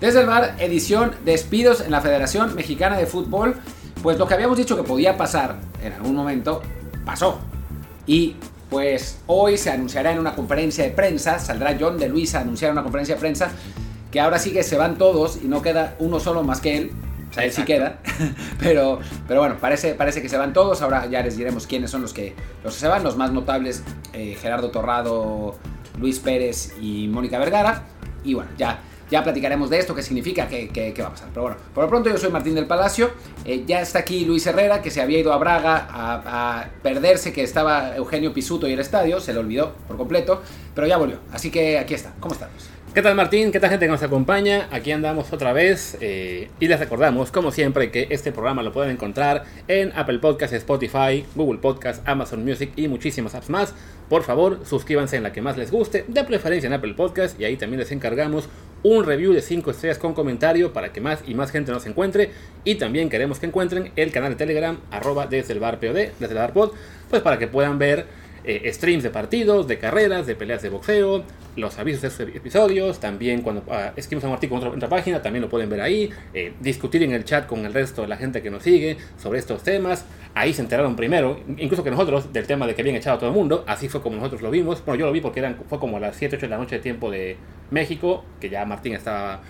Desde 0.00 0.20
el 0.20 0.26
bar, 0.26 0.56
edición 0.58 1.12
despidos 1.26 1.82
en 1.82 1.90
la 1.90 2.00
Federación 2.00 2.54
Mexicana 2.54 2.96
de 2.96 3.04
Fútbol. 3.04 3.56
Pues 4.02 4.18
lo 4.18 4.26
que 4.26 4.32
habíamos 4.32 4.56
dicho 4.56 4.74
que 4.74 4.82
podía 4.82 5.18
pasar 5.18 5.56
en 5.84 5.92
algún 5.92 6.16
momento, 6.16 6.62
pasó. 7.04 7.38
Y 8.06 8.36
pues 8.70 9.18
hoy 9.26 9.58
se 9.58 9.70
anunciará 9.70 10.12
en 10.12 10.18
una 10.18 10.34
conferencia 10.34 10.84
de 10.84 10.90
prensa, 10.90 11.38
saldrá 11.38 11.76
John 11.78 11.98
de 11.98 12.08
Luis 12.08 12.34
a 12.34 12.40
anunciar 12.40 12.72
una 12.72 12.82
conferencia 12.82 13.16
de 13.16 13.20
prensa, 13.20 13.50
que 14.10 14.20
ahora 14.20 14.38
sí 14.38 14.54
que 14.54 14.62
se 14.62 14.78
van 14.78 14.96
todos 14.96 15.38
y 15.44 15.48
no 15.48 15.60
queda 15.60 15.96
uno 15.98 16.18
solo 16.18 16.42
más 16.44 16.62
que 16.62 16.78
él. 16.78 16.92
O 17.30 17.34
sea, 17.34 17.44
él 17.44 17.52
sí 17.52 17.62
queda. 17.64 17.98
pero, 18.58 19.00
pero 19.28 19.40
bueno, 19.40 19.58
parece, 19.60 19.92
parece 19.92 20.22
que 20.22 20.30
se 20.30 20.38
van 20.38 20.54
todos. 20.54 20.80
Ahora 20.80 21.06
ya 21.10 21.22
les 21.22 21.36
diremos 21.36 21.66
quiénes 21.66 21.90
son 21.90 22.00
los 22.00 22.14
que, 22.14 22.34
los 22.64 22.72
que 22.72 22.80
se 22.80 22.88
van. 22.88 23.04
Los 23.04 23.18
más 23.18 23.32
notables, 23.32 23.82
eh, 24.14 24.34
Gerardo 24.40 24.70
Torrado, 24.70 25.58
Luis 25.98 26.18
Pérez 26.20 26.72
y 26.80 27.06
Mónica 27.08 27.38
Vergara. 27.38 27.82
Y 28.24 28.32
bueno, 28.32 28.50
ya 28.56 28.80
ya 29.10 29.24
platicaremos 29.24 29.68
de 29.70 29.78
esto, 29.78 29.94
qué 29.94 30.02
significa, 30.02 30.48
qué, 30.48 30.94
va 31.00 31.08
a 31.08 31.10
pasar. 31.10 31.28
Pero 31.30 31.42
bueno, 31.42 31.56
por 31.74 31.84
lo 31.84 31.90
pronto 31.90 32.10
yo 32.10 32.18
soy 32.18 32.30
Martín 32.30 32.54
del 32.54 32.66
Palacio. 32.66 33.10
Eh, 33.44 33.64
ya 33.66 33.80
está 33.80 33.98
aquí 34.00 34.24
Luis 34.24 34.46
Herrera, 34.46 34.80
que 34.80 34.90
se 34.90 35.00
había 35.00 35.18
ido 35.18 35.32
a 35.32 35.38
Braga 35.38 35.88
a, 35.90 36.68
perderse, 36.82 37.32
que 37.32 37.42
estaba 37.42 37.96
Eugenio 37.96 38.32
Pisuto 38.32 38.68
y 38.68 38.72
el 38.72 38.80
estadio. 38.80 39.20
Se 39.20 39.32
le 39.32 39.40
olvidó 39.40 39.74
por 39.88 39.96
completo, 39.96 40.42
pero 40.74 40.86
ya 40.86 40.96
volvió. 40.96 41.18
Así 41.32 41.50
que 41.50 41.78
aquí 41.78 41.94
está. 41.94 42.12
¿Cómo 42.20 42.34
estás? 42.34 42.50
¿Qué 42.92 43.02
tal 43.02 43.14
Martín? 43.14 43.52
¿Qué 43.52 43.60
tal 43.60 43.70
gente 43.70 43.86
que 43.86 43.92
nos 43.92 44.02
acompaña? 44.02 44.68
Aquí 44.72 44.90
andamos 44.90 45.32
otra 45.32 45.52
vez 45.52 45.96
eh, 46.00 46.50
y 46.58 46.66
les 46.66 46.80
recordamos, 46.80 47.30
como 47.30 47.52
siempre, 47.52 47.92
que 47.92 48.08
este 48.10 48.32
programa 48.32 48.64
lo 48.64 48.72
pueden 48.72 48.90
encontrar 48.90 49.44
en 49.68 49.92
Apple 49.94 50.18
Podcasts, 50.18 50.56
Spotify, 50.56 51.24
Google 51.36 51.60
Podcasts, 51.60 52.02
Amazon 52.04 52.44
Music 52.44 52.72
y 52.74 52.88
muchísimas 52.88 53.36
apps 53.36 53.48
más. 53.48 53.74
Por 54.08 54.24
favor, 54.24 54.66
suscríbanse 54.66 55.16
en 55.16 55.22
la 55.22 55.32
que 55.32 55.40
más 55.40 55.56
les 55.56 55.70
guste, 55.70 56.04
de 56.08 56.24
preferencia 56.24 56.66
en 56.66 56.72
Apple 56.72 56.94
Podcasts 56.94 57.38
y 57.38 57.44
ahí 57.44 57.56
también 57.56 57.78
les 57.78 57.92
encargamos 57.92 58.48
un 58.82 59.04
review 59.04 59.32
de 59.32 59.42
5 59.42 59.70
estrellas 59.70 59.98
con 59.98 60.14
comentario 60.14 60.72
para 60.72 60.92
que 60.92 61.00
más 61.00 61.22
y 61.26 61.34
más 61.34 61.50
gente 61.50 61.72
nos 61.72 61.86
encuentre. 61.86 62.30
Y 62.64 62.76
también 62.76 63.08
queremos 63.08 63.38
que 63.38 63.46
encuentren 63.46 63.92
el 63.96 64.12
canal 64.12 64.30
de 64.30 64.36
Telegram, 64.36 64.78
arroba 64.90 65.26
desde 65.26 65.52
el 65.52 65.60
bar 65.60 65.80
POD, 65.80 66.10
desde 66.18 66.32
el 66.32 66.34
bar 66.34 66.52
pod, 66.52 66.72
pues 67.08 67.22
para 67.22 67.38
que 67.38 67.48
puedan 67.48 67.78
ver 67.78 68.06
eh, 68.44 68.70
streams 68.72 69.02
de 69.02 69.10
partidos, 69.10 69.68
de 69.68 69.78
carreras, 69.78 70.26
de 70.26 70.34
peleas 70.34 70.62
de 70.62 70.68
boxeo, 70.68 71.24
los 71.56 71.78
avisos 71.78 72.02
de 72.02 72.08
estos 72.08 72.28
episodios, 72.34 73.00
también 73.00 73.42
cuando 73.42 73.62
uh, 73.66 73.92
escribimos 73.96 74.24
un 74.24 74.32
artículo 74.32 74.68
en 74.68 74.76
otra, 74.76 74.88
página, 74.88 75.20
también 75.20 75.42
lo 75.42 75.48
pueden 75.48 75.68
ver 75.68 75.80
ahí, 75.80 76.10
eh, 76.32 76.52
discutir 76.60 77.02
en 77.02 77.12
el 77.12 77.24
chat 77.24 77.46
con 77.46 77.64
el 77.66 77.74
resto 77.74 78.02
de 78.02 78.08
la 78.08 78.16
gente 78.16 78.42
que 78.42 78.50
nos 78.50 78.62
sigue 78.62 78.96
sobre 79.18 79.38
estos 79.38 79.62
temas. 79.62 80.06
Ahí 80.34 80.54
se 80.54 80.62
enteraron 80.62 80.96
primero, 80.96 81.40
incluso 81.58 81.82
que 81.82 81.90
nosotros, 81.90 82.32
del 82.32 82.46
tema 82.46 82.66
de 82.66 82.74
que 82.74 82.82
habían 82.82 82.96
echado 82.96 83.16
a 83.16 83.18
todo 83.18 83.30
el 83.30 83.36
mundo, 83.36 83.64
así 83.66 83.88
fue 83.88 84.00
como 84.00 84.16
nosotros 84.16 84.42
lo 84.42 84.50
vimos. 84.50 84.82
Bueno, 84.84 85.00
yo 85.00 85.06
lo 85.06 85.12
vi 85.12 85.20
porque 85.20 85.40
eran, 85.40 85.56
fue 85.68 85.78
como 85.78 85.96
a 85.96 86.00
las 86.00 86.16
7, 86.16 86.36
8 86.36 86.46
de 86.46 86.50
la 86.50 86.58
noche 86.58 86.76
de 86.76 86.82
tiempo 86.82 87.10
de 87.10 87.36
México, 87.70 88.24
que 88.40 88.48
ya 88.48 88.64
Martín 88.64 88.94
estaba 88.94 89.42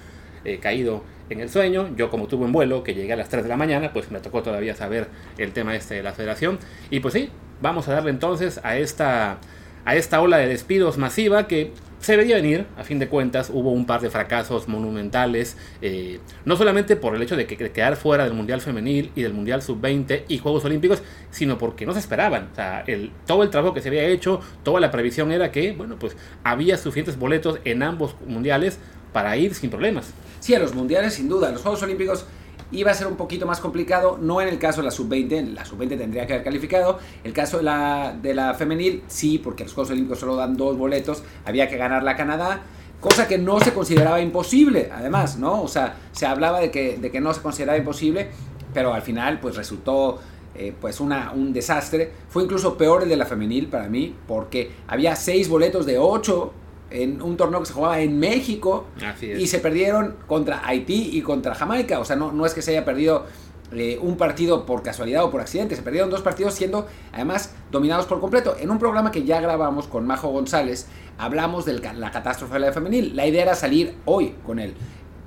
eh, 0.44 0.58
caído 0.58 1.02
en 1.28 1.40
el 1.40 1.48
sueño. 1.48 1.90
Yo 1.96 2.10
como 2.10 2.26
tuve 2.26 2.44
un 2.44 2.52
vuelo 2.52 2.82
que 2.82 2.94
llegué 2.94 3.12
a 3.12 3.16
las 3.16 3.28
3 3.28 3.42
de 3.42 3.48
la 3.48 3.56
mañana, 3.56 3.92
pues 3.92 4.10
me 4.10 4.20
tocó 4.20 4.42
todavía 4.42 4.74
saber 4.74 5.08
el 5.38 5.52
tema 5.52 5.74
este 5.76 5.94
de 5.94 6.02
la 6.02 6.12
federación. 6.12 6.58
Y 6.90 7.00
pues 7.00 7.14
sí, 7.14 7.30
vamos 7.60 7.88
a 7.88 7.92
darle 7.92 8.10
entonces 8.10 8.60
a 8.62 8.76
esta, 8.76 9.38
a 9.84 9.96
esta 9.96 10.20
ola 10.20 10.38
de 10.38 10.48
despidos 10.48 10.98
masiva 10.98 11.46
que 11.46 11.72
se 12.00 12.16
veía 12.16 12.36
venir, 12.36 12.66
a 12.78 12.82
fin 12.82 12.98
de 12.98 13.08
cuentas, 13.08 13.50
hubo 13.52 13.72
un 13.72 13.84
par 13.84 14.00
de 14.00 14.08
fracasos 14.08 14.68
monumentales, 14.68 15.58
eh, 15.82 16.18
no 16.46 16.56
solamente 16.56 16.96
por 16.96 17.14
el 17.14 17.20
hecho 17.20 17.36
de, 17.36 17.46
que, 17.46 17.58
quedar 17.58 17.96
fuera 17.96 18.24
del 18.24 18.32
Mundial 18.32 18.62
Femenil 18.62 19.12
y 19.14 19.22
del 19.22 19.34
Mundial 19.34 19.60
Sub-20 19.60 20.22
y 20.26 20.38
Juegos 20.38 20.64
Olímpicos, 20.64 21.02
sino 21.30 21.58
porque 21.58 21.84
no 21.84 21.92
se 21.92 21.98
esperaban. 21.98 22.48
O 22.52 22.54
sea, 22.54 22.84
el, 22.86 23.12
todo 23.26 23.42
el 23.42 23.50
trabajo 23.50 23.74
que 23.74 23.82
se 23.82 23.88
había 23.88 24.04
hecho, 24.04 24.40
toda 24.62 24.80
la 24.80 24.90
previsión 24.90 25.30
era 25.30 25.52
que, 25.52 25.72
bueno, 25.72 25.96
pues 25.98 26.16
había 26.42 26.78
suficientes 26.78 27.18
boletos 27.18 27.60
en 27.64 27.82
ambos 27.82 28.16
mundiales 28.26 28.78
para 29.12 29.36
ir 29.36 29.54
sin 29.54 29.70
problemas. 29.70 30.12
Sí, 30.40 30.54
a 30.54 30.58
los 30.58 30.74
mundiales 30.74 31.14
sin 31.14 31.28
duda, 31.28 31.50
los 31.50 31.62
Juegos 31.62 31.82
Olímpicos 31.82 32.24
iba 32.72 32.90
a 32.90 32.94
ser 32.94 33.06
un 33.06 33.16
poquito 33.16 33.46
más 33.46 33.60
complicado, 33.60 34.18
no 34.20 34.40
en 34.40 34.48
el 34.48 34.58
caso 34.58 34.80
de 34.80 34.86
la 34.86 34.90
sub-20, 34.90 35.54
la 35.54 35.64
sub-20 35.64 35.98
tendría 35.98 36.26
que 36.26 36.34
haber 36.34 36.44
calificado, 36.44 36.98
el 37.24 37.32
caso 37.32 37.58
de 37.58 37.64
la, 37.64 38.16
de 38.20 38.34
la 38.34 38.54
femenil 38.54 39.02
sí, 39.08 39.38
porque 39.38 39.64
los 39.64 39.72
Juegos 39.72 39.90
Olímpicos 39.90 40.20
solo 40.20 40.36
dan 40.36 40.56
dos 40.56 40.76
boletos, 40.76 41.22
había 41.44 41.68
que 41.68 41.76
ganar 41.76 42.02
la 42.02 42.16
Canadá, 42.16 42.62
cosa 43.00 43.26
que 43.26 43.38
no 43.38 43.60
se 43.60 43.72
consideraba 43.72 44.20
imposible, 44.20 44.90
además, 44.92 45.38
¿no? 45.38 45.62
O 45.62 45.68
sea, 45.68 45.96
se 46.12 46.26
hablaba 46.26 46.60
de 46.60 46.70
que, 46.70 46.98
de 46.98 47.10
que 47.10 47.20
no 47.20 47.34
se 47.34 47.40
consideraba 47.40 47.78
imposible, 47.78 48.28
pero 48.72 48.94
al 48.94 49.02
final 49.02 49.40
pues 49.40 49.56
resultó 49.56 50.20
eh, 50.54 50.74
pues 50.78 51.00
una, 51.00 51.32
un 51.32 51.52
desastre. 51.52 52.12
Fue 52.28 52.42
incluso 52.42 52.76
peor 52.76 53.02
el 53.02 53.08
de 53.08 53.16
la 53.16 53.26
femenil 53.26 53.68
para 53.68 53.88
mí, 53.88 54.14
porque 54.28 54.70
había 54.86 55.16
seis 55.16 55.48
boletos 55.48 55.86
de 55.86 55.98
ocho 55.98 56.52
en 56.90 57.22
un 57.22 57.36
torneo 57.36 57.60
que 57.60 57.66
se 57.66 57.72
jugaba 57.72 58.00
en 58.00 58.18
México 58.18 58.86
y 59.22 59.46
se 59.46 59.58
perdieron 59.58 60.16
contra 60.26 60.66
Haití 60.66 61.10
y 61.12 61.22
contra 61.22 61.54
Jamaica. 61.54 62.00
O 62.00 62.04
sea, 62.04 62.16
no, 62.16 62.32
no 62.32 62.46
es 62.46 62.54
que 62.54 62.62
se 62.62 62.72
haya 62.72 62.84
perdido 62.84 63.26
eh, 63.72 63.98
un 64.02 64.16
partido 64.16 64.66
por 64.66 64.82
casualidad 64.82 65.22
o 65.22 65.30
por 65.30 65.40
accidente, 65.40 65.76
se 65.76 65.82
perdieron 65.82 66.10
dos 66.10 66.22
partidos 66.22 66.54
siendo 66.54 66.88
además 67.12 67.54
dominados 67.70 68.06
por 68.06 68.20
completo. 68.20 68.56
En 68.58 68.70
un 68.70 68.80
programa 68.80 69.12
que 69.12 69.22
ya 69.24 69.40
grabamos 69.40 69.86
con 69.86 70.06
Majo 70.06 70.28
González, 70.28 70.88
hablamos 71.18 71.64
de 71.64 71.74
la 71.74 72.10
catástrofe 72.10 72.54
de 72.54 72.60
la 72.60 72.72
femenil. 72.72 73.14
La 73.14 73.26
idea 73.26 73.42
era 73.42 73.54
salir 73.54 73.94
hoy 74.06 74.34
con 74.44 74.58
él. 74.58 74.74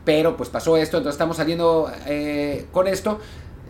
Pero 0.04 0.36
pues 0.36 0.50
pasó 0.50 0.76
esto, 0.76 0.98
entonces 0.98 1.16
estamos 1.16 1.38
saliendo 1.38 1.90
eh, 2.06 2.66
con 2.74 2.88
esto. 2.88 3.22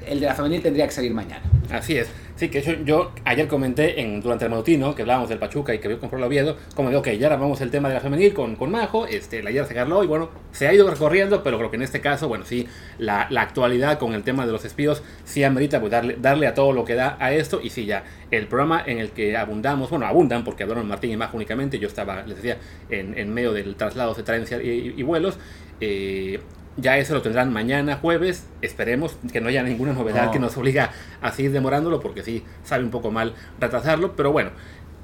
El 0.07 0.19
de 0.19 0.25
la 0.25 0.33
femenil 0.33 0.63
tendría 0.63 0.87
que 0.87 0.93
salir 0.93 1.13
mañana. 1.13 1.43
Así 1.69 1.95
es. 1.95 2.07
Sí, 2.35 2.49
que 2.49 2.63
yo, 2.63 2.73
yo 2.83 3.11
ayer 3.25 3.47
comenté 3.47 4.01
en, 4.01 4.19
durante 4.19 4.45
el 4.45 4.51
matutino 4.51 4.95
que 4.95 5.03
hablábamos 5.03 5.29
del 5.29 5.37
Pachuca 5.37 5.73
y 5.75 5.79
que 5.79 5.87
vio 5.87 5.99
comprar 5.99 6.19
el 6.19 6.25
Oviedo, 6.25 6.57
como 6.75 6.89
digo, 6.89 7.03
que 7.03 7.17
ya 7.19 7.29
vamos 7.29 7.61
el 7.61 7.69
tema 7.69 7.89
de 7.89 7.93
la 7.93 8.01
femenil 8.01 8.33
con, 8.33 8.55
con 8.55 8.71
Majo, 8.71 9.05
este, 9.05 9.43
la 9.43 9.51
ayer 9.51 9.65
se 9.67 9.75
ganó 9.75 10.03
y 10.03 10.07
bueno, 10.07 10.29
se 10.51 10.67
ha 10.67 10.73
ido 10.73 10.89
recorriendo, 10.89 11.43
pero 11.43 11.59
creo 11.59 11.69
que 11.69 11.75
en 11.75 11.83
este 11.83 12.01
caso, 12.01 12.27
bueno, 12.27 12.43
sí, 12.43 12.67
la, 12.97 13.27
la 13.29 13.41
actualidad 13.41 13.99
con 13.99 14.13
el 14.13 14.23
tema 14.23 14.47
de 14.47 14.51
los 14.51 14.65
espíos 14.65 15.03
sí 15.25 15.43
amerita 15.43 15.79
pues, 15.79 15.91
darle, 15.91 16.17
darle 16.19 16.47
a 16.47 16.55
todo 16.55 16.73
lo 16.73 16.85
que 16.85 16.95
da 16.95 17.17
a 17.19 17.31
esto 17.31 17.61
y 17.61 17.69
sí, 17.69 17.85
ya, 17.85 18.03
el 18.31 18.47
programa 18.47 18.83
en 18.83 18.97
el 18.97 19.11
que 19.11 19.37
abundamos, 19.37 19.91
bueno, 19.91 20.07
abundan 20.07 20.43
porque 20.43 20.63
hablaron 20.63 20.87
Martín 20.87 21.11
y 21.11 21.17
Majo 21.17 21.37
únicamente, 21.37 21.77
yo 21.77 21.87
estaba, 21.87 22.23
les 22.23 22.37
decía, 22.37 22.57
en, 22.89 23.15
en 23.15 23.31
medio 23.31 23.53
del 23.53 23.75
traslado 23.75 24.15
de 24.15 24.23
trenes 24.23 24.51
y, 24.51 24.93
y, 24.97 25.03
vuelos, 25.03 25.37
eh, 25.81 26.39
ya 26.77 26.97
eso 26.97 27.13
lo 27.13 27.21
tendrán 27.21 27.53
mañana, 27.53 27.97
jueves. 27.97 28.47
Esperemos 28.61 29.17
que 29.31 29.41
no 29.41 29.49
haya 29.49 29.63
ninguna 29.63 29.93
novedad 29.93 30.31
que 30.31 30.39
nos 30.39 30.57
obliga 30.57 30.91
a 31.21 31.31
seguir 31.31 31.51
demorándolo, 31.51 31.99
porque 31.99 32.23
sí, 32.23 32.43
sabe 32.63 32.83
un 32.83 32.91
poco 32.91 33.11
mal 33.11 33.33
retrasarlo. 33.59 34.15
Pero 34.15 34.31
bueno, 34.31 34.51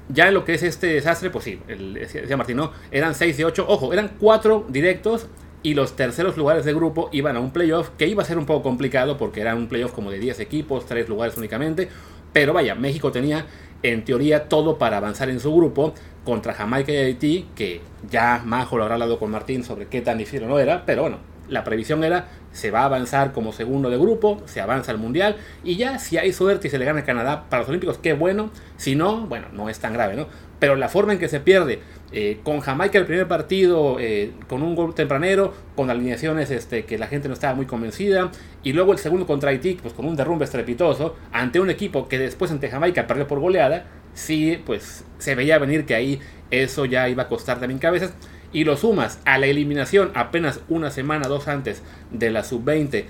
ya 0.08 0.28
en 0.28 0.34
lo 0.34 0.44
que 0.44 0.54
es 0.54 0.62
este 0.62 0.88
desastre, 0.88 1.30
pues 1.30 1.44
sí, 1.44 1.60
el, 1.68 1.94
decía 1.94 2.36
Martín, 2.36 2.56
¿no? 2.56 2.72
Eran 2.90 3.14
6 3.14 3.36
de 3.36 3.44
8. 3.44 3.66
Ojo, 3.68 3.92
eran 3.92 4.12
4 4.18 4.66
directos 4.68 5.28
y 5.62 5.74
los 5.74 5.94
terceros 5.94 6.36
lugares 6.36 6.64
de 6.64 6.72
grupo 6.72 7.10
iban 7.12 7.36
a 7.36 7.40
un 7.40 7.52
playoff 7.52 7.90
que 7.98 8.06
iba 8.06 8.22
a 8.22 8.26
ser 8.26 8.38
un 8.38 8.46
poco 8.46 8.62
complicado 8.62 9.18
porque 9.18 9.40
era 9.40 9.54
un 9.54 9.68
playoff 9.68 9.92
como 9.92 10.10
de 10.10 10.18
10 10.18 10.40
equipos, 10.40 10.86
3 10.86 11.08
lugares 11.08 11.36
únicamente. 11.36 11.88
Pero 12.32 12.52
vaya, 12.52 12.74
México 12.74 13.12
tenía 13.12 13.46
en 13.82 14.04
teoría 14.04 14.48
todo 14.48 14.78
para 14.78 14.98
avanzar 14.98 15.30
en 15.30 15.40
su 15.40 15.54
grupo 15.54 15.94
contra 16.24 16.54
Jamaica 16.54 16.92
y 16.92 16.96
Haití, 16.96 17.48
que 17.54 17.80
ya 18.08 18.42
Majo 18.44 18.76
lo 18.76 18.84
habrá 18.84 18.94
hablado 18.94 19.18
con 19.18 19.30
Martín 19.30 19.64
sobre 19.64 19.86
qué 19.86 20.00
tan 20.00 20.18
difícil 20.18 20.46
no 20.46 20.58
era, 20.58 20.84
pero 20.84 21.02
bueno, 21.02 21.18
la 21.50 21.64
previsión 21.64 22.02
era 22.04 22.28
se 22.52 22.70
va 22.70 22.80
a 22.80 22.84
avanzar 22.86 23.32
como 23.32 23.52
segundo 23.52 23.90
de 23.90 23.98
grupo, 23.98 24.42
se 24.46 24.60
avanza 24.60 24.90
al 24.90 24.98
mundial 24.98 25.36
y 25.62 25.76
ya 25.76 25.98
si 25.98 26.18
hay 26.18 26.32
suerte 26.32 26.68
y 26.68 26.70
se 26.70 26.78
le 26.78 26.84
gana 26.84 27.00
a 27.00 27.04
Canadá 27.04 27.44
para 27.48 27.60
los 27.60 27.68
Olímpicos, 27.68 27.98
qué 27.98 28.12
bueno. 28.14 28.50
Si 28.76 28.96
no, 28.96 29.26
bueno, 29.26 29.46
no 29.52 29.68
es 29.68 29.78
tan 29.78 29.92
grave, 29.92 30.16
¿no? 30.16 30.26
Pero 30.58 30.76
la 30.76 30.88
forma 30.88 31.12
en 31.12 31.18
que 31.18 31.28
se 31.28 31.40
pierde 31.40 31.80
eh, 32.12 32.40
con 32.42 32.60
Jamaica 32.60 32.98
el 32.98 33.06
primer 33.06 33.28
partido 33.28 33.96
eh, 34.00 34.32
con 34.48 34.62
un 34.62 34.74
gol 34.74 34.94
tempranero, 34.94 35.54
con 35.76 35.90
alineaciones 35.90 36.50
este, 36.50 36.84
que 36.84 36.98
la 36.98 37.06
gente 37.06 37.28
no 37.28 37.34
estaba 37.34 37.54
muy 37.54 37.66
convencida, 37.66 38.30
y 38.62 38.72
luego 38.72 38.92
el 38.92 38.98
segundo 38.98 39.26
contra 39.26 39.50
Haití, 39.50 39.78
pues 39.80 39.94
con 39.94 40.06
un 40.06 40.16
derrumbe 40.16 40.44
estrepitoso, 40.44 41.16
ante 41.32 41.60
un 41.60 41.70
equipo 41.70 42.08
que 42.08 42.18
después 42.18 42.50
ante 42.50 42.68
Jamaica 42.68 43.06
perdió 43.06 43.26
por 43.26 43.40
goleada, 43.40 43.86
sí, 44.12 44.60
pues 44.66 45.04
se 45.18 45.34
veía 45.34 45.58
venir 45.58 45.86
que 45.86 45.94
ahí 45.94 46.20
eso 46.50 46.84
ya 46.84 47.08
iba 47.08 47.22
a 47.24 47.28
costar 47.28 47.60
también 47.60 47.78
cabezas 47.78 48.12
y 48.52 48.64
lo 48.64 48.76
sumas 48.76 49.20
a 49.24 49.38
la 49.38 49.46
eliminación 49.46 50.10
apenas 50.14 50.60
una 50.68 50.90
semana, 50.90 51.28
dos 51.28 51.48
antes 51.48 51.82
de 52.10 52.30
la 52.30 52.44
sub-20, 52.44 53.04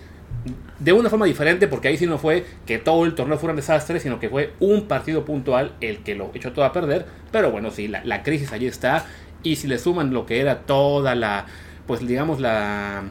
de 0.78 0.92
una 0.92 1.10
forma 1.10 1.26
diferente, 1.26 1.68
porque 1.68 1.88
ahí 1.88 1.96
sí 1.96 2.06
no 2.06 2.18
fue 2.18 2.46
que 2.66 2.78
todo 2.78 3.04
el 3.04 3.14
torneo 3.14 3.38
fuera 3.38 3.52
un 3.52 3.56
desastre, 3.56 4.00
sino 4.00 4.18
que 4.18 4.28
fue 4.28 4.54
un 4.60 4.88
partido 4.88 5.24
puntual 5.24 5.74
el 5.80 5.98
que 6.02 6.14
lo 6.14 6.30
echó 6.34 6.52
todo 6.52 6.64
a 6.64 6.72
perder. 6.72 7.06
Pero 7.30 7.50
bueno, 7.50 7.70
sí, 7.70 7.88
la, 7.88 8.22
crisis 8.22 8.52
allí 8.52 8.66
está. 8.66 9.04
Y 9.42 9.56
si 9.56 9.68
le 9.68 9.78
suman 9.78 10.12
lo 10.12 10.26
que 10.26 10.40
era 10.40 10.60
toda 10.60 11.14
la, 11.14 11.46
pues 11.86 12.06
digamos, 12.06 12.40
la 12.40 13.04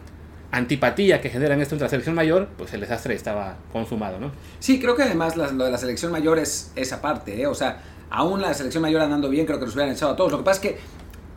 antipatía 0.52 1.22
que 1.22 1.30
generan 1.30 1.62
esto 1.62 1.75
entre 1.75 1.86
la 1.86 1.90
selección 1.90 2.16
mayor, 2.16 2.50
pues 2.58 2.74
el 2.74 2.82
desastre 2.82 3.14
estaba 3.14 3.58
consumado, 3.72 4.20
¿no? 4.20 4.32
Sí, 4.60 4.80
creo 4.80 4.96
que 4.96 5.04
además 5.04 5.36
lo 5.38 5.64
de 5.64 5.72
la 5.72 5.78
selección 5.78 6.12
mayor 6.12 6.40
es 6.40 6.72
esa 6.75 7.02
parte, 7.02 7.40
¿eh? 7.40 7.46
O 7.46 7.54
sea, 7.54 7.82
aún 8.10 8.42
la 8.42 8.54
selección 8.56 8.82
mayor 8.82 9.02
andando 9.02 9.30
bien, 9.30 9.46
creo 9.46 9.60
que 9.60 9.66
nos 9.66 9.75
hubieran 9.75 9.94
echado 9.94 10.14
a 10.14 10.16
todos. 10.16 10.32
Lo 10.32 10.40
que 10.40 10.44
pasa 10.44 10.62
es 10.62 10.72
que 10.72 10.80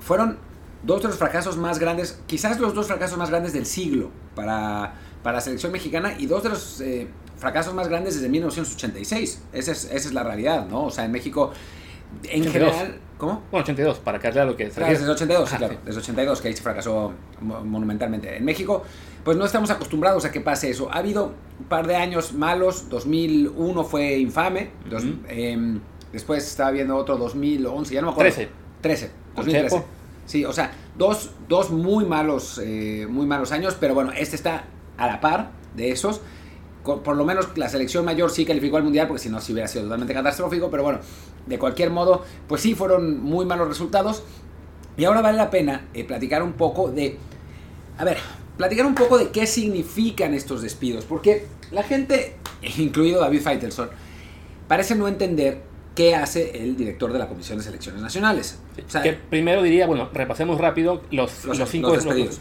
fueron 0.00 0.38
dos 0.82 1.02
de 1.02 1.08
los 1.08 1.16
fracasos 1.16 1.56
más 1.56 1.78
grandes, 1.78 2.20
quizás 2.26 2.58
los 2.58 2.74
dos 2.74 2.86
fracasos 2.86 3.16
más 3.18 3.30
grandes 3.30 3.52
del 3.52 3.66
siglo 3.66 4.10
para, 4.34 4.94
para 5.22 5.36
la 5.36 5.40
selección 5.40 5.72
mexicana 5.72 6.14
y 6.18 6.26
dos 6.26 6.42
de 6.42 6.48
los 6.48 6.80
eh, 6.80 7.08
fracasos 7.36 7.74
más 7.74 7.88
grandes 7.88 8.14
desde 8.14 8.28
1986. 8.28 9.42
Esa 9.52 9.72
es, 9.72 9.84
esa 9.84 9.94
es 9.94 10.12
la 10.12 10.22
realidad, 10.22 10.66
¿no? 10.66 10.84
O 10.84 10.90
sea, 10.90 11.04
en 11.04 11.12
México, 11.12 11.52
en 12.24 12.44
general... 12.44 12.98
¿Cómo? 13.18 13.44
Bueno, 13.52 13.62
82, 13.62 14.00
para 14.00 14.18
que 14.18 14.32
lo 14.32 14.56
que... 14.56 14.68
Claro, 14.68 14.92
desde 14.92 15.08
82, 15.08 15.48
sí, 15.48 15.56
claro, 15.56 15.76
desde 15.84 16.00
82, 16.00 16.40
que 16.40 16.48
ahí 16.48 16.56
se 16.56 16.62
fracasó 16.62 17.12
monumentalmente. 17.40 18.36
En 18.36 18.44
México, 18.44 18.82
pues 19.22 19.36
no 19.36 19.44
estamos 19.44 19.70
acostumbrados 19.70 20.24
a 20.24 20.32
que 20.32 20.40
pase 20.40 20.70
eso. 20.70 20.90
Ha 20.90 20.98
habido 20.98 21.32
un 21.60 21.66
par 21.66 21.86
de 21.86 21.94
años 21.94 22.32
malos, 22.32 22.88
2001 22.88 23.84
fue 23.84 24.18
infame, 24.18 24.70
em, 25.28 25.78
después 26.12 26.44
estaba 26.44 26.72
viendo 26.72 26.96
otro 26.96 27.16
2011, 27.16 27.94
ya 27.94 28.00
no 28.00 28.08
me 28.08 28.12
acuerdo. 28.12 28.34
13. 28.34 28.50
13, 28.80 29.10
2013. 29.36 30.01
Sí, 30.26 30.44
o 30.44 30.52
sea, 30.52 30.72
dos, 30.96 31.30
dos 31.48 31.70
muy 31.70 32.04
malos, 32.04 32.60
eh, 32.62 33.06
muy 33.08 33.26
malos 33.26 33.52
años, 33.52 33.76
pero 33.78 33.94
bueno, 33.94 34.12
este 34.12 34.36
está 34.36 34.64
a 34.96 35.06
la 35.06 35.20
par 35.20 35.50
de 35.74 35.90
esos 35.90 36.20
por 36.82 37.16
lo 37.16 37.24
menos 37.24 37.56
la 37.56 37.68
selección 37.68 38.04
mayor 38.04 38.30
sí 38.30 38.44
calificó 38.44 38.76
al 38.76 38.82
mundial, 38.82 39.06
porque 39.06 39.22
si 39.22 39.28
no, 39.28 39.40
sí 39.40 39.52
hubiera 39.52 39.68
sido 39.68 39.84
totalmente 39.84 40.12
catastrófico, 40.14 40.70
pero 40.70 40.82
bueno, 40.82 40.98
de 41.46 41.58
cualquier 41.58 41.90
modo, 41.90 42.24
pues 42.48 42.60
sí 42.60 42.74
fueron 42.74 43.22
muy 43.22 43.46
malos 43.46 43.68
resultados. 43.68 44.22
Y 44.96 45.04
ahora 45.04 45.22
vale 45.22 45.38
la 45.38 45.50
pena 45.50 45.88
eh, 45.94 46.04
platicar 46.04 46.42
un 46.42 46.52
poco 46.54 46.90
de, 46.90 47.18
a 47.98 48.04
ver, 48.04 48.18
platicar 48.56 48.84
un 48.84 48.94
poco 48.94 49.16
de 49.16 49.30
qué 49.30 49.46
significan 49.46 50.34
estos 50.34 50.60
despidos, 50.60 51.04
porque 51.04 51.46
la 51.70 51.82
gente, 51.82 52.36
incluido 52.78 53.20
David 53.20 53.42
Feitelson, 53.42 53.90
parece 54.68 54.94
no 54.94 55.08
entender 55.08 55.62
qué 55.94 56.14
hace 56.14 56.62
el 56.62 56.76
director 56.76 57.12
de 57.12 57.18
la 57.18 57.28
Comisión 57.28 57.58
de 57.58 57.64
Selecciones 57.64 58.00
Nacionales. 58.00 58.58
que 59.02 59.12
primero 59.12 59.62
diría, 59.62 59.86
bueno, 59.86 60.08
repasemos 60.12 60.58
rápido 60.58 61.02
los, 61.10 61.44
los, 61.44 61.68
cinco 61.68 61.92
despedidos. 61.92 62.40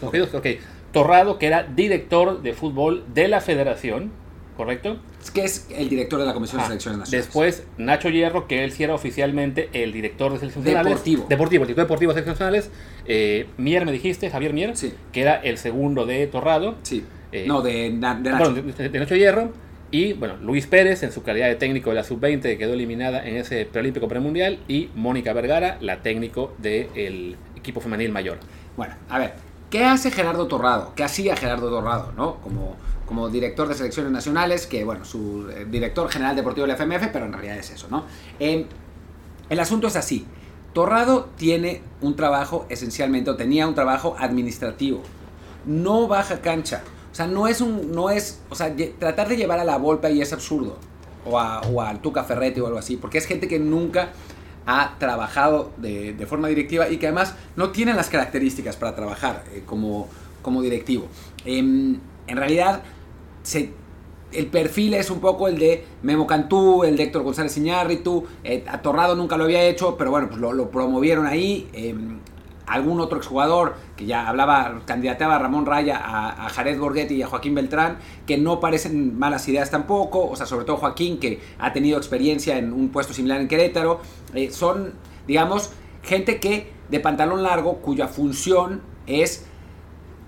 Torrado, 0.92 1.40
que 1.40 1.48
era 1.48 1.64
director 1.64 2.42
de 2.42 2.54
fútbol 2.54 3.06
de 3.14 3.30
la 3.30 3.40
federación, 3.40 4.12
¿correcto? 4.58 4.98
Que 5.34 5.46
es 5.46 5.68
el 5.70 5.88
director 5.88 6.20
de 6.20 6.26
la 6.26 6.34
Comisión 6.34 6.60
de 6.60 6.68
Selecciones 6.68 7.00
Nacionales. 7.00 7.28
Después, 7.28 7.64
Nacho 7.78 8.10
Hierro, 8.10 8.48
que 8.48 8.64
él 8.64 8.72
sí 8.72 8.84
era 8.84 8.94
oficialmente 8.94 9.70
el 9.74 9.94
director 9.94 10.34
de 10.34 10.40
Selecciones 10.40 10.66
Nacionales. 10.66 10.92
Deportivo. 10.92 11.26
Deportivo, 11.30 11.64
el 11.64 11.68
director 11.68 11.86
deportivo 11.86 12.14
de 12.14 12.22
Selecciones 12.22 12.40
Nacionales. 12.40 12.72
Eh, 13.06 13.48
Mier, 13.58 13.86
me 13.86 13.92
dijiste, 13.92 14.30
Javier 14.30 14.54
Mier, 14.54 14.76
sí. 14.76 14.94
que 15.14 15.22
era 15.22 15.36
el 15.36 15.58
segundo 15.58 16.06
de 16.06 16.28
Torrado. 16.28 16.76
Sí. 16.84 17.06
Eh, 17.32 17.46
no, 17.48 17.62
de, 17.62 17.90
Nacho. 17.92 18.54
de, 18.54 19.00
Nacho 19.00 19.16
Hierro. 19.16 19.54
Y 19.92 20.14
bueno, 20.14 20.38
Luis 20.38 20.68
Pérez, 20.68 21.04
en 21.04 21.12
su 21.12 21.22
calidad 21.22 21.48
de 21.48 21.56
técnico 21.56 21.90
de 21.90 21.98
la 21.98 22.04
sub-20, 22.04 22.58
quedó 22.58 22.74
eliminada 22.74 23.28
en 23.28 23.36
ese 23.36 23.66
preolímpico 23.66 24.08
premundial. 24.08 24.60
Y 24.68 24.90
Mónica 24.96 25.34
Vergara, 25.34 25.78
la 25.82 26.02
técnico 26.02 26.54
del 26.58 27.36
equipo 27.56 27.82
femenil 27.82 28.12
mayor. 28.12 28.38
Bueno, 28.78 28.96
a 29.10 29.20
ver, 29.20 29.34
¿qué 29.70 29.84
hace 29.84 30.10
Gerardo 30.10 30.48
Torrado? 30.48 30.94
¿Qué 30.96 31.04
hacía 31.04 31.36
Gerardo 31.36 31.70
Torrado? 31.70 32.14
¿no? 32.16 32.36
Como 32.36 32.78
como 33.12 33.28
director 33.28 33.68
de 33.68 33.74
selecciones 33.76 34.10
nacionales, 34.10 34.68
que 34.68 34.86
bueno, 34.86 35.04
su 35.04 35.50
eh, 35.50 35.68
director 35.70 36.10
general 36.10 36.34
deportivo 36.34 36.66
del 36.66 36.78
FMF, 36.78 37.10
pero 37.12 37.26
en 37.26 37.34
realidad 37.34 37.58
es 37.58 37.70
eso, 37.70 37.90
¿no? 37.90 38.06
el 38.40 39.60
asunto 39.60 39.88
es 39.88 39.98
así. 39.98 40.26
Torrado 40.72 41.28
tiene 41.36 41.82
un 42.00 42.16
trabajo 42.16 42.66
esencialmente, 42.70 43.30
o 43.30 43.36
tenía 43.36 43.68
un 43.68 43.76
trabajo 43.76 44.16
administrativo. 44.18 45.02
No 45.66 46.08
baja 46.08 46.40
cancha. 46.40 46.84
O 47.12 47.16
sea, 47.16 47.28
no 47.28 47.48
es 47.48 47.62
un, 47.62 47.92
no 47.92 48.10
es, 48.10 48.40
o 48.50 48.56
sea, 48.56 48.74
tratar 49.00 49.28
de 49.28 49.38
llevar 49.38 49.60
a 49.60 49.66
la 49.66 49.78
Volpe 49.78 50.08
ahí 50.08 50.22
es 50.22 50.32
absurdo. 50.32 50.78
O, 51.26 51.38
a, 51.40 51.62
o 51.62 51.82
al 51.82 52.02
Tuca 52.02 52.24
Ferretti 52.24 52.62
o 52.62 52.68
algo 52.68 52.80
así. 52.80 52.98
Porque 52.98 53.18
es 53.18 53.26
gente 53.26 53.48
que 53.48 53.60
nunca 53.60 54.10
ha 54.66 54.96
trabajado 55.00 55.72
de, 55.78 56.26
forma 56.28 56.48
directiva 56.48 56.90
y 56.90 56.98
que 56.98 57.08
además 57.08 57.36
no 57.56 57.72
tiene 57.72 57.94
las 57.94 58.10
características 58.10 58.76
para 58.76 58.96
trabajar 58.96 59.44
eh, 59.54 59.64
como, 59.66 60.08
como 60.42 60.62
directivo. 60.62 61.08
Em, 61.46 62.00
en 62.28 62.38
realidad, 62.38 62.84
el 64.32 64.48
perfil 64.48 64.94
es 64.94 65.10
un 65.10 65.20
poco 65.20 65.48
el 65.48 65.58
de 65.58 65.84
Memo 66.04 66.28
Cantú, 66.28 66.84
el 66.84 66.96
de 66.96 67.04
Héctor 67.04 67.24
González 67.24 67.58
Iñárritu, 67.58 68.26
eh, 68.44 68.64
Atorrado 68.68 69.16
nunca 69.16 69.36
lo 69.38 69.46
había 69.46 69.64
hecho, 69.64 69.98
pero 69.98 70.12
bueno, 70.12 70.30
pues 70.30 70.40
lo, 70.40 70.70
promovieron 70.70 71.26
ahí. 71.26 71.70
Algún 72.72 73.02
otro 73.02 73.18
exjugador 73.18 73.76
que 73.98 74.06
ya 74.06 74.28
hablaba, 74.30 74.82
candidateaba 74.86 75.36
a 75.36 75.40
Ramón 75.40 75.66
Raya, 75.66 76.02
a, 76.02 76.50
Jared 76.50 76.80
Borghetti 76.80 77.16
y 77.16 77.22
a 77.22 77.28
Joaquín 77.28 77.54
Beltrán, 77.54 77.98
que 78.26 78.38
no 78.38 78.62
parecen 78.62 79.20
malas 79.20 79.46
ideas 79.50 79.70
tampoco, 79.70 80.26
o 80.30 80.36
sea, 80.38 80.46
sobre 80.46 80.64
todo 80.64 80.78
Joaquín, 80.78 81.20
que 81.20 81.42
ha 81.60 81.74
tenido 81.74 81.98
experiencia 81.98 82.58
en 82.58 82.72
un 82.72 82.90
puesto 82.90 83.14
similar 83.14 83.42
en 83.42 83.50
Querétaro, 83.50 84.00
eh, 84.34 84.52
son, 84.52 84.94
digamos, 85.28 85.72
gente 86.02 86.40
que 86.40 86.72
de 86.90 87.00
pantalón 87.02 87.44
largo, 87.44 87.80
cuya 87.80 88.08
función 88.08 88.82
es 89.06 89.46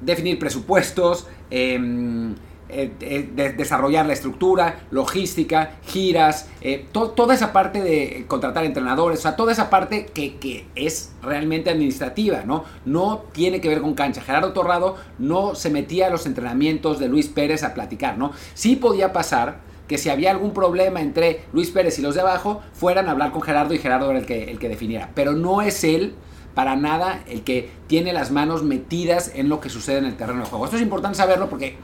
definir 0.01 0.37
presupuestos, 0.37 1.27
em, 1.49 2.35
eh, 2.73 2.91
eh, 3.01 3.53
desarrollar 3.55 4.05
la 4.05 4.13
estructura, 4.13 4.81
logística, 4.91 5.77
giras, 5.85 6.49
eh, 6.61 6.87
toda 6.91 7.33
esa 7.33 7.53
parte 7.53 7.81
de 7.81 8.25
contratar 8.27 8.65
entrenadores, 8.65 9.19
o 9.19 9.21
sea, 9.21 9.35
toda 9.35 9.51
esa 9.51 9.69
parte 9.69 10.07
que, 10.07 10.65
es 10.75 11.13
realmente 11.21 11.69
administrativa, 11.69 12.43
¿no? 12.45 12.65
No 12.85 13.23
tiene 13.31 13.61
que 13.61 13.69
ver 13.69 13.81
con 13.81 13.93
cancha. 13.93 14.21
Gerardo 14.21 14.53
Torrado 14.53 14.97
no 15.19 15.55
se 15.55 15.69
metía 15.69 16.07
a 16.07 16.09
los 16.09 16.25
entrenamientos 16.25 16.99
de 16.99 17.07
Luis 17.07 17.27
Pérez 17.27 17.63
a 17.63 17.73
platicar, 17.73 18.17
¿no? 18.17 18.31
Sí 18.53 18.75
podía 18.75 19.13
pasar 19.13 19.59
que 19.87 19.97
si 19.97 20.09
había 20.09 20.31
algún 20.31 20.53
problema 20.53 21.01
entre 21.01 21.41
Luis 21.53 21.69
Pérez 21.69 21.99
y 21.99 22.01
los 22.01 22.15
de 22.15 22.21
abajo, 22.21 22.61
fueran 22.73 23.07
a 23.07 23.11
hablar 23.11 23.31
con 23.31 23.41
Gerardo 23.41 23.73
y 23.73 23.77
Gerardo 23.77 24.09
era 24.09 24.19
el 24.19 24.25
que, 24.25 24.49
el 24.49 24.59
que 24.59 24.69
definiera. 24.69 25.11
Pero 25.13 25.33
no 25.33 25.61
es 25.61 25.83
él 25.83 26.15
para 26.55 26.75
nada 26.75 27.23
el 27.27 27.43
que 27.43 27.69
tiene 27.87 28.13
las 28.13 28.31
manos 28.31 28.63
metidas 28.63 29.31
en 29.35 29.49
lo 29.49 29.59
que 29.59 29.69
sucede 29.69 29.97
en 29.97 30.05
el 30.05 30.15
terreno 30.15 30.41
de 30.41 30.49
juego. 30.49 30.65
Esto 30.65 30.77
es 30.77 30.83
importante 30.83 31.17
saberlo 31.17 31.49
porque 31.49 31.77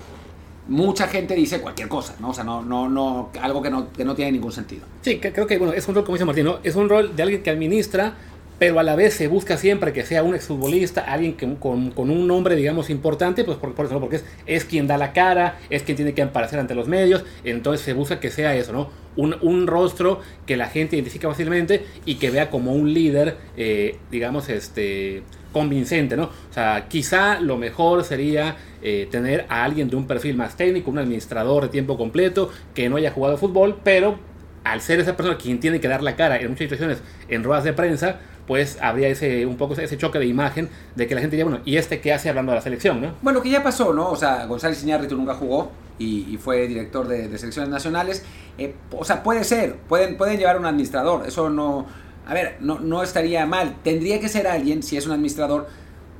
mucha 0.69 1.07
gente 1.07 1.36
dice 1.36 1.60
cualquier 1.60 1.88
cosa, 1.88 2.16
¿no? 2.19 2.30
O 2.30 2.33
sea, 2.33 2.44
no, 2.44 2.62
no, 2.62 2.88
no, 2.88 3.31
algo 3.42 3.62
que 3.62 3.69
no, 3.69 3.92
que 3.92 4.06
no 4.06 4.16
tiene 4.16 4.31
ningún 4.31 4.51
sentido. 4.51 4.83
Sí, 5.01 5.19
creo 5.19 5.48
que, 5.48 5.57
bueno, 5.57 5.74
es 5.74 5.88
un 5.88 5.95
rol, 5.95 6.06
como 6.06 6.16
dice 6.16 6.25
Martín, 6.25 6.45
¿no? 6.45 6.60
Es 6.63 6.75
un 6.75 6.88
rol 6.88 7.16
de 7.16 7.24
alguien 7.24 7.44
que 7.44 7.50
administra, 7.50 8.13
pero 8.60 8.80
a 8.80 8.83
la 8.83 8.95
vez 8.95 9.16
se 9.16 9.27
busca 9.27 9.57
siempre 9.57 9.94
que 9.94 10.06
sea 10.06 10.21
un 10.21 10.36
exfutbolista, 10.36 11.01
alguien 11.01 11.33
que, 11.33 11.56
con, 11.56 11.92
con, 11.92 12.12
un 12.12 12.27
nombre, 12.27 12.56
digamos, 12.56 12.89
importante, 12.89 13.44
pues 13.44 13.57
por, 13.57 13.74
por 13.74 13.88
eso. 13.88 14.00
Porque 14.00 14.18
es, 14.18 14.25
es, 14.45 14.66
quien 14.66 14.86
da 14.86 14.98
la 14.98 15.12
cara, 15.12 15.57
es 15.69 15.81
quien 15.83 15.95
tiene 15.95 16.13
que 16.13 16.21
aparecer 16.21 16.60
ante 16.60 16.75
los 16.75 16.88
medios, 16.88 17.25
entonces 17.44 17.83
se 17.83 17.94
busca 17.94 18.19
que 18.19 18.30
sea 18.30 18.56
eso, 18.56 18.71
¿no? 18.71 18.89
Un, 19.16 19.36
un 19.42 19.66
rostro 19.66 20.19
que 20.45 20.56
la 20.56 20.68
gente 20.68 20.95
identifica 20.95 21.27
fácilmente 21.27 21.86
y 22.06 22.16
que 22.16 22.30
vea 22.30 22.50
como 22.50 22.74
un 22.74 22.94
líder, 22.94 23.38
eh, 23.57 23.98
digamos, 24.12 24.50
este 24.50 25.24
convincente, 25.51 26.15
¿no? 26.15 26.25
O 26.25 26.53
sea, 26.53 26.87
quizá 26.87 27.39
lo 27.39 27.57
mejor 27.57 28.03
sería 28.03 28.55
eh, 28.81 29.07
tener 29.11 29.45
a 29.49 29.63
alguien 29.63 29.89
de 29.89 29.95
un 29.95 30.07
perfil 30.07 30.35
más 30.35 30.55
técnico, 30.55 30.91
un 30.91 30.99
administrador 30.99 31.63
de 31.63 31.69
tiempo 31.69 31.97
completo, 31.97 32.51
que 32.73 32.89
no 32.89 32.97
haya 32.97 33.11
jugado 33.11 33.37
fútbol, 33.37 33.79
pero 33.83 34.18
al 34.63 34.81
ser 34.81 34.99
esa 34.99 35.15
persona 35.15 35.37
quien 35.37 35.59
tiene 35.59 35.79
que 35.79 35.87
dar 35.87 36.03
la 36.03 36.15
cara 36.15 36.37
en 36.37 36.49
muchas 36.49 36.65
situaciones 36.65 37.01
en 37.27 37.44
ruedas 37.44 37.63
de 37.63 37.73
prensa, 37.73 38.19
pues 38.47 38.77
habría 38.81 39.07
ese 39.09 39.45
un 39.45 39.57
poco 39.57 39.75
ese 39.75 39.97
choque 39.97 40.18
de 40.18 40.25
imagen 40.25 40.69
de 40.95 41.07
que 41.07 41.15
la 41.15 41.21
gente 41.21 41.37
ya, 41.37 41.44
bueno, 41.44 41.59
¿y 41.65 41.77
este 41.77 42.01
qué 42.01 42.13
hace 42.13 42.29
hablando 42.29 42.51
de 42.51 42.57
la 42.57 42.61
selección, 42.61 43.01
no? 43.01 43.13
Bueno, 43.21 43.41
que 43.41 43.49
ya 43.49 43.61
pasó, 43.63 43.94
¿no? 43.94 44.09
O 44.09 44.15
sea, 44.15 44.45
González 44.45 44.81
Iñárritu 44.83 45.15
nunca 45.15 45.35
jugó 45.35 45.71
y, 45.99 46.37
fue 46.41 46.68
director 46.68 47.07
de, 47.07 47.37
selecciones 47.37 47.69
nacionales. 47.69 48.23
Eh, 48.57 48.73
o 48.91 49.03
sea, 49.03 49.21
puede 49.21 49.44
ser, 49.44 49.75
pueden, 49.75 50.18
pueden 50.18 50.39
llevar 50.39 50.57
un 50.57 50.65
administrador, 50.65 51.27
eso 51.27 51.49
no 51.49 51.85
a 52.30 52.33
ver, 52.33 52.57
no, 52.59 52.80
no 52.80 53.02
estaría 53.02 53.45
mal. 53.48 53.78
Tendría 53.83 54.19
que 54.19 54.30
ser 54.30 54.48
alguien, 54.48 54.83
si 54.83 54.98
es 54.98 55.07
un 55.07 55.14
administrador, 55.14 55.68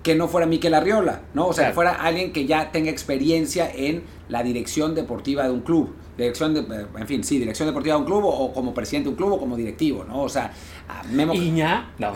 que 0.02 0.16
no 0.16 0.28
fuera 0.28 0.48
Miquel 0.48 0.74
Arriola, 0.74 1.22
¿no? 1.36 1.48
O 1.48 1.54
sea, 1.54 1.68
que 1.68 1.74
fuera 1.74 1.92
alguien 1.92 2.34
que 2.34 2.48
ya 2.48 2.72
tenga 2.72 2.90
experiencia 2.90 3.70
en 3.72 4.04
la 4.28 4.42
dirección 4.42 4.96
deportiva 4.96 5.44
de 5.44 5.52
un 5.52 5.62
club. 5.62 5.94
Dirección 6.18 6.56
de, 6.56 6.88
en 6.98 7.08
fin, 7.08 7.24
sí, 7.24 7.38
dirección 7.38 7.68
deportiva 7.68 7.96
de 7.96 8.02
un 8.02 8.06
club 8.08 8.24
o, 8.26 8.52
como 8.52 8.74
presidente 8.74 9.06
de 9.06 9.12
un 9.12 9.16
club 9.18 9.34
o 9.34 9.40
como 9.40 9.56
directivo, 9.56 10.04
¿no? 10.04 10.24
O 10.24 10.30
sea, 10.30 10.52
Memo... 11.12 11.34
Iña, 11.34 11.92
no, 12.00 12.14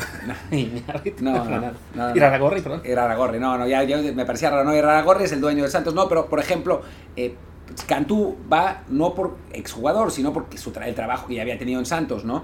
Iña, 0.51 0.81
no, 1.21 1.45
no, 1.45 1.71
no, 1.93 2.15
Iraragorri, 2.15 2.61
perdón. 2.61 2.81
Iraragorri, 2.83 3.39
no, 3.39 3.59
no, 3.59 3.67
ya, 3.67 3.85
me 3.85 4.25
parecía 4.25 4.49
raro, 4.49 4.63
no, 4.63 4.75
Iraragorri 4.75 5.25
es 5.25 5.31
el 5.33 5.39
dueño 5.39 5.63
de 5.63 5.69
Santos, 5.69 5.93
no, 5.93 6.09
pero 6.09 6.27
por 6.27 6.39
ejemplo, 6.39 6.81
eh, 7.15 7.35
Cantú 7.87 8.35
va 8.51 8.83
no 8.89 9.13
por 9.13 9.37
exjugador, 9.51 10.11
sino 10.11 10.33
porque 10.33 10.57
su 10.57 10.73
el 10.83 10.95
trabajo 10.95 11.27
que 11.27 11.35
ya 11.35 11.41
había 11.41 11.57
tenido 11.57 11.79
en 11.79 11.85
Santos, 11.85 12.25
¿no? 12.25 12.43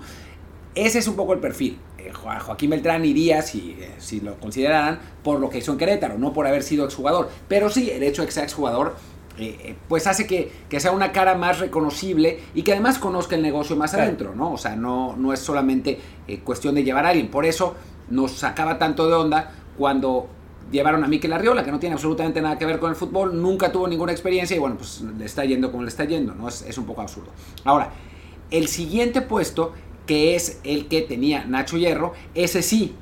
Ese 0.86 1.00
es 1.00 1.08
un 1.10 1.16
poco 1.18 1.34
el 1.34 1.40
perfil. 1.40 1.78
Eh, 1.98 2.14
Joaquín 2.14 2.70
Beltrán 2.70 3.04
iría, 3.04 3.42
si, 3.42 3.76
eh, 3.80 3.96
si 3.98 4.22
lo 4.22 4.40
consideraran, 4.40 4.98
por 5.24 5.42
lo 5.42 5.50
que 5.50 5.58
hizo 5.58 5.74
en 5.74 5.78
Querétaro, 5.78 6.18
no 6.18 6.32
por 6.32 6.48
haber 6.48 6.64
sido 6.64 6.86
exjugador. 6.86 7.30
Pero 7.50 7.70
sí, 7.70 7.90
el 7.92 8.02
hecho 8.02 8.22
de 8.22 8.28
que 8.28 8.32
sea 8.32 8.44
exjugador, 8.44 8.96
eh, 9.38 9.76
pues 9.90 10.08
hace 10.08 10.26
que, 10.26 10.52
sea 10.80 10.92
una 10.92 11.12
cara 11.12 11.36
más 11.36 11.60
reconocible 11.60 12.40
y 12.54 12.64
que 12.64 12.72
además 12.72 12.98
conozca 12.98 13.36
el 13.36 13.42
negocio 13.42 13.76
más 13.76 13.94
adentro, 13.94 14.34
¿no? 14.36 14.54
O 14.54 14.58
sea, 14.58 14.78
no, 14.78 15.18
no 15.18 15.34
es 15.34 15.42
solamente 15.42 16.00
cuestión 16.46 16.76
de 16.76 16.84
llevar 16.86 17.06
a 17.06 17.10
alguien. 17.10 17.30
Por 17.30 17.46
eso 17.46 17.76
nos 18.10 18.32
sacaba 18.32 18.80
tanto 18.80 19.08
de 19.10 19.16
onda 19.16 19.52
cuando 19.78 20.30
llevaron 20.72 21.04
a 21.04 21.08
Mikel 21.10 21.34
Arriola, 21.34 21.66
que 21.66 21.72
no 21.72 21.80
tiene 21.80 21.94
absolutamente 21.96 22.42
nada 22.42 22.58
que 22.58 22.66
ver 22.66 22.80
con 22.80 22.90
el 22.90 22.96
fútbol, 22.96 23.42
nunca 23.42 23.70
tuvo 23.72 23.88
ninguna 23.88 24.14
experiencia 24.14 24.56
y 24.56 24.60
bueno, 24.60 24.78
pues 24.78 25.02
le 25.02 25.26
está 25.26 25.44
yendo 25.44 25.72
como 25.72 25.84
le 25.84 25.90
está 25.90 26.06
yendo, 26.06 26.34
¿no? 26.36 26.48
Es, 26.48 26.62
es 26.62 26.78
un 26.78 26.86
poco 26.86 27.02
absurdo. 27.02 27.32
Ahora, 27.66 27.92
el 28.52 28.68
siguiente 28.68 29.22
puesto 29.22 29.74
que 30.10 30.34
es 30.34 30.60
el 30.64 30.88
que 30.88 31.04
tenía 31.04 31.46
Nacho 31.46 31.78
Hierro, 31.78 32.14
ese 32.34 32.64
sí, 32.64 32.96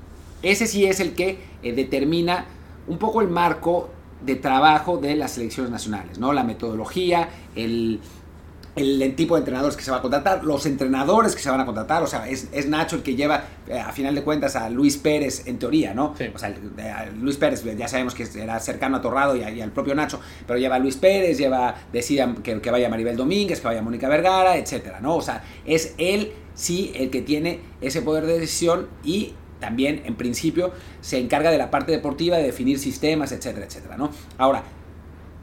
ese 0.43 0.67
sí 0.67 0.87
es 0.87 0.99
el 0.99 1.15
que 1.15 1.37
eh, 1.63 1.71
determina 1.71 2.47
un 2.85 2.97
poco 2.97 3.21
el 3.21 3.29
marco 3.29 3.89
de 4.25 4.35
trabajo 4.35 4.97
de 4.97 5.15
las 5.15 5.31
selecciones 5.31 5.71
nacionales, 5.71 6.19
¿no? 6.19 6.33
La 6.33 6.43
metodología, 6.43 7.29
el, 7.55 8.01
el 8.77 9.15
tipo 9.15 9.35
de 9.35 9.39
entrenadores 9.39 9.75
que 9.75 9.83
se 9.83 9.91
va 9.91 9.97
a 9.97 10.01
contratar, 10.01 10.43
los 10.43 10.65
entrenadores 10.65 11.35
que 11.35 11.41
se 11.41 11.49
van 11.49 11.59
a 11.59 11.65
contratar, 11.65 12.03
o 12.03 12.07
sea, 12.07 12.27
es, 12.27 12.47
es 12.51 12.67
Nacho 12.67 12.97
el 12.97 13.03
que 13.03 13.15
lleva, 13.15 13.43
eh, 13.67 13.79
a 13.79 13.91
final 13.91 14.15
de 14.15 14.23
cuentas, 14.23 14.55
a 14.55 14.69
Luis 14.69 14.97
Pérez 14.97 15.47
en 15.47 15.59
teoría, 15.59 15.93
¿no? 15.93 16.13
Sí. 16.17 16.25
O 16.33 16.37
sea, 16.37 16.53
Luis 17.19 17.37
Pérez 17.37 17.63
ya 17.77 17.87
sabemos 17.87 18.13
que 18.13 18.27
era 18.39 18.59
cercano 18.59 18.97
a 18.97 19.01
Torrado 19.01 19.35
y, 19.35 19.43
a, 19.43 19.51
y, 19.51 19.61
al 19.61 19.71
propio 19.71 19.95
Nacho, 19.95 20.19
pero 20.45 20.59
lleva 20.59 20.75
a 20.75 20.79
Luis 20.79 20.95
Pérez, 20.97 21.37
lleva, 21.37 21.75
decida 21.91 22.35
que, 22.43 22.61
que, 22.61 22.71
vaya 22.71 22.89
Maribel 22.89 23.17
Domínguez, 23.17 23.59
que 23.59 23.67
vaya 23.67 23.81
Mónica 23.81 24.07
Vergara, 24.07 24.57
etcétera, 24.57 24.99
¿no? 24.99 25.15
O 25.15 25.21
sea, 25.21 25.43
es 25.65 25.95
él 25.97 26.31
sí 26.53 26.91
el 26.95 27.09
que 27.09 27.21
tiene 27.21 27.59
ese 27.81 28.01
poder 28.01 28.25
de 28.25 28.39
decisión 28.39 28.87
y 29.03 29.33
también, 29.59 30.03
en 30.05 30.15
principio, 30.15 30.71
se 31.01 31.19
encarga 31.19 31.51
de 31.51 31.57
la 31.57 31.71
parte 31.71 31.91
deportiva, 31.91 32.37
de 32.37 32.43
definir 32.43 32.79
sistemas, 32.79 33.31
etcétera, 33.31 33.65
etcétera, 33.65 33.97
¿no? 33.97 34.11
Ahora, 34.37 34.63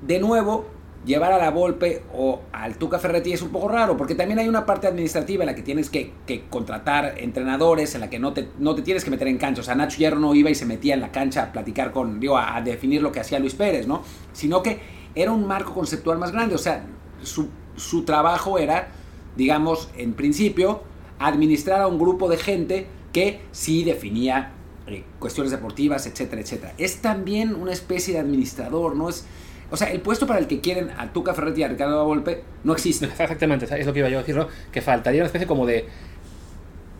de 0.02 0.20
nuevo, 0.20 0.66
llevar 1.04 1.32
a 1.32 1.38
la 1.38 1.50
Volpe 1.50 2.02
o 2.14 2.40
al 2.52 2.76
Tuca 2.76 2.98
Ferretti 2.98 3.32
es 3.32 3.42
un 3.42 3.50
poco 3.50 3.68
raro, 3.68 3.96
porque 3.96 4.14
también 4.14 4.38
hay 4.38 4.48
una 4.48 4.64
parte 4.64 4.86
administrativa 4.86 5.42
en 5.42 5.46
la 5.46 5.54
que 5.54 5.62
tienes 5.62 5.90
que, 5.90 6.12
contratar 6.50 7.14
entrenadores, 7.18 7.94
en 7.94 8.00
la 8.00 8.10
que 8.10 8.18
no 8.18 8.32
te, 8.32 8.48
no 8.58 8.74
te 8.74 8.82
tienes 8.82 9.04
que 9.04 9.10
meter 9.10 9.28
en 9.28 9.38
cancha. 9.38 9.60
O 9.60 9.64
sea, 9.64 9.74
Nacho 9.74 9.98
Hierro 9.98 10.18
no 10.18 10.34
iba 10.34 10.50
y 10.50 10.54
se 10.54 10.66
metía 10.66 10.94
en 10.94 11.00
la 11.00 11.12
cancha 11.12 11.42
a 11.42 11.52
platicar 11.52 11.92
con, 11.92 12.20
digo, 12.20 12.36
a, 12.36 12.56
a 12.56 12.62
definir 12.62 13.02
lo 13.02 13.12
que 13.12 13.20
hacía 13.20 13.38
Luis 13.38 13.54
Pérez, 13.54 13.86
¿no? 13.86 14.02
Sino 14.32 14.62
que 14.62 14.80
era 15.14 15.32
un 15.32 15.46
marco 15.46 15.74
conceptual 15.74 16.18
más 16.18 16.32
grande. 16.32 16.54
O 16.54 16.58
sea, 16.58 16.84
su, 17.22 17.48
su 17.76 18.04
trabajo 18.04 18.58
era, 18.58 18.88
digamos, 19.36 19.90
en 19.96 20.14
principio, 20.14 20.82
administrar 21.18 21.80
a 21.82 21.86
un 21.86 21.98
grupo 21.98 22.28
de 22.28 22.36
gente 22.36 22.86
que 23.12 23.40
sí 23.52 23.84
definía 23.84 24.52
eh, 24.86 25.04
cuestiones 25.18 25.52
deportivas, 25.52 26.06
etcétera, 26.06 26.42
etcétera. 26.42 26.74
Es 26.78 26.98
también 27.00 27.54
una 27.54 27.72
especie 27.72 28.14
de 28.14 28.20
administrador, 28.20 28.96
¿no? 28.96 29.08
Es, 29.08 29.24
o 29.74 29.76
sea, 29.76 29.90
el 29.90 30.00
puesto 30.00 30.24
para 30.24 30.38
el 30.38 30.46
que 30.46 30.60
quieren 30.60 30.90
a 30.96 31.12
Tuca 31.12 31.34
Ferretti 31.34 31.62
y 31.62 31.64
a 31.64 31.68
Ricardo 31.68 32.04
Volpe 32.04 32.44
no 32.62 32.74
existe. 32.74 33.06
Exactamente, 33.06 33.64
es 33.64 33.86
lo 33.86 33.92
que 33.92 33.98
iba 33.98 34.08
yo 34.08 34.18
a 34.18 34.20
decir, 34.20 34.36
¿no? 34.36 34.46
Que 34.70 34.80
faltaría 34.80 35.20
una 35.20 35.26
especie 35.26 35.48
como 35.48 35.66
de 35.66 35.84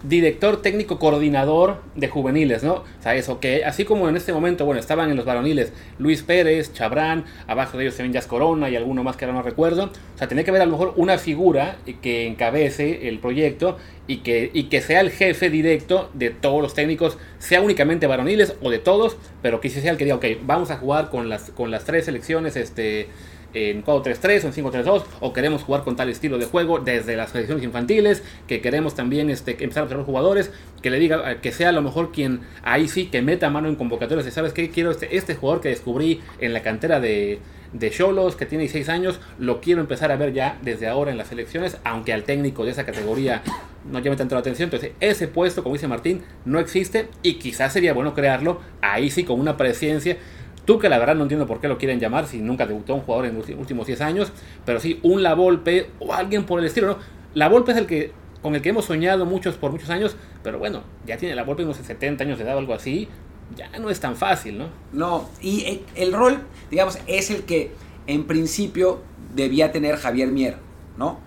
director 0.05 0.61
técnico 0.61 0.99
coordinador 0.99 1.83
de 1.95 2.09
juveniles, 2.09 2.63
¿no? 2.63 2.75
O 2.75 3.03
sea, 3.03 3.15
eso, 3.15 3.41
que 3.41 3.65
así 3.65 3.85
como 3.85 4.09
en 4.09 4.17
este 4.17 4.33
momento, 4.33 4.65
bueno, 4.67 4.81
estaban 4.81 5.11
en 5.11 5.17
los 5.17 5.25
varoniles 5.25 5.73
Luis 5.99 6.23
Pérez, 6.23 6.73
Chabrán, 6.73 7.25
abajo 7.47 7.79
de 7.79 7.85
ellos 7.85 7.95
se 7.95 8.05
Corona 8.29 8.69
y 8.69 8.77
alguno 8.77 9.03
más 9.03 9.17
que 9.17 9.25
ahora 9.25 9.39
no 9.39 9.43
recuerdo. 9.43 9.85
O 10.15 10.19
sea, 10.19 10.29
tenía 10.29 10.45
que 10.45 10.51
haber 10.51 10.63
a 10.63 10.67
lo 10.67 10.73
mejor 10.73 10.93
una 10.97 11.19
figura 11.19 11.79
que 12.03 12.27
encabece 12.27 13.09
el 13.09 13.19
proyecto 13.19 13.79
y 14.07 14.19
que, 14.19 14.51
y 14.53 14.65
que 14.65 14.81
sea 14.83 15.01
el 15.01 15.11
jefe 15.11 15.49
directo 15.51 16.11
de 16.13 16.31
todos 16.31 16.61
los 16.63 16.75
técnicos, 16.75 17.17
sea 17.39 17.63
únicamente 17.63 18.07
varoniles 18.07 18.55
o 18.63 18.71
de 18.71 18.79
todos, 18.79 19.17
pero 19.43 19.61
que 19.61 19.71
sea 19.71 19.91
el 19.91 19.97
que 19.97 20.05
diga, 20.05 20.17
ok, 20.17 20.27
vamos 20.45 20.71
a 20.71 20.77
jugar 20.77 21.11
con 21.11 21.29
las, 21.29 21.51
con 21.51 21.71
las 21.71 21.85
tres 21.85 22.05
selecciones, 22.05 22.57
este 22.57 23.09
en 23.55 23.85
4-3-3 23.85 24.45
o 24.45 24.47
en 24.49 24.53
5-3-2 24.53 25.05
o 25.21 25.33
queremos 25.33 25.63
jugar 25.63 25.85
con 25.85 25.97
tal 25.97 26.09
estilo 26.09 26.39
de 26.39 26.47
juego 26.47 26.79
desde 26.79 27.17
las 27.17 27.31
selecciones 27.31 27.65
infantiles, 27.65 28.23
que 28.47 28.61
queremos 28.61 28.95
también 28.95 29.31
este, 29.31 29.53
empezar 29.53 29.83
a 29.83 29.85
observar 29.85 30.07
jugadores, 30.07 30.53
que 30.83 30.91
le 30.91 30.99
diga 30.99 31.41
que 31.41 31.53
sea 31.53 31.71
a 31.71 31.73
lo 31.73 31.83
mejor 31.83 32.13
quien 32.13 32.41
ahí 32.63 32.89
sí 32.89 33.07
que 33.07 33.23
meta 33.23 33.51
mano 33.51 33.69
en 33.69 33.77
convocatorias 33.77 34.27
y 34.27 34.31
sabes 34.31 34.53
que 34.53 34.71
quiero 34.71 34.91
este, 34.91 35.17
este 35.17 35.35
jugador 35.35 35.63
que 35.63 35.69
descubrí 35.69 36.21
en 36.41 36.53
la 36.53 36.63
cantera 36.63 37.01
de 37.01 37.41
de 37.75 37.91
Cholos 37.91 38.37
que 38.37 38.47
tiene 38.47 38.63
16 38.63 38.89
años, 38.89 39.21
lo 39.39 39.61
quiero 39.61 39.81
empezar 39.81 40.11
a 40.11 40.17
ver 40.17 40.33
ya 40.33 40.59
desde 40.63 40.87
ahora 40.87 41.11
en 41.11 41.19
las 41.19 41.29
selecciones, 41.29 41.77
aunque 41.85 42.13
al 42.13 42.23
técnico 42.23 42.65
de 42.65 42.71
esa 42.71 42.87
categoría 42.87 43.43
no 43.85 43.99
llame 43.99 44.17
tanto 44.17 44.35
la 44.37 44.41
atención. 44.41 44.69
Entonces, 44.69 44.93
ese 45.01 45.29
puesto, 45.29 45.63
como 45.63 45.75
dice 45.75 45.89
Martín, 45.89 46.23
no 46.45 46.59
existe 46.59 47.09
y 47.23 47.35
quizás 47.35 47.73
sería 47.73 47.93
bueno 47.93 48.15
crearlo 48.15 48.61
ahí 48.81 49.11
sí 49.11 49.25
con 49.25 49.41
una 49.41 49.57
presencia 49.57 50.17
Que 50.67 50.89
la 50.89 50.99
verdad 50.99 51.15
no 51.15 51.23
entiendo 51.23 51.47
por 51.47 51.61
qué 51.61 51.69
lo 51.69 51.79
quieren 51.79 52.01
llamar 52.01 52.27
si 52.27 52.39
nunca 52.39 52.67
debutó 52.67 52.95
un 52.95 53.03
jugador 53.03 53.27
en 53.27 53.37
los 53.37 53.49
últimos 53.51 53.87
10 53.87 54.01
años, 54.01 54.33
pero 54.65 54.81
sí 54.81 54.99
un 55.03 55.23
La 55.23 55.35
Volpe 55.35 55.91
o 55.99 56.13
alguien 56.13 56.45
por 56.45 56.59
el 56.59 56.67
estilo, 56.67 56.87
¿no? 56.87 56.97
La 57.35 57.49
Volpe 57.49 57.73
es 57.73 57.79
el 57.79 57.87
que 57.87 58.13
con 58.43 58.55
el 58.55 58.61
que 58.61 58.69
hemos 58.69 58.85
soñado 58.85 59.25
muchos 59.25 59.57
por 59.57 59.71
muchos 59.71 59.89
años, 59.89 60.17
pero 60.43 60.59
bueno, 60.59 60.83
ya 61.07 61.17
tiene 61.17 61.35
La 61.35 61.45
Volpe 61.45 61.65
unos 61.65 61.79
70 61.79 62.25
años 62.25 62.39
de 62.39 62.45
edad 62.45 62.57
o 62.57 62.59
algo 62.59 62.75
así, 62.75 63.09
ya 63.57 63.71
no 63.79 63.89
es 63.89 64.01
tan 64.01 64.17
fácil, 64.17 64.59
¿no? 64.59 64.69
No, 64.93 65.31
y 65.41 65.81
el 65.95 66.13
rol, 66.13 66.41
digamos, 66.71 66.99
es 67.07 67.31
el 67.31 67.45
que 67.45 67.73
en 68.07 68.27
principio 68.27 69.01
debía 69.35 69.73
tener 69.73 69.97
Javier 69.97 70.29
Mier, 70.29 70.57
¿no? 70.99 71.21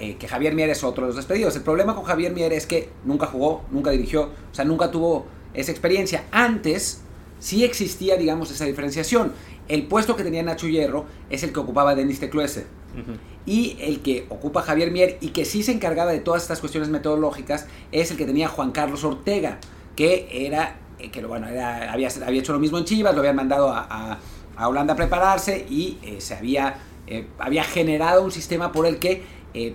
Eh, 0.00 0.16
que 0.16 0.26
Javier 0.26 0.54
Mier 0.54 0.70
es 0.70 0.82
otro 0.82 1.04
de 1.04 1.08
los 1.08 1.16
despedidos. 1.16 1.54
El 1.54 1.62
problema 1.62 1.94
con 1.94 2.04
Javier 2.04 2.32
Mier 2.32 2.52
es 2.52 2.66
que 2.66 2.88
nunca 3.04 3.26
jugó, 3.26 3.64
nunca 3.70 3.90
dirigió, 3.90 4.24
o 4.24 4.54
sea, 4.54 4.64
nunca 4.64 4.90
tuvo 4.90 5.26
esa 5.54 5.70
experiencia. 5.70 6.24
Antes 6.32 7.03
sí 7.44 7.62
existía, 7.62 8.16
digamos, 8.16 8.50
esa 8.50 8.64
diferenciación. 8.64 9.32
El 9.68 9.86
puesto 9.86 10.16
que 10.16 10.24
tenía 10.24 10.42
Nacho 10.42 10.66
Hierro 10.66 11.04
es 11.28 11.42
el 11.42 11.52
que 11.52 11.60
ocupaba 11.60 11.94
Denis 11.94 12.18
Tecluese. 12.18 12.60
Uh 12.94 13.00
-huh. 13.00 13.18
Y 13.44 13.76
el 13.80 14.00
que 14.00 14.24
ocupa 14.30 14.62
Javier 14.62 14.90
Mier 14.90 15.18
y 15.20 15.28
que 15.28 15.44
sí 15.44 15.62
se 15.62 15.72
encargaba 15.72 16.10
de 16.10 16.20
todas 16.20 16.40
estas 16.40 16.60
cuestiones 16.60 16.88
metodológicas 16.88 17.66
es 17.92 18.10
el 18.10 18.16
que 18.16 18.24
tenía 18.24 18.48
Juan 18.48 18.72
Carlos 18.72 19.04
Ortega, 19.04 19.58
que 19.94 20.26
era, 20.30 20.78
que 21.12 21.22
bueno, 21.26 21.46
era, 21.46 21.92
había, 21.92 22.08
había 22.26 22.40
hecho 22.40 22.54
lo 22.54 22.60
mismo 22.60 22.78
en 22.78 22.86
Chivas, 22.86 23.12
lo 23.14 23.20
habían 23.20 23.36
mandado 23.36 23.68
a, 23.68 23.86
a, 23.90 24.18
a 24.56 24.68
Holanda 24.68 24.94
a 24.94 24.96
prepararse 24.96 25.66
y 25.68 25.98
eh, 26.02 26.22
se 26.22 26.34
había, 26.34 26.78
eh, 27.06 27.26
había 27.38 27.64
generado 27.64 28.22
un 28.22 28.30
sistema 28.30 28.72
por 28.72 28.86
el 28.86 28.98
que, 28.98 29.22
eh, 29.52 29.74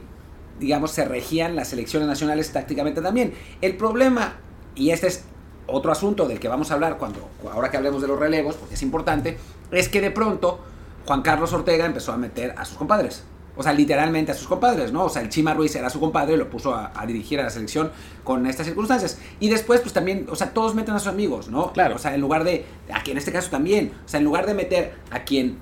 digamos, 0.59 0.89
se 0.89 1.05
regían 1.05 1.55
las 1.55 1.67
selecciones 1.67 2.07
nacionales 2.07 2.51
tácticamente 2.51 2.99
también. 3.01 3.33
El 3.61 3.77
problema, 3.77 4.37
y 4.73 4.89
este 4.89 5.05
es 5.05 5.25
otro 5.71 5.91
asunto 5.91 6.27
del 6.27 6.39
que 6.39 6.47
vamos 6.47 6.71
a 6.71 6.73
hablar 6.73 6.97
cuando 6.97 7.29
ahora 7.51 7.69
que 7.69 7.77
hablemos 7.77 8.01
de 8.01 8.07
los 8.07 8.19
relevos, 8.19 8.55
porque 8.55 8.75
es 8.75 8.81
importante, 8.81 9.37
es 9.71 9.89
que 9.89 10.01
de 10.01 10.11
pronto 10.11 10.59
Juan 11.05 11.21
Carlos 11.21 11.53
Ortega 11.53 11.85
empezó 11.85 12.11
a 12.11 12.17
meter 12.17 12.53
a 12.57 12.65
sus 12.65 12.77
compadres. 12.77 13.23
O 13.57 13.63
sea, 13.63 13.73
literalmente 13.73 14.31
a 14.31 14.35
sus 14.35 14.47
compadres, 14.47 14.93
¿no? 14.93 15.03
O 15.03 15.09
sea, 15.09 15.21
el 15.21 15.27
Chima 15.27 15.53
Ruiz 15.53 15.75
era 15.75 15.89
su 15.89 15.99
compadre 15.99 16.35
y 16.35 16.37
lo 16.37 16.49
puso 16.49 16.73
a, 16.73 16.93
a, 16.95 17.05
dirigir 17.05 17.41
a 17.41 17.43
la 17.43 17.49
selección 17.49 17.91
con 18.23 18.47
estas 18.47 18.65
circunstancias. 18.65 19.19
Y 19.41 19.49
después, 19.49 19.81
pues 19.81 19.91
también, 19.91 20.27
o 20.29 20.35
sea, 20.35 20.53
todos 20.53 20.75
meten 20.75 20.95
a 20.95 20.99
sus 20.99 21.09
amigos, 21.09 21.49
¿no? 21.49 21.73
Claro. 21.73 21.95
O 21.95 21.99
sea, 21.99 22.15
en 22.15 22.21
lugar 22.21 22.45
de, 22.45 22.65
aquí 22.93 23.11
en 23.11 23.17
este 23.17 23.33
caso 23.33 23.49
también, 23.49 23.91
o 24.05 24.07
sea, 24.07 24.19
en 24.19 24.23
lugar 24.23 24.45
de 24.45 24.53
meter 24.53 24.93
a 25.11 25.25
quien 25.25 25.57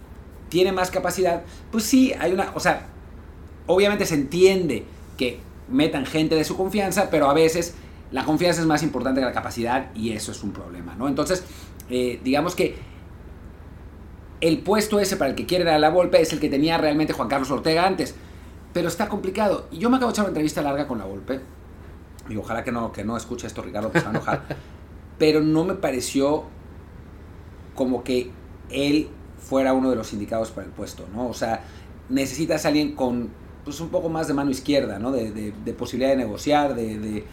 tiene 0.49 0.71
más 0.71 0.91
capacidad, 0.91 1.41
pues 1.71 1.85
sí, 1.85 2.13
hay 2.19 2.33
una, 2.33 2.51
o 2.53 2.59
sea, 2.59 2.85
obviamente 3.65 4.05
se 4.05 4.13
entiende 4.13 4.85
que 5.17 5.39
metan 5.67 6.05
gente 6.05 6.35
de 6.35 6.43
su 6.43 6.55
confianza, 6.55 7.09
pero 7.09 7.29
a 7.29 7.33
veces 7.33 7.73
la 8.11 8.23
confianza 8.23 8.61
es 8.61 8.67
más 8.67 8.83
importante 8.83 9.21
que 9.21 9.25
la 9.25 9.33
capacidad 9.33 9.93
y 9.93 10.11
eso 10.11 10.31
es 10.31 10.43
un 10.43 10.51
problema, 10.51 10.95
¿no? 10.95 11.07
Entonces, 11.07 11.43
eh, 11.89 12.19
digamos 12.23 12.55
que 12.55 12.77
el 14.39 14.59
puesto 14.59 14.99
ese 14.99 15.17
para 15.17 15.31
el 15.31 15.35
que 15.35 15.45
quieren 15.45 15.67
a 15.67 15.79
la 15.79 15.89
Volpe 15.89 16.21
es 16.21 16.31
el 16.31 16.39
que 16.39 16.49
tenía 16.49 16.77
realmente 16.77 17.13
Juan 17.13 17.27
Carlos 17.27 17.49
Ortega 17.51 17.85
antes, 17.85 18.15
pero 18.73 18.87
está 18.87 19.09
complicado. 19.09 19.67
Y 19.71 19.79
yo 19.79 19.89
me 19.89 19.97
acabo 19.97 20.11
de 20.11 20.13
echar 20.13 20.25
una 20.25 20.29
entrevista 20.29 20.61
larga 20.61 20.87
con 20.87 20.99
la 20.99 21.05
Volpe, 21.05 21.41
y 22.29 22.35
ojalá 22.35 22.63
que 22.63 22.71
no, 22.71 22.91
que 22.91 23.03
no 23.03 23.17
escuche 23.17 23.47
esto 23.47 23.61
Ricardo, 23.61 23.91
que 23.91 23.99
se 23.99 24.05
va 24.05 24.11
a 24.11 24.15
enojar, 24.15 24.43
pero 25.17 25.41
no 25.41 25.65
me 25.65 25.73
pareció 25.75 26.43
como 27.75 28.03
que 28.03 28.31
él 28.69 29.09
fuera 29.37 29.73
uno 29.73 29.89
de 29.89 29.95
los 29.95 30.13
indicados 30.13 30.51
para 30.51 30.67
el 30.67 30.73
puesto, 30.73 31.05
¿no? 31.13 31.27
O 31.27 31.33
sea, 31.33 31.63
necesitas 32.09 32.65
a 32.65 32.69
alguien 32.69 32.95
con 32.95 33.29
pues 33.63 33.81
un 33.81 33.89
poco 33.89 34.07
más 34.07 34.27
de 34.27 34.33
mano 34.33 34.49
izquierda, 34.49 34.97
¿no? 34.97 35.11
De, 35.11 35.31
de, 35.31 35.53
de 35.65 35.73
posibilidad 35.73 36.11
de 36.11 36.17
negociar, 36.17 36.73
de, 36.73 36.97
de 36.97 37.25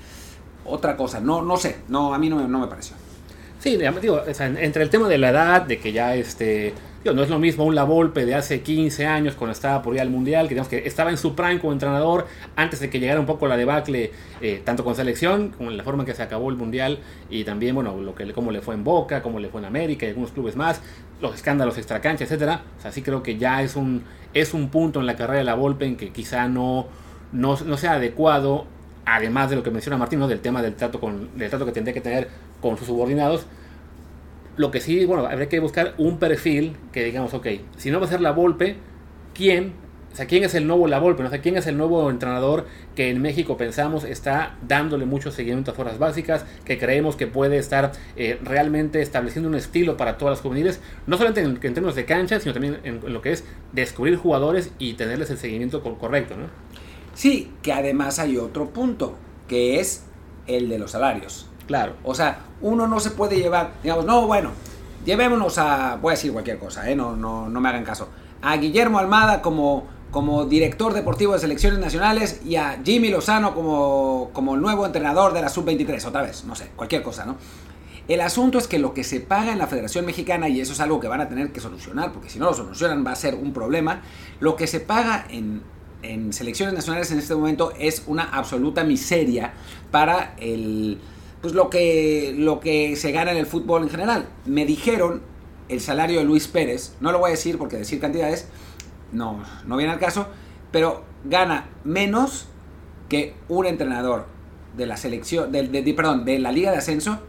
otra 0.64 0.97
cosa. 0.97 1.21
No, 1.21 1.42
no 1.42 1.56
sé, 1.56 1.76
no, 1.88 2.14
a 2.14 2.18
mí 2.18 2.28
no, 2.28 2.37
me, 2.37 2.49
no 2.49 2.61
me 2.61 2.66
pareció. 2.66 2.97
Sí, 3.64 3.78
digo, 3.78 4.23
entre 4.38 4.83
el 4.83 4.90
tema 4.90 5.09
de 5.09 5.16
la 5.16 5.30
edad, 5.30 5.62
de 5.62 5.78
que 5.78 5.90
ya 5.90 6.14
este, 6.14 6.75
digo, 7.02 7.16
no 7.16 7.23
es 7.23 7.30
lo 7.30 7.38
mismo 7.38 7.64
un 7.64 7.75
La 7.75 7.85
Volpe 7.85 8.26
de 8.26 8.35
hace 8.35 8.61
15 8.61 9.06
años 9.06 9.37
cuando 9.37 9.52
estaba 9.52 9.80
por 9.80 9.94
ir 9.94 10.02
al 10.02 10.11
Mundial, 10.11 10.49
que 10.49 10.50
digamos 10.50 10.68
que 10.68 10.87
estaba 10.87 11.09
en 11.09 11.16
su 11.16 11.35
prime 11.35 11.59
como 11.61 11.73
entrenador 11.73 12.26
antes 12.56 12.80
de 12.80 12.90
que 12.90 13.00
llegara 13.00 13.18
un 13.18 13.25
poco 13.25 13.47
la 13.47 13.56
debacle, 13.56 14.12
eh, 14.42 14.61
tanto 14.62 14.85
con 14.85 14.94
selección 14.94 15.49
como 15.49 15.71
en 15.71 15.78
la 15.78 15.83
forma 15.83 16.02
en 16.02 16.06
que 16.06 16.14
se 16.14 16.23
acabó 16.23 16.50
el 16.50 16.56
Mundial 16.56 16.99
y 17.30 17.44
también, 17.44 17.75
bueno, 17.75 17.97
lo 17.97 18.14
que, 18.14 18.30
cómo 18.35 18.50
le 18.50 18.61
fue 18.61 18.75
en 18.75 18.85
Boca, 18.85 19.23
cómo 19.23 19.40
le 19.40 19.49
fue 19.49 19.62
en 19.62 19.64
América 19.64 20.04
y 20.04 20.11
algunos 20.11 20.33
clubes 20.33 20.56
más, 20.56 20.83
los 21.23 21.35
escándalos 21.35 21.78
extracancha, 21.78 22.25
etcétera. 22.25 22.64
O 22.87 23.02
creo 23.02 23.23
que 23.23 23.38
ya 23.38 23.62
es 23.62 23.76
un, 23.76 24.04
es 24.35 24.52
un 24.52 24.68
punto 24.68 25.00
en 25.00 25.06
la 25.06 25.16
carrera 25.16 25.38
de 25.38 25.44
La 25.44 25.54
Volpe 25.54 25.87
en 25.87 25.97
que 25.97 26.11
quizá 26.11 26.49
no, 26.49 26.87
no, 27.33 27.56
no 27.64 27.76
sea 27.78 27.92
adecuado 27.92 28.66
además 29.06 29.50
de 29.50 29.56
lo 29.56 29.62
que 29.62 29.70
menciona 29.70 29.96
Martín, 29.96 30.18
¿no? 30.18 30.28
del 30.28 30.40
tema 30.40 30.62
del 30.62 30.75
trato, 30.75 31.00
con, 31.00 31.37
del 31.37 31.50
trato 31.50 31.66
que 31.66 31.73
tendría 31.73 31.94
que 31.94 32.00
tener 32.00 32.28
con 32.61 32.76
sus 32.76 32.87
subordinados, 32.87 33.46
lo 34.56 34.70
que 34.70 34.80
sí, 34.80 35.04
bueno, 35.04 35.26
habría 35.26 35.49
que 35.49 35.58
buscar 35.58 35.94
un 35.99 36.18
perfil 36.18 36.76
que 36.92 37.04
digamos, 37.04 37.34
ok, 37.34 37.46
si 37.76 37.90
no 37.90 38.00
va 38.00 38.06
a 38.06 38.08
ser 38.08 38.20
la 38.20 38.30
Volpe, 38.30 38.76
¿quién? 39.34 39.73
O 40.12 40.16
sea, 40.16 40.26
¿quién 40.26 40.44
es 40.44 40.54
el 40.54 40.68
nuevo 40.68 40.87
La 40.87 41.00
Volpe? 41.00 41.25
¿no? 41.25 41.30
¿quién 41.42 41.56
es 41.56 41.66
el 41.66 41.76
nuevo 41.76 42.08
entrenador 42.08 42.66
que 42.94 43.11
en 43.11 43.20
México 43.20 43.56
pensamos 43.56 44.04
está 44.04 44.56
dándole 44.62 45.06
mucho 45.06 45.32
seguimiento 45.32 45.73
a 45.73 45.75
fuerzas 45.75 45.99
básicas, 45.99 46.46
que 46.64 46.78
creemos 46.78 47.16
que 47.16 47.26
puede 47.26 47.58
estar 47.58 47.90
eh, 48.14 48.38
realmente 48.44 49.02
estableciendo 49.02 49.49
un 49.49 49.56
estilo 49.56 49.96
para 49.96 50.16
todas 50.16 50.34
las 50.34 50.40
juveniles, 50.40 50.80
no 51.08 51.16
solamente 51.16 51.40
en, 51.40 51.58
en 51.61 51.75
términos 51.75 51.96
de 51.96 52.04
cancha, 52.04 52.38
sino 52.38 52.52
también 52.52 52.78
en, 52.84 53.00
en, 53.04 53.12
lo 53.12 53.23
que 53.23 53.32
es 53.32 53.44
descubrir 53.73 54.14
jugadores 54.14 54.70
y 54.78 54.92
tenerles 54.92 55.30
el 55.30 55.38
seguimiento 55.38 55.82
correcto, 55.82 56.37
¿no? 56.37 56.46
Sí, 57.14 57.52
que 57.62 57.73
además 57.73 58.18
hay 58.18 58.37
otro 58.37 58.71
punto, 58.71 59.14
que 59.49 59.80
es 59.80 60.04
el 60.47 60.68
de 60.68 60.78
los 60.78 60.90
salarios. 60.92 61.47
Claro. 61.66 61.94
O 62.02 62.14
sea, 62.14 62.40
uno 62.61 62.87
no 62.87 63.00
se 63.00 63.11
puede 63.11 63.37
llevar, 63.37 63.73
digamos, 63.83 64.04
no, 64.04 64.26
bueno, 64.26 64.50
llevémonos 65.04 65.59
a, 65.59 65.97
voy 65.97 66.12
a 66.12 66.16
decir 66.16 66.33
cualquier 66.33 66.59
cosa, 66.59 66.90
¿eh? 66.90 66.97
no, 66.97 67.16
no, 67.16 67.49
no 67.49 67.61
me 67.61 67.68
hagan 67.68 67.85
caso, 67.85 68.09
a 68.42 68.56
Guillermo 68.56 68.99
Almada 68.99 69.40
como, 69.40 69.87
como 70.11 70.44
director 70.44 70.92
deportivo 70.92 71.33
de 71.33 71.38
selecciones 71.38 71.78
nacionales 71.78 72.40
y 72.44 72.56
a 72.56 72.80
Jimmy 72.85 73.09
Lozano 73.09 73.54
como, 73.54 74.30
como 74.33 74.56
nuevo 74.56 74.85
entrenador 74.85 75.33
de 75.33 75.40
la 75.40 75.49
sub-23, 75.49 76.04
otra 76.04 76.23
vez, 76.23 76.44
no 76.44 76.54
sé, 76.54 76.71
cualquier 76.76 77.02
cosa, 77.02 77.25
¿no? 77.25 77.37
El 78.06 78.21
asunto 78.21 78.59
es 78.59 78.68
que 78.68 78.78
lo 78.78 78.92
que 78.92 79.02
se 79.02 79.21
paga 79.21 79.50
en 79.52 79.59
la 79.59 79.66
Federación 79.66 80.04
Mexicana, 80.04 80.47
y 80.50 80.61
eso 80.61 80.75
es 80.75 80.80
algo 80.80 81.00
que 81.00 81.09
van 81.09 81.23
a 81.23 81.28
tener 81.28 81.52
que 81.52 81.61
solucionar, 81.61 82.12
porque 82.12 82.28
si 82.28 82.38
no 82.38 82.44
lo 82.44 82.52
solucionan 82.52 83.04
va 83.06 83.12
a 83.12 83.16
ser 83.16 83.35
un 83.35 83.54
problema, 83.54 84.02
lo 84.40 84.56
que 84.56 84.66
se 84.66 84.80
paga 84.80 85.26
en, 85.30 85.62
en 86.12 86.32
selecciones 86.32 86.75
nacionales 86.75 87.11
en 87.11 87.18
este 87.18 87.34
momento 87.34 87.73
es 87.78 88.04
una 88.06 88.25
absoluta 88.25 88.84
miseria 88.84 89.54
para 89.90 90.34
el, 90.38 90.99
pues 91.40 91.54
lo, 91.54 91.70
que, 91.70 92.34
lo 92.37 92.61
que 92.61 92.96
se 92.96 93.12
gana 93.12 93.32
en 93.32 93.38
el 93.38 93.46
fútbol 93.46 93.82
en 93.82 93.90
general. 93.90 94.28
Me 94.44 94.66
dijeron 94.66 95.23
el 95.68 95.80
salario 95.80 96.18
de 96.18 96.25
Luis 96.25 96.49
Pérez, 96.49 96.94
no 97.00 97.12
lo 97.12 97.18
voy 97.18 97.28
a 97.28 97.30
decir 97.32 97.58
porque 97.58 97.76
decir 97.76 98.00
cantidades 98.00 98.49
no, 99.12 99.42
no 99.66 99.76
viene 99.76 99.92
al 99.92 99.99
caso, 99.99 100.26
pero 100.70 101.04
gana 101.25 101.68
menos 101.84 102.46
que 103.08 103.34
un 103.49 103.66
entrenador 103.66 104.26
de 104.76 104.87
la 104.87 104.96
selección, 104.96 105.52
de, 105.52 105.68
de, 105.68 105.94
perdón, 105.94 106.25
de 106.25 106.38
la 106.38 106.52
Liga 106.52 106.70
de 106.70 106.78
Ascenso 106.78 107.20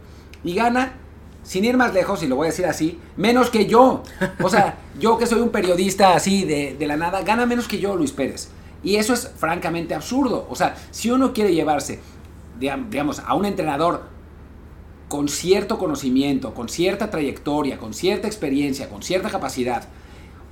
y 0.42 0.54
gana, 0.54 0.94
sin 1.42 1.64
ir 1.64 1.76
más 1.76 1.94
lejos, 1.94 2.22
y 2.22 2.26
lo 2.26 2.36
voy 2.36 2.46
a 2.46 2.50
decir 2.50 2.66
así, 2.66 2.98
menos 3.16 3.50
que 3.50 3.66
yo. 3.66 4.02
O 4.42 4.48
sea, 4.48 4.78
yo 4.98 5.16
que 5.16 5.26
soy 5.26 5.40
un 5.40 5.50
periodista 5.50 6.14
así 6.14 6.44
de, 6.44 6.74
de 6.76 6.86
la 6.86 6.96
nada, 6.96 7.22
gana 7.22 7.46
menos 7.46 7.68
que 7.68 7.78
yo, 7.78 7.94
Luis 7.94 8.12
Pérez. 8.12 8.50
Y 8.86 8.98
eso 8.98 9.14
es 9.14 9.28
francamente 9.36 9.96
absurdo. 9.96 10.46
O 10.48 10.54
sea, 10.54 10.76
si 10.92 11.10
uno 11.10 11.32
quiere 11.32 11.52
llevarse, 11.52 11.98
digamos, 12.60 13.18
a 13.18 13.34
un 13.34 13.44
entrenador 13.44 14.04
con 15.08 15.28
cierto 15.28 15.76
conocimiento, 15.76 16.54
con 16.54 16.68
cierta 16.68 17.10
trayectoria, 17.10 17.78
con 17.78 17.92
cierta 17.92 18.28
experiencia, 18.28 18.88
con 18.88 19.02
cierta 19.02 19.28
capacidad, 19.28 19.88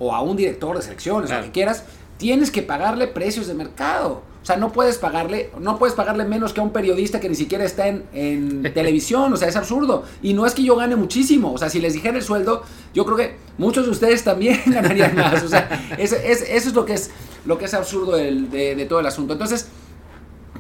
o 0.00 0.12
a 0.12 0.21
un 0.21 0.37
director 0.37 0.76
de 0.76 0.83
selecciones, 0.83 1.31
o 1.31 1.35
lo 1.37 1.43
que 1.45 1.53
quieras, 1.53 1.85
tienes 2.17 2.50
que 2.50 2.62
pagarle 2.62 3.07
precios 3.07 3.47
de 3.47 3.55
mercado. 3.55 4.23
O 4.43 4.47
sea, 4.47 4.57
no 4.57 4.73
puedes 4.73 4.99
pagarle, 4.99 5.50
no 5.61 5.79
puedes 5.79 5.95
pagarle 5.95 6.25
menos 6.25 6.53
que 6.53 6.61
a 6.61 6.64
un 6.64 6.71
periodista 6.71 7.21
que 7.21 7.29
ni 7.29 7.37
siquiera 7.37 7.64
está 7.64 7.87
en, 7.87 8.03
en 8.12 8.62
televisión. 8.75 9.33
O 9.33 9.37
sea, 9.37 9.47
es 9.47 9.55
absurdo. 9.55 10.07
Y 10.23 10.35
no 10.35 10.45
es 10.45 10.55
que 10.55 10.64
yo 10.64 10.75
gane 10.75 10.97
muchísimo. 10.97 11.53
O 11.53 11.59
sea, 11.59 11.71
si 11.71 11.81
les 11.81 11.93
dijera 11.93 12.17
el 12.17 12.25
sueldo, 12.25 12.64
yo 12.93 13.05
creo 13.05 13.17
que 13.17 13.37
muchos 13.59 13.85
de 13.85 13.93
ustedes 13.93 14.25
también 14.25 14.61
ganarían 14.67 15.14
más. 15.14 15.41
O 15.45 15.49
sea, 15.49 15.97
es, 15.97 16.12
es, 16.12 16.43
eso 16.43 16.69
es 16.69 16.75
lo 16.75 16.85
que 16.85 16.95
es, 16.95 17.12
lo 17.44 17.58
que 17.58 17.66
es 17.66 17.74
absurdo 17.74 18.16
de, 18.16 18.74
de 18.74 18.86
todo 18.86 19.00
el 19.00 19.06
asunto. 19.06 19.34
Entonces, 19.34 19.68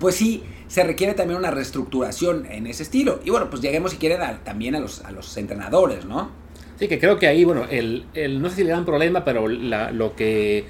pues 0.00 0.16
sí, 0.16 0.42
se 0.68 0.82
requiere 0.84 1.14
también 1.14 1.38
una 1.38 1.50
reestructuración 1.50 2.46
en 2.50 2.66
ese 2.66 2.82
estilo. 2.82 3.20
Y 3.24 3.30
bueno, 3.30 3.48
pues 3.50 3.62
lleguemos 3.62 3.92
si 3.92 3.98
quieren 3.98 4.20
también 4.42 4.74
a 4.74 4.80
los, 4.80 5.04
a 5.04 5.12
los 5.12 5.36
entrenadores, 5.36 6.04
¿no? 6.04 6.30
Sí, 6.78 6.88
que 6.88 6.98
creo 6.98 7.18
que 7.18 7.28
ahí, 7.28 7.44
bueno, 7.44 7.66
el, 7.70 8.06
el 8.14 8.42
no 8.42 8.50
sé 8.50 8.56
si 8.56 8.64
le 8.64 8.70
dan 8.70 8.84
problema, 8.84 9.24
pero 9.24 9.46
la, 9.46 9.92
lo 9.92 10.16
que 10.16 10.64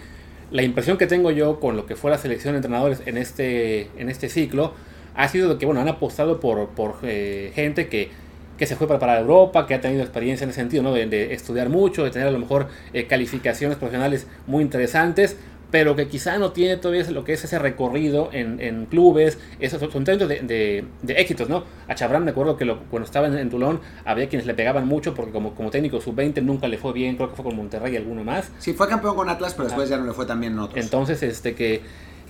la 0.51 0.63
impresión 0.63 0.99
que 0.99 1.07
tengo 1.07 1.31
yo 1.31 1.59
con 1.59 1.77
lo 1.77 1.87
que 1.87 1.97
fue 1.97 2.11
la 2.11 2.19
selección 2.19 2.53
de 2.53 2.59
entrenadores 2.59 3.01
en 3.07 3.17
este, 3.17 3.89
en 3.97 4.11
este 4.11 4.29
ciclo 4.29 4.75
ha 5.15 5.29
sido 5.29 5.49
de 5.49 5.59
que 5.59 5.67
bueno, 5.67 5.81
han 5.81 5.89
apostado 5.89 6.41
por, 6.41 6.69
por 6.71 6.97
eh, 7.03 7.53
gente 7.55 7.89
que, 7.89 8.11
que, 8.59 8.67
se 8.67 8.77
fue 8.77 8.87
para, 8.87 9.01
para, 9.01 9.19
Europa, 9.21 9.67
que 9.67 9.75
ha 9.75 9.81
tenido 9.81 10.03
experiencia 10.03 10.45
en 10.45 10.51
ese 10.51 10.61
sentido, 10.61 10.83
¿no? 10.83 10.93
de, 10.93 11.07
de 11.07 11.33
estudiar 11.33 11.71
mucho, 11.71 12.05
de 12.05 12.11
tener 12.11 12.29
a 12.29 12.31
lo 12.31 12.39
mejor 12.39 12.69
eh, 12.93 13.07
calificaciones 13.07 13.79
profesionales 13.79 14.27
muy 14.47 14.63
interesantes, 14.63 15.39
pero 15.75 15.97
que 15.97 16.07
quizá 16.07 16.39
no 16.39 16.53
tiene 16.53 16.77
todavía 16.77 17.03
lo 17.11 17.25
que 17.25 17.33
es 17.33 17.43
ese 17.43 17.59
recorrido 17.59 18.29
en, 18.31 18.61
en 18.61 18.87
clubes, 18.87 19.41
esos 19.59 19.83
son 19.93 20.05
de, 20.05 20.17
de, 20.17 20.85
de, 21.03 21.13
éxitos, 21.15 21.49
¿no? 21.49 21.65
A 21.89 21.97
Chabrán 21.97 22.23
me 22.23 22.31
acuerdo 22.31 22.57
que 22.57 22.65
lo, 22.65 22.85
cuando 22.85 23.07
estaba 23.07 23.27
en, 23.27 23.37
en, 23.37 23.51
Toulon 23.51 23.81
había 24.05 24.29
quienes 24.29 24.47
le 24.47 24.55
pegaban 24.55 24.87
mucho 24.87 25.15
porque 25.15 25.33
como, 25.33 25.57
como 25.57 25.73
técnico 25.73 26.01
sub-20 26.01 26.43
nunca 26.43 26.69
le 26.69 26.79
fue 26.79 26.93
bien, 26.93 27.17
creo 27.17 27.31
que 27.31 27.35
fue 27.35 27.45
con 27.47 27.57
Monterrey 27.57 27.95
y 27.95 27.97
alguno 27.97 28.23
más. 28.23 28.53
Sí, 28.61 28.73
fue 28.73 28.87
campeón 28.89 29.17
con 29.17 29.29
Atlas, 29.29 29.55
pero 29.55 29.65
después 29.65 29.89
ah. 29.89 29.97
ya 29.97 29.99
no 29.99 30.07
le 30.07 30.13
fue 30.13 30.27
tan 30.27 30.39
bien 30.39 30.53
en 30.53 30.61
otros. 30.61 30.85
Entonces, 30.85 31.21
este 31.25 31.57
que 31.57 31.83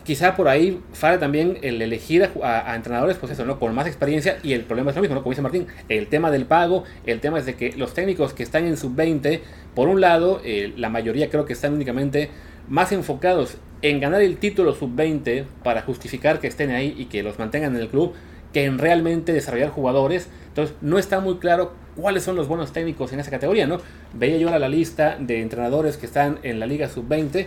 quizá 0.04 0.36
por 0.36 0.48
ahí 0.48 0.80
falla 0.94 1.18
también 1.18 1.58
el 1.60 1.82
elegir 1.82 2.30
a, 2.42 2.73
a, 2.73 2.75
entrenadores, 2.76 3.19
pues 3.19 3.30
eso, 3.30 3.45
¿no? 3.45 3.58
Con 3.58 3.75
más 3.75 3.86
experiencia 3.86 4.38
y 4.42 4.54
el 4.54 4.62
problema 4.62 4.88
es 4.88 4.97
lo 4.97 5.02
mismo, 5.02 5.16
¿no? 5.16 5.23
Como 5.23 5.32
dice 5.32 5.42
Martín, 5.42 5.66
el 5.90 6.06
tema 6.06 6.30
del 6.30 6.47
pago, 6.47 6.84
el 7.04 7.21
tema 7.21 7.40
es 7.40 7.45
de 7.45 7.56
que 7.56 7.75
los 7.76 7.92
técnicos 7.92 8.32
que 8.32 8.42
están 8.42 8.64
en 8.64 8.78
sub-20, 8.78 9.42
por 9.75 9.88
un 9.88 10.00
lado, 10.00 10.40
eh, 10.47 10.73
la 10.78 10.88
mayoría 10.88 11.28
creo 11.28 11.45
que 11.45 11.52
están 11.52 11.75
únicamente 11.75 12.30
más 12.68 12.92
enfocados 12.92 13.58
en 13.82 14.00
ganar 14.00 14.22
el 14.22 14.38
título 14.38 14.74
sub-20 14.74 15.44
para 15.62 15.82
justificar 15.82 16.40
que 16.40 16.46
estén 16.46 16.70
ahí 16.70 16.94
y 16.96 17.06
que 17.06 17.22
los 17.22 17.38
mantengan 17.38 17.74
en 17.74 17.82
el 17.82 17.88
club 17.88 18.14
que 18.54 18.64
en 18.64 18.78
realmente 18.78 19.32
desarrollar 19.32 19.70
jugadores. 19.70 20.28
Entonces 20.48 20.74
no 20.80 20.98
está 20.98 21.20
muy 21.20 21.36
claro 21.36 21.74
cuáles 21.96 22.22
son 22.22 22.36
los 22.36 22.48
buenos 22.48 22.72
técnicos 22.72 23.12
en 23.12 23.20
esa 23.20 23.30
categoría, 23.30 23.66
¿no? 23.66 23.78
Veía 24.14 24.38
yo 24.38 24.48
a 24.48 24.58
la 24.58 24.68
lista 24.68 25.16
de 25.18 25.42
entrenadores 25.42 25.96
que 25.96 26.06
están 26.06 26.38
en 26.42 26.60
la 26.60 26.66
liga 26.66 26.88
sub-20 26.88 27.46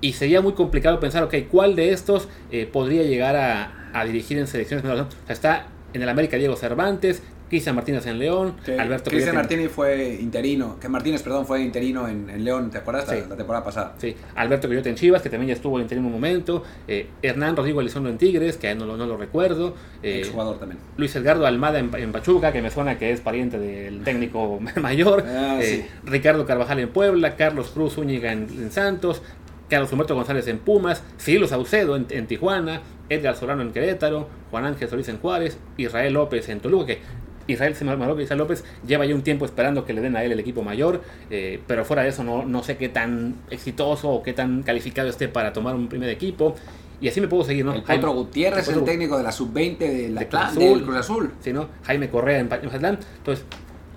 y 0.00 0.14
sería 0.14 0.40
muy 0.40 0.54
complicado 0.54 0.98
pensar, 0.98 1.22
ok, 1.22 1.34
¿cuál 1.50 1.76
de 1.76 1.92
estos 1.92 2.28
eh, 2.50 2.66
podría 2.66 3.04
llegar 3.04 3.36
a, 3.36 3.90
a, 3.92 4.04
dirigir 4.04 4.38
en 4.38 4.48
selecciones 4.48 4.82
menores? 4.82 5.04
O 5.04 5.26
sea, 5.26 5.34
está 5.34 5.66
en 5.92 6.02
el 6.02 6.08
América 6.08 6.36
Diego 6.38 6.56
Cervantes, 6.56 7.22
Cristian 7.52 7.74
Martínez 7.74 8.06
en 8.06 8.18
León, 8.18 8.54
sí, 8.64 8.72
Alberto 8.72 9.10
Cristian 9.10 9.34
Martínez 9.34 9.70
fue 9.70 10.16
interino, 10.22 10.80
que 10.80 10.88
Martínez, 10.88 11.22
perdón, 11.22 11.44
fue 11.44 11.60
interino 11.60 12.08
en, 12.08 12.30
en 12.30 12.42
León, 12.42 12.70
¿te 12.70 12.78
acuerdas? 12.78 13.04
Sí. 13.06 13.16
La, 13.28 13.36
temporada 13.36 13.62
pasada. 13.62 13.92
Sí, 13.98 14.16
Alberto 14.36 14.68
Coyote 14.68 14.88
en 14.88 14.94
Chivas, 14.94 15.20
que 15.20 15.28
también 15.28 15.48
ya 15.48 15.52
estuvo 15.52 15.76
en 15.76 15.82
interino 15.82 16.06
un 16.06 16.14
momento, 16.14 16.64
eh, 16.88 17.08
Hernán 17.20 17.54
Rodrigo 17.54 17.82
Elizondo 17.82 18.08
en 18.08 18.16
Tigres, 18.16 18.56
que 18.56 18.74
no, 18.74 18.86
no 18.86 19.04
lo 19.04 19.18
recuerdo. 19.18 19.74
Eh, 20.02 20.26
jugador 20.32 20.60
también. 20.60 20.80
Luis 20.96 21.14
Edgardo 21.14 21.44
Almada 21.44 21.78
en, 21.78 21.94
en, 21.94 22.10
Pachuca, 22.10 22.54
que 22.54 22.62
me 22.62 22.70
suena 22.70 22.96
que 22.96 23.12
es 23.12 23.20
pariente 23.20 23.58
del 23.58 24.02
técnico 24.02 24.58
mayor. 24.80 25.22
Ah, 25.26 25.58
eh, 25.60 25.86
sí. 25.86 26.10
Ricardo 26.10 26.46
Carvajal 26.46 26.78
en 26.78 26.88
Puebla, 26.88 27.36
Carlos 27.36 27.68
Cruz 27.68 27.98
Úñiga 27.98 28.32
en, 28.32 28.44
en 28.48 28.72
Santos, 28.72 29.20
Carlos 29.68 29.92
Humberto 29.92 30.14
González 30.14 30.48
en 30.48 30.56
Pumas, 30.56 31.02
Cirilo 31.18 31.46
Saucedo 31.46 31.96
en, 31.96 32.06
en, 32.08 32.26
Tijuana, 32.26 32.80
Edgar 33.10 33.36
Solano 33.36 33.60
en 33.60 33.72
Querétaro, 33.72 34.26
Juan 34.50 34.64
Ángel 34.64 34.88
Solís 34.88 35.08
en 35.08 35.18
Juárez, 35.18 35.58
Israel 35.76 36.14
López 36.14 36.48
en 36.48 36.60
Toluca, 36.60 36.86
que 36.86 37.00
Israel 37.46 37.72
Israel 37.72 38.38
López 38.38 38.64
lleva 38.86 39.04
ya 39.04 39.14
un 39.14 39.22
tiempo 39.22 39.44
esperando 39.44 39.84
que 39.84 39.92
le 39.92 40.00
den 40.00 40.16
a 40.16 40.24
él 40.24 40.32
el 40.32 40.40
equipo 40.40 40.62
mayor, 40.62 41.02
eh, 41.30 41.60
pero 41.66 41.84
fuera 41.84 42.02
de 42.02 42.10
eso 42.10 42.24
no, 42.24 42.44
no 42.44 42.62
sé 42.62 42.76
qué 42.76 42.88
tan 42.88 43.36
exitoso 43.50 44.10
o 44.10 44.22
qué 44.22 44.32
tan 44.32 44.62
calificado 44.62 45.08
esté 45.08 45.28
para 45.28 45.52
tomar 45.52 45.74
un 45.74 45.88
primer 45.88 46.08
equipo. 46.10 46.54
Y 47.00 47.08
así 47.08 47.20
me 47.20 47.26
puedo 47.26 47.42
seguir, 47.42 47.64
¿no? 47.64 47.74
El 47.74 47.82
Potro 47.82 48.12
Gutiérrez, 48.12 48.68
el, 48.68 48.78
el 48.78 48.84
técnico 48.84 49.18
de 49.18 49.24
la 49.24 49.32
sub-20 49.32 49.78
de 49.78 50.08
la 50.10 50.20
de 50.20 50.28
Cruz 50.28 50.42
Azul, 50.42 50.62
del 50.62 50.82
Cruz 50.82 50.96
Azul. 50.96 51.32
Sí, 51.40 51.52
¿no? 51.52 51.68
Jaime 51.82 52.08
Correa 52.08 52.38
en 52.38 52.48
Mazatlán. 52.48 53.00
Entonces, 53.16 53.44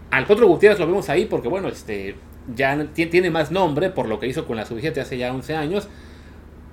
al 0.09 0.25
Potro 0.25 0.47
Gutiérrez 0.47 0.79
lo 0.79 0.87
vemos 0.87 1.07
ahí 1.09 1.25
porque, 1.25 1.47
bueno, 1.47 1.67
este 1.67 2.15
ya 2.55 2.87
tiene 2.93 3.29
más 3.29 3.51
nombre 3.51 3.89
por 3.89 4.07
lo 4.07 4.19
que 4.19 4.27
hizo 4.27 4.45
con 4.45 4.57
la 4.57 4.65
sub-17 4.65 4.97
hace 4.97 5.17
ya 5.17 5.31
11 5.33 5.55
años. 5.55 5.87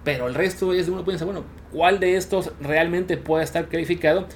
Pero 0.05 0.27
el 0.27 0.35
resto 0.35 0.73
es 0.73 0.87
de 0.87 0.93
uno 0.93 1.05
piensa, 1.05 1.25
bueno, 1.25 1.45
¿cuál 1.71 2.01
de 2.01 2.17
estos 2.17 2.53
realmente 2.61 3.17
puede 3.17 3.45
estar 3.45 3.69
calificado? 3.69 4.27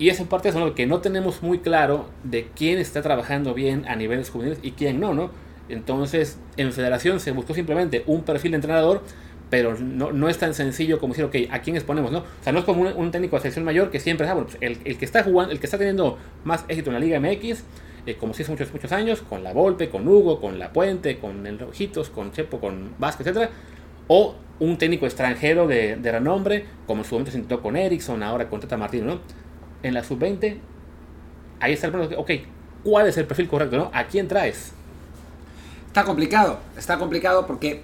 Y 0.00 0.08
es 0.08 0.18
en 0.18 0.28
parte 0.28 0.48
eso, 0.48 0.58
¿no? 0.58 0.74
que 0.74 0.86
no 0.86 1.02
tenemos 1.02 1.42
muy 1.42 1.58
claro 1.58 2.06
de 2.24 2.48
quién 2.56 2.78
está 2.78 3.02
trabajando 3.02 3.52
bien 3.52 3.84
a 3.86 3.96
niveles 3.96 4.30
juveniles 4.30 4.58
y 4.62 4.70
quién 4.72 4.98
no, 4.98 5.12
¿no? 5.12 5.30
Entonces, 5.68 6.38
en 6.56 6.72
Federación 6.72 7.20
se 7.20 7.32
buscó 7.32 7.52
simplemente 7.52 8.02
un 8.06 8.22
perfil 8.22 8.52
de 8.52 8.56
entrenador, 8.56 9.02
pero 9.50 9.76
no, 9.78 10.10
no 10.10 10.30
es 10.30 10.38
tan 10.38 10.54
sencillo 10.54 10.98
como 10.98 11.12
decir, 11.12 11.26
ok, 11.26 11.52
¿a 11.52 11.60
quién 11.60 11.76
exponemos, 11.76 12.10
no? 12.12 12.20
O 12.20 12.42
sea, 12.42 12.50
no 12.54 12.60
es 12.60 12.64
como 12.64 12.80
un, 12.88 13.10
técnico 13.10 13.36
de 13.36 13.42
selección 13.42 13.66
mayor 13.66 13.90
que 13.90 14.00
siempre, 14.00 14.26
ah, 14.26 14.34
pues 14.34 14.56
el, 14.62 14.78
el, 14.84 14.96
que 14.96 15.04
está 15.04 15.22
jugando, 15.22 15.52
el 15.52 15.60
que 15.60 15.66
está 15.66 15.76
teniendo 15.76 16.16
más 16.44 16.64
éxito 16.68 16.88
en 16.88 16.94
la 16.94 17.00
Liga 17.00 17.20
MX, 17.20 17.62
eh, 18.06 18.16
como 18.18 18.32
si 18.32 18.42
hace 18.42 18.52
muchos, 18.52 18.72
muchos 18.72 18.92
años, 18.92 19.20
con 19.20 19.44
La 19.44 19.52
Volpe, 19.52 19.90
con 19.90 20.08
Hugo, 20.08 20.40
con 20.40 20.58
La 20.58 20.72
Puente, 20.72 21.18
con 21.18 21.46
El 21.46 21.58
Rojitos, 21.58 22.08
con 22.08 22.32
Chepo, 22.32 22.58
con 22.58 22.94
Vázquez, 22.98 23.26
etcétera, 23.26 23.50
o 24.08 24.34
un 24.60 24.78
técnico 24.78 25.04
extranjero 25.04 25.66
de, 25.66 25.96
de 25.96 26.10
renombre, 26.10 26.64
como 26.86 27.02
en 27.02 27.04
su 27.06 27.16
momento 27.16 27.32
se 27.32 27.36
intentó 27.36 27.62
con 27.62 27.76
Ericsson, 27.76 28.22
ahora 28.22 28.48
con 28.48 28.60
Tata 28.60 28.78
Martino, 28.78 29.04
¿no? 29.04 29.49
En 29.82 29.94
la 29.94 30.04
sub-20, 30.04 30.58
ahí 31.60 31.72
está 31.72 31.86
el 31.86 31.92
problema. 31.92 32.20
Ok, 32.20 32.30
¿cuál 32.84 33.06
es 33.08 33.16
el 33.16 33.26
perfil 33.26 33.48
correcto? 33.48 33.76
¿no? 33.76 33.90
¿A 33.92 34.04
quién 34.04 34.28
traes? 34.28 34.72
Está 35.86 36.04
complicado, 36.04 36.58
está 36.76 36.98
complicado 36.98 37.46
porque 37.46 37.82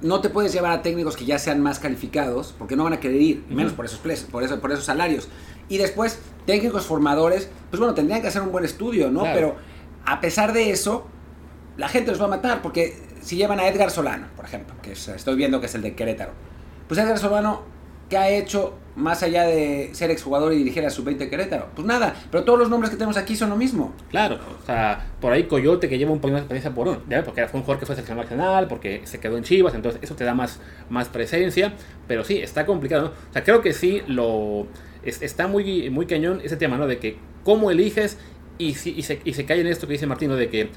no 0.00 0.20
te 0.20 0.28
puedes 0.28 0.52
llevar 0.52 0.72
a 0.72 0.82
técnicos 0.82 1.16
que 1.16 1.24
ya 1.24 1.38
sean 1.38 1.60
más 1.60 1.78
calificados 1.78 2.54
porque 2.56 2.76
no 2.76 2.84
van 2.84 2.92
a 2.92 3.00
querer 3.00 3.20
ir, 3.20 3.44
menos 3.48 3.72
uh 3.72 3.74
-huh. 3.74 3.76
por, 3.76 3.84
esos, 3.84 3.98
por, 4.30 4.42
eso, 4.42 4.60
por 4.60 4.72
esos 4.72 4.84
salarios. 4.84 5.28
Y 5.68 5.78
después, 5.78 6.20
técnicos 6.46 6.86
formadores, 6.86 7.50
pues 7.70 7.78
bueno, 7.78 7.94
tendrían 7.94 8.22
que 8.22 8.28
hacer 8.28 8.42
un 8.42 8.52
buen 8.52 8.64
estudio, 8.64 9.10
¿no? 9.10 9.20
Claro. 9.20 9.34
Pero 9.34 9.56
a 10.06 10.20
pesar 10.20 10.52
de 10.52 10.70
eso, 10.70 11.06
la 11.76 11.88
gente 11.88 12.10
los 12.10 12.20
va 12.20 12.26
a 12.26 12.28
matar 12.28 12.62
porque 12.62 12.96
si 13.20 13.36
llevan 13.36 13.60
a 13.60 13.68
Edgar 13.68 13.90
Solano, 13.90 14.28
por 14.36 14.44
ejemplo, 14.44 14.74
que 14.82 14.92
es, 14.92 15.08
estoy 15.08 15.36
viendo 15.36 15.60
que 15.60 15.66
es 15.66 15.74
el 15.74 15.82
de 15.82 15.94
Querétaro, 15.94 16.32
pues 16.86 16.98
Edgar 16.98 17.18
Solano 17.18 17.62
¿Qué 18.08 18.16
ha 18.16 18.30
hecho 18.30 18.74
más 18.96 19.22
allá 19.22 19.44
de 19.44 19.90
ser 19.92 20.10
exjugador 20.10 20.52
y 20.52 20.56
dirigir 20.56 20.84
a 20.84 20.90
sub-20 20.90 21.28
Querétaro? 21.28 21.68
Pues 21.74 21.86
nada, 21.86 22.14
pero 22.30 22.44
todos 22.44 22.58
los 22.58 22.70
nombres 22.70 22.90
que 22.90 22.96
tenemos 22.96 23.16
aquí 23.16 23.36
son 23.36 23.50
lo 23.50 23.56
mismo. 23.56 23.92
Claro, 24.10 24.38
o 24.62 24.66
sea, 24.66 25.06
por 25.20 25.32
ahí 25.32 25.44
Coyote 25.44 25.88
que 25.88 25.98
lleva 25.98 26.10
un 26.10 26.18
poquito 26.18 26.36
de 26.36 26.40
experiencia 26.40 26.74
por 26.74 26.88
uno, 26.88 27.02
¿ya? 27.08 27.22
porque 27.22 27.46
fue 27.46 27.60
un 27.60 27.64
jugador 27.64 27.80
que 27.80 27.86
fue 27.86 27.94
seleccionado 27.94 28.24
nacional, 28.24 28.66
porque 28.66 29.02
se 29.04 29.20
quedó 29.20 29.36
en 29.36 29.44
Chivas, 29.44 29.74
entonces 29.74 30.00
eso 30.02 30.16
te 30.16 30.24
da 30.24 30.34
más, 30.34 30.58
más 30.88 31.08
presencia, 31.08 31.74
pero 32.06 32.24
sí, 32.24 32.38
está 32.38 32.64
complicado, 32.66 33.02
¿no? 33.02 33.08
O 33.08 33.32
sea, 33.32 33.44
creo 33.44 33.60
que 33.60 33.72
sí 33.72 34.02
lo 34.06 34.66
es, 35.02 35.22
está 35.22 35.46
muy, 35.46 35.90
muy 35.90 36.06
cañón 36.06 36.40
ese 36.42 36.56
tema, 36.56 36.76
¿no? 36.76 36.86
De 36.86 36.98
que 36.98 37.18
cómo 37.44 37.70
eliges 37.70 38.18
y, 38.58 38.68
y, 38.68 39.02
se, 39.02 39.20
y 39.24 39.34
se 39.34 39.44
cae 39.44 39.60
en 39.60 39.68
esto 39.68 39.86
que 39.86 39.92
dice 39.92 40.06
Martino, 40.06 40.34
de 40.34 40.48
que 40.48 40.70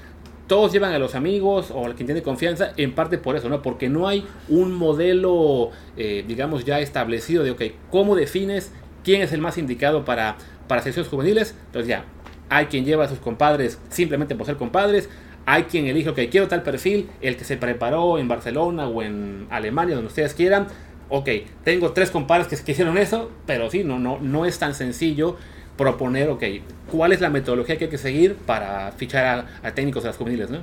todos 0.51 0.73
llevan 0.73 0.91
a 0.91 0.99
los 0.99 1.15
amigos 1.15 1.71
o 1.73 1.87
a 1.87 1.93
quien 1.93 2.07
tiene 2.07 2.21
confianza, 2.21 2.73
en 2.75 2.91
parte 2.91 3.17
por 3.17 3.37
eso, 3.37 3.47
¿no? 3.47 3.61
Porque 3.61 3.87
no 3.87 4.09
hay 4.09 4.25
un 4.49 4.73
modelo, 4.73 5.69
eh, 5.95 6.25
digamos, 6.27 6.65
ya 6.65 6.81
establecido 6.81 7.45
de, 7.45 7.51
ok, 7.51 7.61
¿cómo 7.89 8.17
defines 8.17 8.73
quién 9.01 9.21
es 9.21 9.31
el 9.31 9.39
más 9.39 9.57
indicado 9.57 10.03
para, 10.03 10.35
para 10.67 10.81
secciones 10.81 11.09
juveniles? 11.09 11.55
Entonces 11.67 11.87
ya, 11.87 12.03
hay 12.49 12.65
quien 12.65 12.83
lleva 12.83 13.05
a 13.05 13.07
sus 13.07 13.19
compadres 13.19 13.79
simplemente 13.87 14.35
por 14.35 14.45
ser 14.45 14.57
compadres, 14.57 15.07
hay 15.45 15.63
quien 15.63 15.85
elige, 15.85 16.09
ok, 16.09 16.19
quiero 16.29 16.49
tal 16.49 16.63
perfil, 16.63 17.09
el 17.21 17.37
que 17.37 17.45
se 17.45 17.55
preparó 17.55 18.17
en 18.17 18.27
Barcelona 18.27 18.89
o 18.89 19.03
en 19.03 19.47
Alemania, 19.51 19.95
donde 19.95 20.09
ustedes 20.09 20.33
quieran. 20.33 20.67
Ok, 21.07 21.29
tengo 21.63 21.93
tres 21.93 22.11
compadres 22.11 22.47
que, 22.47 22.61
que 22.61 22.73
hicieron 22.73 22.97
eso, 22.97 23.31
pero 23.45 23.69
sí, 23.69 23.85
no, 23.85 23.99
no, 23.99 24.19
no 24.19 24.45
es 24.45 24.59
tan 24.59 24.75
sencillo 24.75 25.37
proponer, 25.77 26.29
ok, 26.29 26.43
cuál 26.91 27.13
es 27.13 27.21
la 27.21 27.29
metodología 27.29 27.77
que 27.77 27.85
hay 27.85 27.89
que 27.89 27.97
seguir 27.97 28.35
para 28.35 28.91
fichar 28.91 29.45
a, 29.63 29.71
técnicos 29.71 30.03
de 30.03 30.09
las 30.09 30.17
juveniles, 30.17 30.49
¿no? 30.49 30.59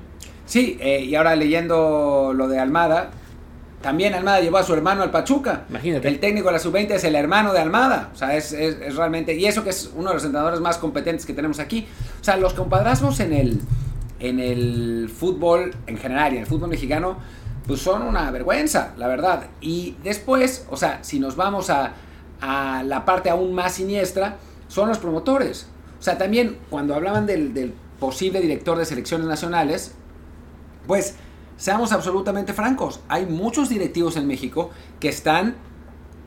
Sí, 0.46 0.78
eh, 0.80 1.00
y 1.00 1.14
ahora 1.14 1.36
leyendo 1.36 2.32
lo 2.34 2.48
de 2.48 2.58
Almada, 2.58 3.10
también 3.82 4.14
Almada 4.14 4.40
llevó 4.40 4.58
a 4.58 4.64
su 4.64 4.74
hermano 4.74 5.02
al 5.02 5.10
Pachuca. 5.10 5.64
Imagínate. 5.68 6.08
El 6.08 6.18
técnico 6.18 6.48
de 6.48 6.54
la 6.54 6.58
sub-20 6.58 6.90
es 6.92 7.04
el 7.04 7.14
hermano 7.14 7.52
de 7.52 7.60
Almada. 7.60 8.10
O 8.12 8.16
sea, 8.16 8.36
es, 8.36 8.52
es, 8.52 8.96
realmente. 8.96 9.34
Y 9.34 9.46
eso 9.46 9.62
que 9.62 9.70
es 9.70 9.90
uno 9.94 10.08
de 10.08 10.14
los 10.14 10.24
entrenadores 10.24 10.60
más 10.60 10.78
competentes 10.78 11.24
que 11.24 11.32
tenemos 11.32 11.60
aquí. 11.60 11.86
O 12.20 12.24
sea, 12.24 12.36
los 12.36 12.54
compadrazgos 12.54 13.20
en 13.20 13.32
el, 13.32 13.60
en 14.18 14.40
el 14.40 15.08
fútbol 15.14 15.74
en 15.86 15.96
general 15.96 16.32
y 16.32 16.36
en 16.36 16.42
el 16.42 16.48
fútbol 16.48 16.70
mexicano, 16.70 17.18
pues 17.68 17.80
son 17.80 18.02
una 18.02 18.30
vergüenza, 18.32 18.94
la 18.96 19.06
verdad. 19.06 19.46
Y 19.60 19.96
después, 20.02 20.66
o 20.70 20.76
sea, 20.76 20.98
si 21.02 21.20
nos 21.20 21.36
vamos 21.36 21.70
a, 21.70 21.92
a 22.40 22.82
la 22.82 23.04
parte 23.04 23.30
aún 23.30 23.54
más 23.54 23.74
siniestra, 23.74 24.38
son 24.68 24.88
los 24.88 24.98
promotores. 24.98 25.66
O 25.98 26.02
sea, 26.02 26.16
también 26.16 26.58
cuando 26.70 26.94
hablaban 26.94 27.26
del, 27.26 27.74
posible 27.98 28.40
director 28.40 28.78
de 28.78 28.84
selecciones 28.84 29.26
nacionales, 29.26 29.92
pues 30.86 31.16
seamos 31.56 31.90
absolutamente 31.90 32.52
francos, 32.52 33.00
hay 33.08 33.26
muchos 33.26 33.68
directivos 33.68 34.16
en 34.16 34.28
México 34.28 34.70
que 35.00 35.08
están 35.08 35.56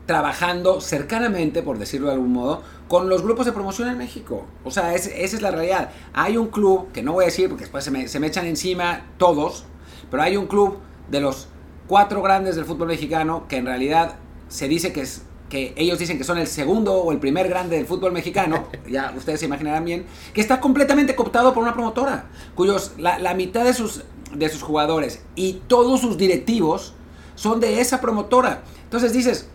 trabajando 0.04 0.82
cercanamente, 0.82 1.62
por 1.62 1.78
decirlo 1.78 2.08
de 2.08 2.14
algún 2.14 2.34
modo, 2.34 2.62
con 2.88 3.08
los 3.08 3.22
grupos 3.22 3.46
de 3.46 3.52
promoción 3.52 3.88
en 3.88 3.96
México. 3.96 4.44
O 4.64 4.70
sea, 4.70 4.94
esa 4.94 5.10
es 5.10 5.40
la 5.40 5.50
realidad. 5.50 5.90
Hay 6.12 6.36
un 6.36 6.48
club, 6.48 6.92
que 6.92 7.02
no 7.02 7.14
voy 7.14 7.24
a 7.24 7.26
decir 7.26 7.48
porque 7.48 7.64
después 7.64 7.84
se 7.84 7.90
me, 7.90 8.08
se 8.08 8.20
me 8.20 8.26
echan 8.26 8.44
encima 8.44 9.06
todos, 9.16 9.64
pero 10.10 10.22
hay 10.22 10.36
un 10.36 10.46
club 10.46 10.76
de 11.10 11.20
los 11.20 11.48
cuatro 11.86 12.20
grandes 12.20 12.56
del 12.56 12.66
fútbol 12.66 12.88
mexicano 12.88 13.46
que 13.48 13.56
en 13.56 13.64
realidad 13.64 14.16
se 14.48 14.68
dice 14.68 14.92
que 14.92 15.00
es 15.00 15.22
que 15.52 15.74
ellos 15.76 15.98
dicen 15.98 16.16
que 16.16 16.24
son 16.24 16.38
el 16.38 16.46
segundo 16.46 16.94
o 16.94 17.12
el 17.12 17.18
primer 17.18 17.46
grande 17.46 17.76
del 17.76 17.84
fútbol 17.84 18.10
mexicano, 18.10 18.68
ya 18.88 19.12
ustedes 19.14 19.38
se 19.40 19.44
imaginarán 19.44 19.84
bien, 19.84 20.06
que 20.32 20.40
está 20.40 20.60
completamente 20.60 21.14
cooptado 21.14 21.52
por 21.52 21.62
una 21.62 21.74
promotora, 21.74 22.30
cuyos 22.54 22.92
la, 22.96 23.34
mitad 23.34 23.62
de 23.62 23.74
sus, 23.74 24.02
de 24.34 24.48
sus 24.48 24.62
jugadores 24.62 25.22
y 25.34 25.60
todos 25.66 26.00
sus 26.00 26.16
directivos 26.16 26.94
son 27.34 27.60
de 27.60 27.82
esa 27.82 28.00
promotora. 28.00 28.62
Entonces 28.84 29.12
dices, 29.12 29.46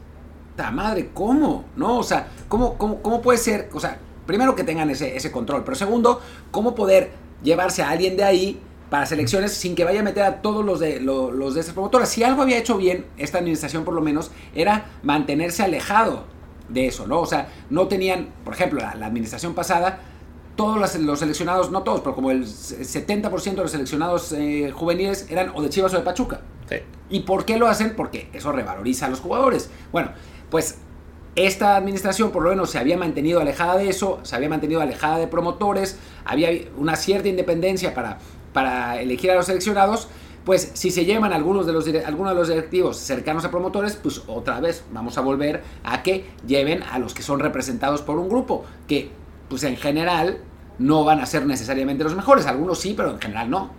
ta 0.55 0.69
madre, 0.69 1.09
¿cómo? 1.15 1.65
¿No? 1.75 1.97
O 1.97 2.03
sea, 2.03 2.27
¿cómo, 2.47 2.77
cómo, 2.77 3.01
cómo 3.01 3.19
puede 3.23 3.39
ser? 3.39 3.67
O 3.73 3.79
sea, 3.79 3.97
primero 4.27 4.53
que 4.53 4.63
tengan 4.63 4.91
ese, 4.91 5.17
ese 5.17 5.31
control, 5.31 5.63
pero 5.63 5.73
segundo, 5.73 6.21
¿cómo 6.51 6.75
poder 6.75 7.11
llevarse 7.41 7.81
a 7.81 7.89
alguien 7.89 8.15
de 8.17 8.23
ahí 8.23 8.61
para 8.89 9.05
selecciones 9.05 9.53
sin 9.53 9.75
que 9.75 9.83
vaya 9.83 9.99
a 9.99 10.03
meter 10.03 10.23
a 10.23 10.41
todos 10.41 10.65
los 10.65 10.79
de, 10.79 10.99
los, 10.99 11.53
de 11.53 11.61
esas 11.61 11.73
promotoras. 11.73 12.09
Si 12.09 12.23
algo 12.23 12.41
había 12.41 12.57
hecho 12.57 12.77
bien 12.77 13.05
esta 13.17 13.39
administración 13.39 13.83
por 13.83 13.93
lo 13.93 14.01
menos 14.01 14.31
era 14.55 14.85
mantenerse 15.03 15.63
alejado 15.63 16.25
de 16.69 16.87
eso, 16.87 17.07
¿no? 17.07 17.19
O 17.19 17.25
sea, 17.25 17.49
no 17.69 17.87
tenían, 17.87 18.29
por 18.43 18.53
ejemplo, 18.53 18.79
la, 18.79 19.05
administración 19.05 19.53
pasada, 19.53 19.99
todos 20.55 20.77
los, 20.99 21.19
seleccionados, 21.19 21.71
no 21.71 21.83
todos, 21.83 22.01
pero 22.01 22.15
como 22.15 22.31
el 22.31 22.45
70% 22.45 23.55
de 23.55 23.61
los 23.61 23.71
seleccionados 23.71 24.31
eh, 24.33 24.71
juveniles 24.73 25.27
eran 25.29 25.51
o 25.53 25.61
de 25.61 25.69
Chivas 25.69 25.93
o 25.93 25.97
de 25.97 26.03
Pachuca. 26.03 26.41
¿Y 27.09 27.21
por 27.21 27.45
qué 27.45 27.57
lo 27.57 27.67
hacen? 27.67 27.95
Porque 27.95 28.29
eso 28.33 28.51
revaloriza 28.51 29.05
a 29.05 29.09
los 29.09 29.21
jugadores. 29.21 29.69
Bueno, 29.93 30.11
pues 30.49 30.79
esta 31.37 31.75
administración 31.75 32.31
por 32.31 32.43
lo 32.43 32.49
menos 32.49 32.71
se 32.71 32.79
había 32.79 32.97
mantenido 32.97 33.39
alejada 33.39 33.77
de 33.77 33.89
eso, 33.89 34.19
se 34.23 34.35
había 34.35 34.49
mantenido 34.49 34.81
alejada 34.81 35.19
de 35.19 35.27
promotores, 35.27 35.99
había 36.25 36.49
una 36.77 36.95
cierta 36.95 37.29
independencia 37.29 37.93
para 37.93 38.17
para 38.57 38.99
elegir 38.99 39.29
a 39.29 39.35
los 39.35 39.45
seleccionados, 39.45 40.07
pues 40.43 40.71
si 40.73 40.89
se 40.89 41.05
llevan 41.05 41.31
algunos 41.31 41.67
de 41.67 41.73
los, 41.73 41.87
algunos 42.07 42.33
de 42.33 42.39
los 42.39 42.47
directivos 42.47 42.97
cercanos 42.97 43.45
a 43.45 43.51
promotores, 43.51 43.95
pues 43.97 44.23
otra 44.25 44.59
vez 44.59 44.83
vamos 44.91 45.15
a 45.19 45.21
volver 45.21 45.61
a 45.83 46.01
que 46.01 46.25
lleven 46.47 46.81
a 46.81 46.97
los 46.97 47.13
que 47.13 47.21
son 47.21 47.39
representados 47.39 48.01
por 48.01 48.17
un 48.17 48.27
grupo, 48.27 48.65
que 48.87 49.11
pues 49.47 49.63
en 49.63 49.77
general 49.77 50.39
no 50.79 51.03
van 51.03 51.19
a 51.19 51.27
ser 51.27 51.45
necesariamente 51.45 52.03
los 52.03 52.15
mejores, 52.15 52.47
algunos 52.47 52.79
sí, 52.79 52.95
pero 52.97 53.11
en 53.11 53.19
general 53.19 53.51
no. 53.51 53.69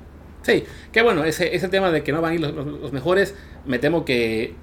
Sí, 0.42 0.62
que 0.92 1.02
bueno, 1.02 1.24
ese, 1.24 1.56
ese 1.56 1.66
tema 1.66 1.90
de 1.90 2.04
que 2.04 2.12
no 2.12 2.20
van 2.20 2.30
a 2.30 2.34
ir 2.36 2.40
los, 2.40 2.92
mejores, 2.92 3.34
me 3.66 3.80
temo 3.80 4.04
que 4.04 4.54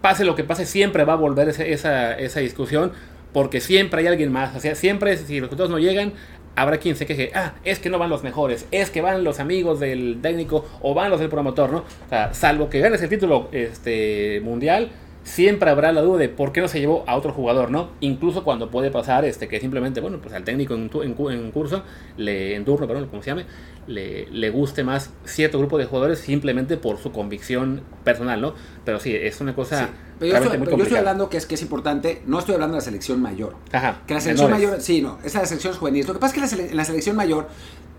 pase 0.00 0.24
lo 0.24 0.34
que 0.34 0.42
pase, 0.42 0.66
siempre 0.66 1.04
va 1.04 1.12
a 1.12 1.16
volver 1.16 1.48
esa, 1.50 2.18
esa 2.18 2.40
discusión, 2.40 2.90
porque 3.32 3.60
siempre 3.60 4.00
hay 4.00 4.08
alguien 4.08 4.32
más. 4.32 4.56
O 4.56 4.58
sea, 4.58 4.74
siempre, 4.74 5.16
si 5.16 5.38
los 5.38 5.50
resultados 5.50 5.70
no 5.70 5.78
llegan, 5.78 6.14
habrá 6.56 6.78
quien 6.78 6.96
se 6.96 7.06
queje, 7.06 7.30
ah, 7.34 7.54
es 7.64 7.78
que 7.78 7.90
no 7.90 7.98
van 7.98 8.10
los 8.10 8.22
mejores, 8.22 8.66
es 8.70 8.90
que 8.90 9.00
van 9.00 9.24
los 9.24 9.40
amigos 9.40 9.80
del 9.80 10.18
técnico 10.22 10.64
o 10.80 10.94
van 10.94 11.10
los 11.10 11.20
del 11.20 11.28
promotor, 11.28 11.72
¿no? 11.72 11.78
O 11.78 12.08
sea, 12.08 12.34
salvo 12.34 12.68
que 12.68 12.80
ganes 12.80 13.02
el 13.02 13.08
título 13.08 13.48
este, 13.52 14.40
mundial, 14.44 14.90
siempre 15.24 15.70
habrá 15.70 15.92
la 15.92 16.02
duda 16.02 16.18
de 16.18 16.28
por 16.28 16.52
qué 16.52 16.60
no 16.60 16.68
se 16.68 16.80
llevó 16.80 17.04
a 17.06 17.16
otro 17.16 17.32
jugador, 17.32 17.70
¿no? 17.70 17.90
Incluso 18.00 18.44
cuando 18.44 18.70
puede 18.70 18.90
pasar 18.90 19.24
este, 19.24 19.48
que 19.48 19.60
simplemente, 19.60 20.00
bueno, 20.00 20.18
pues 20.20 20.34
al 20.34 20.44
técnico 20.44 20.74
en, 20.74 20.90
en, 21.02 21.50
curso, 21.52 21.82
le, 22.16 22.56
en 22.56 22.64
turno, 22.64 22.86
perdón, 22.86 23.06
como 23.08 23.22
se 23.22 23.30
llame, 23.30 23.46
le, 23.86 24.26
le, 24.30 24.50
guste 24.50 24.84
más 24.84 25.10
cierto 25.24 25.58
grupo 25.58 25.78
de 25.78 25.86
jugadores 25.86 26.18
simplemente 26.18 26.76
por 26.76 26.98
su 26.98 27.12
convicción 27.12 27.82
personal, 28.04 28.40
¿no? 28.40 28.54
Pero 28.84 29.00
sí, 29.00 29.14
es 29.14 29.40
una 29.40 29.54
cosa... 29.54 29.90
Pero 30.18 30.38
yo, 30.38 30.82
estoy, 30.82 30.98
hablando 30.98 31.28
que 31.28 31.36
es 31.36 31.46
que 31.46 31.56
es 31.56 31.62
importante, 31.62 32.22
no 32.26 32.38
estoy 32.38 32.54
hablando 32.54 32.74
de 32.74 32.78
la 32.78 32.84
selección 32.84 33.20
mayor. 33.20 33.56
Ajá. 33.72 34.02
Que 34.06 34.14
la 34.14 34.20
selección 34.20 34.50
mayor, 34.50 34.80
sí, 34.80 35.02
no, 35.02 35.18
es 35.24 35.34
la 35.34 35.44
selección 35.46 35.74
juvenil. 35.74 36.06
Lo 36.06 36.14
que 36.14 36.20
pasa 36.20 36.44
es 36.44 36.54
que 36.54 36.70
en 36.70 36.76
la 36.76 36.84
selección 36.84 37.16
mayor 37.16 37.48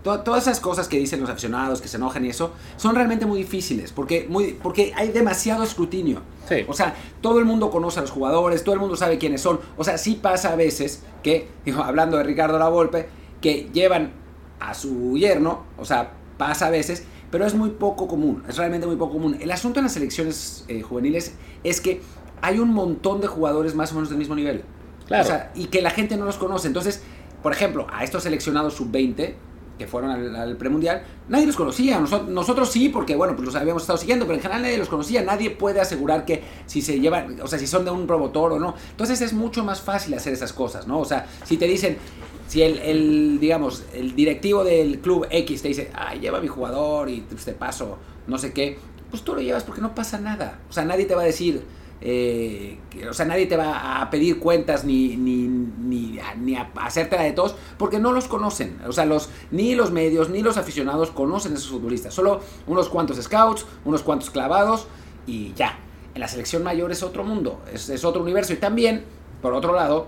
todas 0.04 0.42
esas 0.42 0.60
cosas 0.60 0.86
que 0.86 0.98
dicen 0.98 1.20
los 1.22 1.30
aficionados, 1.30 1.80
que 1.80 1.88
se 1.88 1.96
enojan 1.96 2.26
y 2.26 2.28
eso, 2.28 2.52
son 2.76 2.94
realmente 2.94 3.24
muy 3.24 3.38
difíciles, 3.38 3.90
porque, 3.90 4.26
muy, 4.28 4.52
porque 4.52 4.92
hay 4.94 5.08
demasiado 5.08 5.64
escrutinio. 5.64 6.20
O 6.68 6.74
sea, 6.74 6.94
todo 7.22 7.38
el 7.38 7.46
mundo 7.46 7.70
conoce 7.70 8.00
a 8.00 8.02
los 8.02 8.10
jugadores, 8.10 8.62
todo 8.64 8.74
el 8.74 8.80
mundo 8.80 8.96
sabe 8.96 9.16
quiénes 9.16 9.40
son. 9.40 9.60
O 9.78 9.82
sea, 9.82 9.96
sí 9.96 10.18
pasa 10.20 10.52
a 10.52 10.56
veces 10.56 11.02
que, 11.22 11.48
digo, 11.64 11.82
hablando 11.82 12.18
de 12.18 12.24
Ricardo 12.24 12.58
Lavolpe, 12.58 13.08
que 13.40 13.70
llevan 13.72 14.12
a 14.60 14.74
su 14.74 15.16
yerno, 15.16 15.64
o 15.78 15.86
sea, 15.86 16.12
pasa 16.36 16.66
a 16.66 16.70
veces, 16.70 17.04
pero 17.30 17.46
es 17.46 17.54
muy 17.54 17.70
poco 17.70 18.06
común, 18.06 18.44
es 18.46 18.58
realmente 18.58 18.86
muy 18.86 18.96
poco 18.96 19.14
común. 19.14 19.38
El 19.40 19.50
asunto 19.50 19.80
en 19.80 19.84
las 19.84 19.94
selecciones 19.94 20.66
eh, 20.68 20.82
juveniles 20.82 21.34
es 21.64 21.80
que 21.80 22.02
hay 22.42 22.58
un 22.58 22.74
montón 22.74 23.22
de 23.22 23.26
jugadores 23.26 23.74
más 23.74 23.90
o 23.92 23.94
menos 23.94 24.10
del 24.10 24.18
mismo 24.18 24.34
nivel. 24.34 24.64
Claro. 25.06 25.24
O 25.24 25.26
sea, 25.26 25.50
y 25.54 25.66
que 25.66 25.80
la 25.80 25.90
gente 25.90 26.16
no 26.18 26.26
los 26.26 26.36
conoce. 26.36 26.66
Entonces, 26.66 27.02
por 27.42 27.52
ejemplo, 27.52 27.86
a 27.92 28.04
estos 28.04 28.22
seleccionados 28.22 28.74
sub-20, 28.74 29.34
que 29.78 29.86
fueron 29.86 30.10
al, 30.10 30.56
premundial, 30.56 31.02
nadie 31.28 31.46
los 31.46 31.56
conocía. 31.56 31.98
Nosotros, 31.98 32.70
sí, 32.70 32.88
porque 32.88 33.16
bueno, 33.16 33.34
pues 33.34 33.46
los 33.46 33.54
habíamos 33.54 33.82
estado 33.82 33.98
siguiendo, 33.98 34.24
pero 34.26 34.36
en 34.36 34.42
general 34.42 34.62
nadie 34.62 34.78
los 34.78 34.88
conocía. 34.88 35.22
Nadie 35.22 35.50
puede 35.50 35.80
asegurar 35.80 36.24
que 36.24 36.42
si 36.66 36.82
se 36.82 37.00
llevan, 37.00 37.40
o 37.40 37.46
sea, 37.46 37.58
si 37.58 37.66
son 37.66 37.84
de 37.84 37.90
un 37.90 38.06
promotor 38.06 38.52
o 38.52 38.58
no. 38.58 38.74
Entonces 38.90 39.20
es 39.20 39.32
mucho 39.32 39.64
más 39.64 39.80
fácil 39.80 40.14
hacer 40.14 40.32
esas 40.32 40.52
cosas, 40.52 40.86
¿no? 40.86 41.00
O 41.00 41.04
sea, 41.04 41.26
si 41.44 41.56
te 41.56 41.66
dicen, 41.66 41.98
si 42.46 42.62
el, 42.62 43.38
digamos, 43.40 43.84
el 43.94 44.14
directivo 44.14 44.64
del 44.64 45.00
club 45.00 45.26
X 45.30 45.62
te 45.62 45.68
dice, 45.68 45.90
ay, 45.94 46.20
lleva 46.20 46.38
a 46.38 46.40
mi 46.40 46.48
jugador 46.48 47.08
y 47.08 47.22
pues, 47.22 47.44
te 47.44 47.52
paso, 47.52 47.98
no 48.26 48.38
sé 48.38 48.52
qué, 48.52 48.78
pues 49.10 49.22
tú 49.22 49.34
lo 49.34 49.40
llevas 49.40 49.64
porque 49.64 49.80
no 49.80 49.94
pasa 49.94 50.18
nada. 50.18 50.60
O 50.68 50.72
sea, 50.72 50.84
nadie 50.84 51.06
te 51.06 51.14
va 51.14 51.22
a 51.22 51.26
decir 51.26 51.62
eh, 52.06 52.78
o 53.08 53.14
sea, 53.14 53.24
nadie 53.24 53.46
te 53.46 53.56
va 53.56 54.02
a 54.02 54.10
pedir 54.10 54.38
cuentas 54.38 54.84
ni, 54.84 55.16
ni, 55.16 55.48
ni, 55.48 56.18
ni 56.38 56.54
a 56.54 56.70
hacerte 56.76 57.16
la 57.16 57.22
de 57.22 57.32
todos 57.32 57.56
porque 57.78 57.98
no 57.98 58.12
los 58.12 58.28
conocen. 58.28 58.78
O 58.86 58.92
sea, 58.92 59.06
los, 59.06 59.30
ni 59.50 59.74
los 59.74 59.90
medios 59.90 60.28
ni 60.28 60.42
los 60.42 60.58
aficionados 60.58 61.10
conocen 61.10 61.52
a 61.52 61.54
esos 61.54 61.70
futbolistas. 61.70 62.12
Solo 62.12 62.40
unos 62.66 62.90
cuantos 62.90 63.16
scouts, 63.16 63.64
unos 63.86 64.02
cuantos 64.02 64.28
clavados 64.28 64.86
y 65.26 65.54
ya. 65.54 65.78
En 66.14 66.20
la 66.20 66.28
selección 66.28 66.62
mayor 66.62 66.92
es 66.92 67.02
otro 67.02 67.24
mundo, 67.24 67.62
es, 67.72 67.88
es 67.88 68.04
otro 68.04 68.22
universo. 68.22 68.52
Y 68.52 68.56
también, 68.56 69.04
por 69.40 69.54
otro 69.54 69.74
lado, 69.74 70.06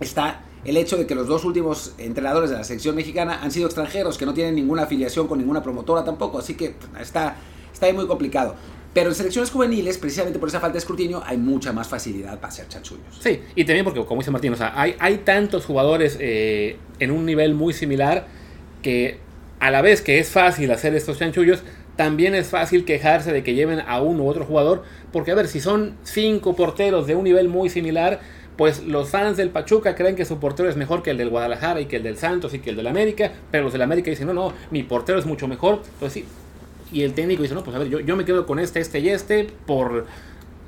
está 0.00 0.42
el 0.64 0.76
hecho 0.76 0.96
de 0.96 1.06
que 1.06 1.14
los 1.14 1.28
dos 1.28 1.44
últimos 1.44 1.94
entrenadores 1.98 2.50
de 2.50 2.56
la 2.56 2.64
selección 2.64 2.96
mexicana 2.96 3.40
han 3.42 3.52
sido 3.52 3.66
extranjeros, 3.66 4.18
que 4.18 4.26
no 4.26 4.34
tienen 4.34 4.56
ninguna 4.56 4.82
afiliación 4.82 5.28
con 5.28 5.38
ninguna 5.38 5.62
promotora 5.62 6.04
tampoco, 6.04 6.38
así 6.38 6.54
que 6.54 6.74
está, 7.00 7.36
está 7.72 7.86
ahí 7.86 7.92
muy 7.92 8.06
complicado. 8.06 8.56
Pero 8.94 9.08
en 9.08 9.14
selecciones 9.14 9.50
juveniles, 9.50 9.96
precisamente 9.96 10.38
por 10.38 10.48
esa 10.48 10.60
falta 10.60 10.74
de 10.74 10.80
escrutinio, 10.80 11.22
hay 11.24 11.38
mucha 11.38 11.72
más 11.72 11.88
facilidad 11.88 12.36
para 12.36 12.48
hacer 12.48 12.68
chanchullos. 12.68 13.18
Sí, 13.20 13.40
y 13.54 13.64
también 13.64 13.84
porque, 13.84 14.04
como 14.04 14.20
dice 14.20 14.30
Martín, 14.30 14.54
hay, 14.58 15.18
tantos 15.24 15.64
jugadores 15.64 16.18
eh, 16.20 16.76
en 16.98 17.10
un 17.10 17.24
nivel 17.24 17.54
muy 17.54 17.72
similar 17.72 18.26
que 18.82 19.18
a 19.60 19.70
la 19.70 19.80
vez 19.80 20.02
que 20.02 20.18
es 20.18 20.28
fácil 20.28 20.70
hacer 20.72 20.94
estos 20.94 21.18
chanchullos, 21.18 21.62
también 21.96 22.34
es 22.34 22.48
fácil 22.48 22.84
quejarse 22.84 23.32
de 23.32 23.42
que 23.42 23.54
lleven 23.54 23.80
a 23.80 24.02
uno 24.02 24.24
u 24.24 24.28
otro 24.28 24.44
jugador, 24.44 24.82
porque 25.12 25.30
a 25.30 25.34
ver, 25.34 25.46
si 25.46 25.60
son 25.60 25.94
cinco 26.02 26.56
porteros 26.56 27.06
de 27.06 27.14
un 27.14 27.24
nivel 27.24 27.48
muy 27.48 27.70
similar, 27.70 28.20
pues 28.56 28.82
los 28.82 29.10
fans 29.10 29.36
del 29.36 29.50
Pachuca 29.50 29.94
creen 29.94 30.16
que 30.16 30.24
su 30.24 30.38
portero 30.38 30.68
es 30.68 30.76
mejor 30.76 31.02
que 31.02 31.10
el 31.10 31.16
del 31.16 31.30
Guadalajara 31.30 31.80
y 31.80 31.86
que 31.86 31.96
el 31.96 32.02
del 32.02 32.18
Santos 32.18 32.54
y 32.54 32.58
que 32.58 32.70
el 32.70 32.76
del 32.76 32.86
América, 32.86 33.32
pero 33.50 33.64
los 33.64 33.72
del 33.72 33.82
América 33.82 34.10
dicen, 34.10 34.26
no, 34.26 34.34
no, 34.34 34.52
mi 34.70 34.82
portero 34.82 35.18
es 35.18 35.26
mucho 35.26 35.48
mejor. 35.48 35.82
Pues 35.98 36.12
sí. 36.12 36.24
Y 36.92 37.02
el 37.02 37.14
técnico 37.14 37.42
dice, 37.42 37.54
no, 37.54 37.64
pues 37.64 37.74
a 37.74 37.78
ver, 37.78 37.88
yo, 37.88 38.00
yo 38.00 38.16
me 38.16 38.24
quedo 38.24 38.46
con 38.46 38.58
este, 38.58 38.80
este 38.80 39.00
y 39.00 39.08
este 39.08 39.48
por 39.66 40.06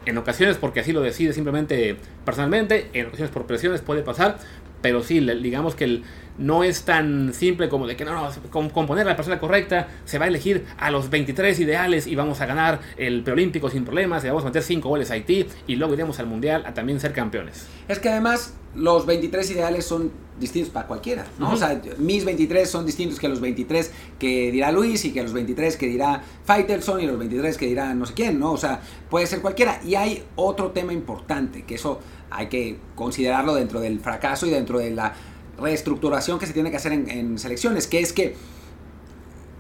en 0.07 0.19
ocasiones 0.19 0.57
porque 0.57 0.81
así 0.81 0.93
lo 0.93 1.01
decide 1.01 1.33
simplemente 1.33 1.97
personalmente, 2.25 2.89
en 2.93 3.07
ocasiones 3.07 3.33
por 3.33 3.47
presiones 3.47 3.81
puede 3.81 4.03
pasar, 4.03 4.39
pero 4.83 5.03
sí, 5.03 5.21
digamos 5.21 5.75
que 5.75 5.85
el, 5.85 6.05
no 6.39 6.65
es 6.65 6.85
tan 6.85 7.33
simple 7.33 7.69
como 7.69 7.87
de 7.87 7.97
que 7.97 8.05
no, 8.05 8.15
no, 8.15 8.31
con, 8.51 8.71
componer 8.71 9.07
a 9.07 9.11
la 9.11 9.17
persona 9.17 9.39
correcta, 9.39 9.89
se 10.05 10.19
va 10.19 10.25
a 10.25 10.29
elegir 10.29 10.65
a 10.79 10.91
los 10.91 11.11
23 11.11 11.59
ideales 11.61 12.07
y 12.07 12.15
vamos 12.15 12.41
a 12.41 12.47
ganar 12.47 12.81
el 12.97 13.23
preolímpico 13.23 13.71
sin 13.71 13.85
problemas, 13.85 14.25
y 14.25 14.29
vamos 14.29 14.43
a 14.43 14.47
meter 14.47 14.63
5 14.63 14.89
goles 14.89 15.11
a 15.11 15.15
Haití 15.15 15.47
y 15.67 15.77
luego 15.77 15.95
iremos 15.95 16.19
al 16.19 16.27
mundial 16.27 16.65
a 16.67 16.75
también 16.75 17.01
ser 17.01 17.13
campeones. 17.13 17.67
Es 17.89 17.99
que 17.99 18.09
además 18.09 18.55
los 18.75 19.07
23 19.07 19.51
ideales 19.53 19.85
son 19.87 20.11
distintos 20.39 20.73
para 20.73 20.89
cualquiera, 20.89 21.25
¿no? 21.39 21.53
O 21.53 21.57
sea, 21.57 21.81
mis 21.99 22.25
23 22.25 22.69
son 22.69 22.85
distintos 22.85 23.21
que 23.21 23.29
los 23.29 23.41
23 23.41 23.93
que 24.19 24.51
dirá 24.51 24.73
Luis 24.73 25.05
y 25.05 25.13
que 25.13 25.23
los 25.23 25.33
23 25.33 25.77
que 25.77 25.87
dirá 25.87 26.23
Faitelson 26.45 27.01
y 27.01 27.07
los 27.07 27.19
23 27.19 27.57
que 27.57 27.67
dirá 27.67 27.95
no 27.95 28.05
sé 28.05 28.15
quién, 28.15 28.41
¿no? 28.41 28.53
O 28.53 28.57
sea, 28.57 28.81
puede 29.09 29.27
ser 29.27 29.41
cualquiera. 29.41 29.81
Y 29.85 29.95
hay 29.95 30.25
otro 30.35 30.73
tema 30.73 30.93
importante, 30.93 31.63
que 31.63 31.77
eso 31.77 32.01
hay 32.31 32.49
que 32.49 32.79
considerarlo 32.97 33.55
dentro 33.55 33.81
del 33.81 34.01
fracaso 34.01 34.47
y 34.47 34.51
dentro 34.51 34.81
de 34.81 34.91
la 34.91 35.15
reestructuración 35.59 36.39
que 36.39 36.47
se 36.47 36.53
tiene 36.53 36.71
que 36.71 36.77
hacer 36.77 36.93
en, 36.93 37.39
selecciones, 37.39 37.87
que 37.87 38.01
es 38.01 38.13
que 38.13 38.37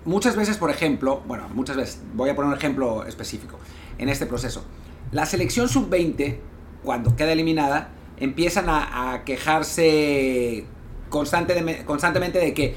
muchas 0.04 0.36
veces, 0.36 0.56
por 0.56 0.70
ejemplo, 0.70 1.22
bueno, 1.26 1.48
muchas 1.54 1.76
veces, 1.76 2.00
voy 2.14 2.30
a 2.30 2.36
poner 2.36 2.50
un 2.50 2.56
ejemplo 2.56 3.04
específico 3.04 3.58
en 3.98 4.08
este 4.08 4.26
proceso, 4.26 4.64
la 5.12 5.26
selección 5.26 5.68
sub-20, 5.68 6.38
cuando 6.82 7.16
queda 7.16 7.32
eliminada, 7.32 7.90
empiezan 8.18 8.66
a, 8.68 9.22
quejarse 9.24 10.66
constante 11.08 11.84
constantemente 11.84 12.38
de 12.38 12.52
que, 12.52 12.74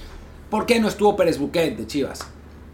¿por 0.50 0.66
qué 0.66 0.80
no 0.80 0.88
estuvo 0.88 1.16
Pérez 1.16 1.40
Buquet 1.40 1.76
de 1.76 1.88
Chivas? 1.88 2.28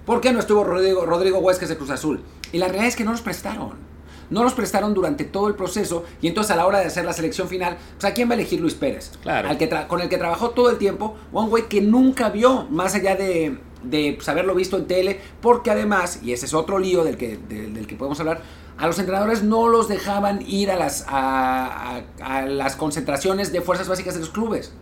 ¿Por 0.05 0.19
qué 0.19 0.33
no 0.33 0.39
estuvo 0.39 0.63
Rodrigo, 0.63 1.05
Rodrigo 1.05 1.41
de 1.51 1.77
Cruz 1.77 1.89
Azul? 1.89 2.21
Y 2.51 2.57
la 2.57 2.67
realidad 2.67 2.87
es 2.87 2.95
que 2.95 3.05
no 3.05 3.11
los 3.11 3.21
prestaron 3.21 3.92
no 4.29 4.43
los 4.43 4.53
prestaron 4.53 4.93
durante 4.93 5.23
todo 5.23 5.47
el 5.47 5.55
proceso 5.55 6.03
y 6.21 6.27
entonces 6.27 6.51
a 6.51 6.55
la 6.55 6.65
hora 6.65 6.79
de 6.79 6.85
hacer 6.85 7.05
la 7.05 7.13
selección 7.13 7.47
final, 7.47 7.77
pues 7.99 8.11
a 8.11 8.13
quién 8.13 8.29
va 8.29 8.33
a 8.33 8.35
elegir 8.35 8.59
Luis 8.59 8.73
Pérez? 8.73 9.11
Claro. 9.21 9.49
Al 9.49 9.57
que 9.57 9.69
con 9.87 10.01
el 10.01 10.09
que 10.09 10.17
trabajó 10.17 10.51
todo 10.51 10.69
el 10.69 10.77
tiempo, 10.77 11.15
un 11.31 11.49
güey 11.49 11.67
que 11.67 11.81
nunca 11.81 12.29
vio, 12.29 12.67
más 12.69 12.95
allá 12.95 13.15
de, 13.15 13.57
de 13.83 14.13
pues, 14.15 14.27
haberlo 14.29 14.55
visto 14.55 14.77
en 14.77 14.87
tele, 14.87 15.19
porque 15.41 15.71
además, 15.71 16.19
y 16.23 16.33
ese 16.33 16.45
es 16.45 16.53
otro 16.53 16.79
lío 16.79 17.03
del 17.03 17.17
que, 17.17 17.37
del 17.37 17.87
que 17.87 17.95
podemos 17.95 18.19
hablar, 18.19 18.41
a 18.77 18.87
los 18.87 18.97
entrenadores 18.97 19.43
no 19.43 19.67
los 19.67 19.87
dejaban 19.87 20.41
ir 20.47 20.71
a 20.71 20.75
las, 20.75 21.05
a, 21.07 22.01
las 22.47 22.75
concentraciones 22.75 23.51
de 23.51 23.61
fuerzas 23.61 23.87
básicas 23.87 24.15
de 24.15 24.21
los 24.21 24.29
clubes. 24.29 24.73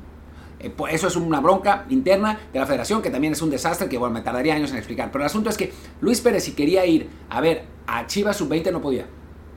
Eh, 0.60 0.72
eso 0.90 1.08
es 1.08 1.16
una 1.16 1.42
bronca 1.42 1.86
interna 1.90 2.40
de 2.54 2.60
la 2.60 2.66
federación, 2.66 3.02
que 3.02 3.10
también 3.10 3.34
es 3.34 3.42
un 3.42 3.50
desastre 3.50 3.90
que 3.90 3.98
bueno, 3.98 4.14
me 4.14 4.22
tardaría 4.22 4.56
años 4.56 4.72
en 4.72 4.78
explicar. 4.78 5.12
Pero 5.12 5.24
el 5.24 5.28
asunto 5.28 5.50
es 5.50 5.58
que 5.58 5.74
Luis 6.00 6.22
Pérez, 6.22 6.44
si 6.44 6.54
quería 6.54 6.86
ir 6.86 7.10
a 7.30 7.42
ver 7.42 7.66
a 7.88 8.08
Chivas 8.08 8.38
sub-20, 8.38 8.72
no 8.72 8.82
podía. 8.82 9.08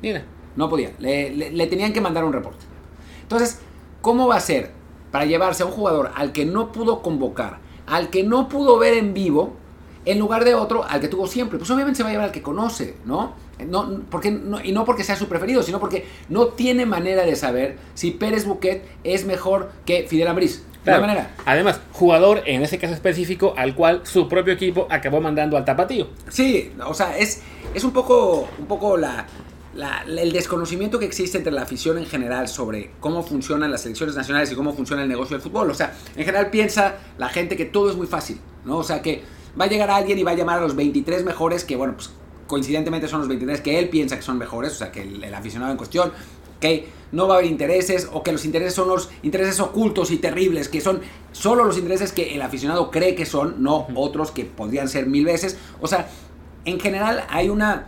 Mira, 0.05 0.23
no 0.55 0.69
podía. 0.69 0.91
Le, 0.99 1.67
tenían 1.67 1.95
que 1.95 2.01
mandar 2.03 2.25
un 2.25 2.33
reporte. 2.35 2.67
Entonces, 3.23 3.61
¿cómo 4.03 4.29
va 4.29 4.37
a 4.37 4.41
ser 4.41 4.73
para 5.11 5.25
llevarse 5.25 5.63
a 5.63 5.67
un 5.67 5.73
jugador 5.73 6.11
al 6.15 6.33
que 6.33 6.45
no 6.45 6.73
pudo 6.73 7.01
convocar, 7.01 7.59
al 7.87 8.11
que 8.11 8.23
no 8.23 8.51
pudo 8.51 8.79
ver 8.79 8.93
en 8.99 9.15
vivo, 9.15 9.55
en 10.05 10.19
lugar 10.19 10.45
de 10.45 10.55
otro 10.55 10.85
al 10.85 11.01
que 11.01 11.09
tuvo 11.09 11.27
siempre? 11.27 11.57
Pues 11.57 11.71
obviamente 11.71 11.97
se 11.97 12.03
va 12.03 12.11
a 12.11 12.13
llevar 12.13 12.27
al 12.27 12.33
que 12.33 12.43
conoce, 12.43 12.97
¿no? 13.07 13.33
No, 13.67 14.03
porque, 14.11 14.29
y 14.63 14.73
no 14.73 14.85
porque 14.85 15.05
sea 15.05 15.17
su 15.17 15.27
preferido, 15.27 15.63
sino 15.63 15.81
porque 15.81 16.07
no 16.29 16.49
tiene 16.49 16.85
manera 16.85 17.25
de 17.25 17.35
saber 17.35 17.79
si 17.95 18.11
Pérez 18.11 18.45
Buquet 18.45 18.85
es 19.05 19.25
mejor 19.25 19.73
que 19.87 20.07
Fidel 20.07 20.29
Ambriz. 20.29 20.65
De 20.85 20.99
manera. 20.99 21.31
Además, 21.47 21.81
jugador 21.93 22.43
en 22.45 22.63
ese 22.63 22.77
caso 22.77 22.93
específico 22.93 23.55
al 23.57 23.75
cual 23.75 24.03
su 24.05 24.29
propio 24.29 24.53
equipo 24.53 24.87
acabó 24.91 25.23
mandando 25.23 25.57
al 25.57 25.65
tapatío. 25.65 26.09
Sí, 26.29 26.75
o 26.85 26.93
sea, 26.93 27.17
es, 27.17 27.41
es 27.73 27.85
un 27.85 27.93
poco, 27.93 28.47
un 28.59 28.67
poco 28.67 28.99
la, 28.99 29.27
el 29.75 30.33
desconocimiento 30.33 30.99
que 30.99 31.07
existe 31.07 31.39
entre 31.39 31.53
la 31.53 31.63
afición 31.63 31.99
en 31.99 32.07
general 32.07 32.49
sobre 32.49 32.93
cómo 33.01 33.23
funcionan 33.23 33.71
las 33.71 33.83
selecciones 33.83 34.15
nacionales 34.15 34.53
y 34.53 34.55
cómo 34.55 34.73
funciona 34.73 35.03
el 35.03 35.09
negocio 35.09 35.37
del 35.37 35.43
fútbol. 35.43 35.71
O 35.71 35.75
sea, 35.75 35.97
en 36.15 36.25
general 36.25 36.51
piensa 36.51 36.97
la 37.19 37.29
gente 37.29 37.57
que 37.57 37.65
todo 37.65 37.91
es 37.91 37.97
muy 37.97 38.07
fácil, 38.07 38.39
¿no? 38.65 38.79
O 38.79 38.85
sea, 38.85 39.03
que 39.03 39.23
va 39.59 39.65
a 39.65 39.69
llegar 39.69 39.91
alguien 39.91 40.19
y 40.19 40.23
va 40.23 40.33
a 40.33 40.35
llamar 40.35 40.59
a 40.59 40.63
los 40.63 40.77
23 40.77 41.25
mejores, 41.25 41.65
que 41.65 41.77
bueno, 41.77 41.95
pues 41.95 42.11
coincidentemente 42.47 43.09
son 43.09 43.21
los 43.21 43.29
23 43.29 43.61
que 43.61 43.79
él 43.79 43.89
piensa 43.89 44.17
que 44.17 44.23
son 44.23 44.39
mejores, 44.39 44.73
o 44.73 44.77
sea, 44.77 44.93
que 44.93 45.03
el, 45.03 45.35
aficionado 45.35 45.73
en 45.73 45.79
cuestión, 45.79 46.13
que 46.61 46.89
no 47.13 47.27
va 47.27 47.35
a 47.35 47.39
haber 47.39 47.51
intereses 47.51 48.09
o 48.13 48.23
que 48.23 48.33
los 48.33 48.45
intereses 48.45 48.75
son 48.75 48.89
los 48.89 49.11
intereses 49.23 49.61
ocultos 49.61 50.11
y 50.11 50.19
terribles, 50.19 50.69
que 50.69 50.81
son 50.81 51.01
solo 51.33 51.65
los 51.65 51.79
intereses 51.79 52.13
que 52.13 52.35
el 52.35 52.43
aficionado 52.43 52.91
cree 52.91 53.15
que 53.15 53.27
son, 53.27 53.63
no 53.63 53.87
otros 53.95 54.31
que 54.31 54.45
podrían 54.45 54.89
ser 54.89 55.07
mil 55.07 55.25
veces. 55.25 55.59
O 55.81 55.87
sea, 55.87 56.09
en 56.65 56.81
general 56.81 57.25
hay 57.29 57.49
una 57.49 57.87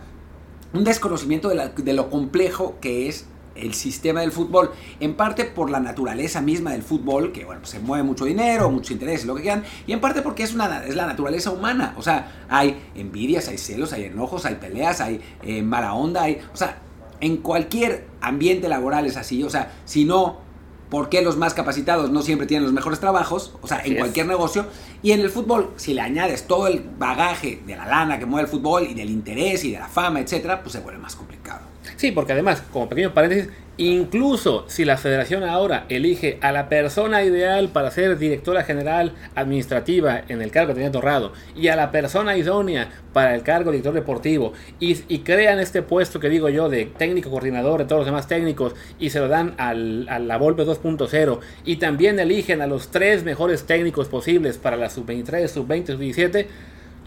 un 0.73 0.83
desconocimiento 0.83 1.49
de, 1.49 1.93
lo 1.93 2.09
complejo 2.09 2.75
que 2.81 3.07
es 3.07 3.25
el 3.55 3.73
sistema 3.73 4.21
del 4.21 4.31
fútbol, 4.31 4.71
en 4.99 5.15
parte 5.15 5.45
por 5.45 5.71
la 5.71 5.79
naturaleza 5.79 6.41
misma 6.41 6.71
del 6.71 6.83
fútbol, 6.83 7.31
que 7.31 7.43
bueno, 7.43 7.65
se 7.65 7.79
mueve 7.79 8.03
mucho 8.03 8.25
dinero, 8.25 8.69
muchos 8.69 8.91
intereses, 8.91 9.25
lo 9.25 9.33
que 9.33 9.41
quieran, 9.41 9.63
y 9.87 9.93
en 9.93 9.99
parte 9.99 10.21
porque 10.21 10.43
es, 10.43 10.53
una, 10.53 10.85
es 10.85 10.95
la 10.95 11.07
naturaleza 11.07 11.49
humana, 11.49 11.95
o 11.97 12.03
sea, 12.03 12.45
hay 12.49 12.79
envidias, 12.93 13.47
hay 13.47 13.57
celos, 13.57 13.93
hay 13.93 14.03
enojos, 14.03 14.45
hay 14.45 14.55
peleas, 14.55 15.01
hay 15.01 15.21
eh, 15.41 15.63
mala 15.63 15.95
onda, 15.95 16.23
hay, 16.23 16.39
o 16.53 16.57
sea, 16.57 16.81
en 17.19 17.37
cualquier 17.37 18.05
ambiente 18.21 18.69
laboral 18.69 19.07
es 19.07 19.17
así, 19.17 19.43
o 19.43 19.49
sea, 19.49 19.71
si 19.85 20.05
no 20.05 20.46
por 20.89 21.09
qué 21.09 21.21
los 21.21 21.37
más 21.37 21.53
capacitados 21.53 22.09
no 22.11 22.21
siempre 22.21 22.47
tienen 22.47 22.63
los 22.63 22.73
mejores 22.73 22.99
trabajos, 22.99 23.53
o 23.61 23.67
sea, 23.67 23.81
en 23.83 23.97
cualquier 23.97 24.25
negocio. 24.27 24.65
Y 25.01 25.11
en 25.11 25.21
el 25.21 25.29
fútbol, 25.29 25.71
si 25.75 25.93
le 25.93 26.01
añades 26.01 26.47
todo 26.47 26.67
el 26.67 26.83
bagaje 26.97 27.61
de 27.65 27.75
la 27.75 27.85
lana 27.85 28.19
que 28.19 28.25
mueve 28.25 28.45
el 28.45 28.51
fútbol 28.51 28.87
y 28.89 28.93
del 28.93 29.09
interés 29.09 29.63
y 29.63 29.71
de 29.71 29.79
la 29.79 29.87
fama, 29.87 30.19
etcétera, 30.19 30.61
pues 30.61 30.73
se 30.73 30.79
vuelve 30.79 30.99
más 30.99 31.15
complicado. 31.15 31.61
Sí, 31.95 32.11
porque 32.11 32.33
además, 32.33 32.63
como 32.71 32.87
pequeño 32.87 33.13
paréntesis, 33.13 33.49
incluso 33.77 34.65
si 34.67 34.85
la 34.85 34.97
federación 34.97 35.43
ahora 35.43 35.85
elige 35.89 36.39
a 36.41 36.51
la 36.51 36.67
persona 36.67 37.23
ideal 37.23 37.69
para 37.69 37.91
ser 37.91 38.17
directora 38.17 38.63
general 38.63 39.13
administrativa 39.35 40.21
en 40.27 40.41
el 40.41 40.51
cargo 40.51 40.69
que 40.69 40.75
tenía 40.75 40.91
Torrado 40.91 41.31
y 41.55 41.67
a 41.67 41.75
la 41.75 41.91
persona 41.91 42.37
idónea 42.37 42.89
para 43.13 43.35
el 43.35 43.43
cargo 43.43 43.71
de 43.71 43.77
director 43.77 43.93
deportivo 43.93 44.53
y, 44.79 44.95
crean 45.19 45.59
este 45.59 45.81
puesto 45.81 46.19
que 46.19 46.29
digo 46.29 46.49
yo 46.49 46.69
de 46.69 46.85
técnico 46.85 47.29
coordinador 47.29 47.79
de 47.79 47.85
todos 47.85 47.99
los 47.99 48.05
demás 48.05 48.27
técnicos 48.27 48.73
y 48.99 49.09
se 49.09 49.19
lo 49.19 49.27
dan 49.27 49.55
al, 49.57 50.07
a 50.09 50.19
la 50.19 50.37
Volpe 50.37 50.63
2.0 50.63 51.39
y 51.65 51.75
también 51.77 52.19
eligen 52.19 52.61
a 52.61 52.67
los 52.67 52.89
tres 52.89 53.23
mejores 53.23 53.65
técnicos 53.65 54.07
posibles 54.07 54.57
para 54.57 54.77
la 54.77 54.89
sub-23, 54.89 55.47
sub-20, 55.47 55.87
sub-17, 55.87 56.47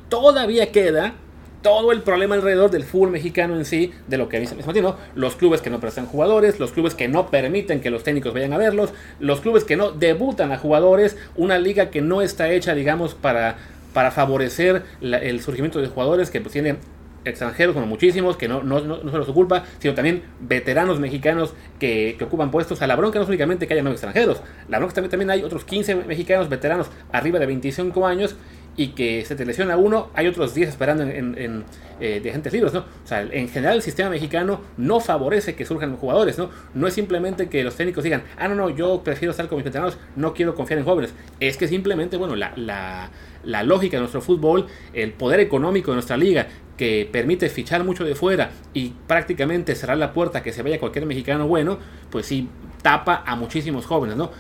todavía 0.09 0.71
queda 0.71 1.15
todo 1.63 1.93
el 1.93 2.03
problema 2.03 2.35
alrededor 2.35 2.71
del 2.71 2.85
fútbol 2.85 3.11
mexicano 3.11 3.57
en 3.57 3.65
sí, 3.65 3.93
de 4.09 4.19
lo 4.19 4.29
que 4.29 4.41
dice 4.41 4.57
¿no? 4.57 4.97
los 5.15 5.37
clubes 5.37 5.61
que 5.61 5.71
no 5.71 5.81
prestan 5.81 6.07
jugadores, 6.07 6.59
los 6.59 6.73
clubes 6.73 6.95
que 6.95 7.09
no 7.09 7.31
permiten 7.31 7.81
que 7.81 7.91
los 7.91 8.03
técnicos 8.03 8.33
vayan 8.33 8.53
a 8.53 8.59
verlos, 8.59 8.91
los 9.19 9.41
clubes 9.41 9.65
que 9.65 9.77
no 9.77 9.93
debutan 9.93 10.53
a 10.53 10.59
jugadores, 10.59 11.17
una 11.37 11.59
liga 11.59 11.91
que 11.91 12.01
no 12.01 12.23
está 12.23 12.51
hecha, 12.51 12.75
digamos, 12.75 13.15
para, 13.15 13.59
para 13.93 14.11
favorecer 14.11 14.85
el 15.01 15.41
surgimiento 15.41 15.81
de 15.81 15.89
jugadores 15.89 16.31
que 16.31 16.41
pues, 16.41 16.53
tienen 16.53 16.79
extranjeros, 17.25 17.75
como 17.75 17.87
muchísimos, 17.87 18.37
que 18.37 18.49
no, 18.49 18.63
no, 18.63 18.81
no, 18.81 18.99
no 19.03 19.11
se 19.11 19.19
los 19.19 19.29
ocupa, 19.29 19.65
sino 19.79 19.95
también 19.95 20.23
veteranos 20.41 20.99
mexicanos 20.99 21.55
que, 21.79 22.17
ocupan 22.21 22.51
puestos. 22.51 22.81
A 22.83 22.87
la 22.87 22.97
bronca 22.97 23.19
no 23.19 23.25
es 23.25 23.29
únicamente 23.29 23.67
que 23.67 23.75
haya 23.75 23.83
nuevos 23.83 24.03
extranjeros, 24.03 24.43
la 24.69 24.79
bronca 24.79 24.95
también, 24.95 25.11
también 25.11 25.31
hay 25.31 25.43
otros 25.43 25.65
15 25.65 25.97
mexicanos 26.07 26.49
veteranos 26.49 26.91
arriba 27.13 27.39
de 27.39 27.47
25 27.47 28.07
años 28.07 28.37
y 28.77 28.89
que 28.89 29.25
se 29.25 29.37
te 29.37 29.45
lesiona 29.45 29.77
uno, 29.77 30.11
hay 30.15 30.27
otros 30.27 30.55
10 30.55 30.69
esperando 30.69 31.03
en, 31.05 31.65
eh, 32.01 32.21
de 32.23 32.31
agentes 32.31 32.53
libres, 32.53 32.73
¿no? 32.73 32.81
O 32.81 33.07
sea, 33.07 33.23
en 33.23 33.49
general 33.49 33.77
el 33.77 33.83
sistema 33.83 34.11
mexicano 34.11 34.61
no 34.77 35.01
favorece 35.01 35.55
que 35.55 35.67
surjan 35.67 35.97
jugadores, 35.97 36.39
¿no? 36.39 36.51
No 36.75 36.87
es 36.87 36.95
simplemente 36.95 37.49
que 37.49 37.63
los 37.63 37.77
técnicos 37.77 38.05
digan, 38.05 38.23
ah, 38.39 38.49
no, 38.49 38.55
no, 38.55 38.71
yo 38.71 39.03
prefiero 39.03 39.33
estar 39.33 39.49
con 39.49 39.57
mis 39.57 39.65
veteranos, 39.65 39.99
no 40.17 40.33
quiero 40.33 40.55
confiar 40.55 40.79
en 40.79 40.85
jóvenes. 40.85 41.13
Es 41.41 41.57
que 41.57 41.69
simplemente, 41.69 42.17
bueno, 42.17 42.37
la, 42.37 42.53
la, 42.57 43.11
la 43.45 43.63
lógica 43.63 43.97
de 43.97 44.01
nuestro 44.01 44.21
fútbol, 44.21 44.67
el 44.95 45.13
poder 45.13 45.41
económico 45.41 45.91
de 45.91 45.97
nuestra 45.97 46.17
liga, 46.17 46.47
que 46.81 47.07
permite 47.13 47.51
fichar 47.51 47.85
mucho 47.85 48.05
de 48.05 48.15
fuera 48.15 48.53
y 48.73 48.95
prácticamente 49.07 49.75
cerrar 49.75 49.99
la 49.99 50.15
puerta 50.15 50.39
a 50.39 50.43
que 50.43 50.51
se 50.51 50.63
vaya 50.63 50.81
cualquier 50.81 51.05
mexicano 51.05 51.47
bueno, 51.47 51.79
pues 52.11 52.25
sí 52.25 52.49
tapa 52.81 53.23
a 53.27 53.37
muchísimos 53.37 53.85
jóvenes, 53.85 54.17
¿no? 54.17 54.31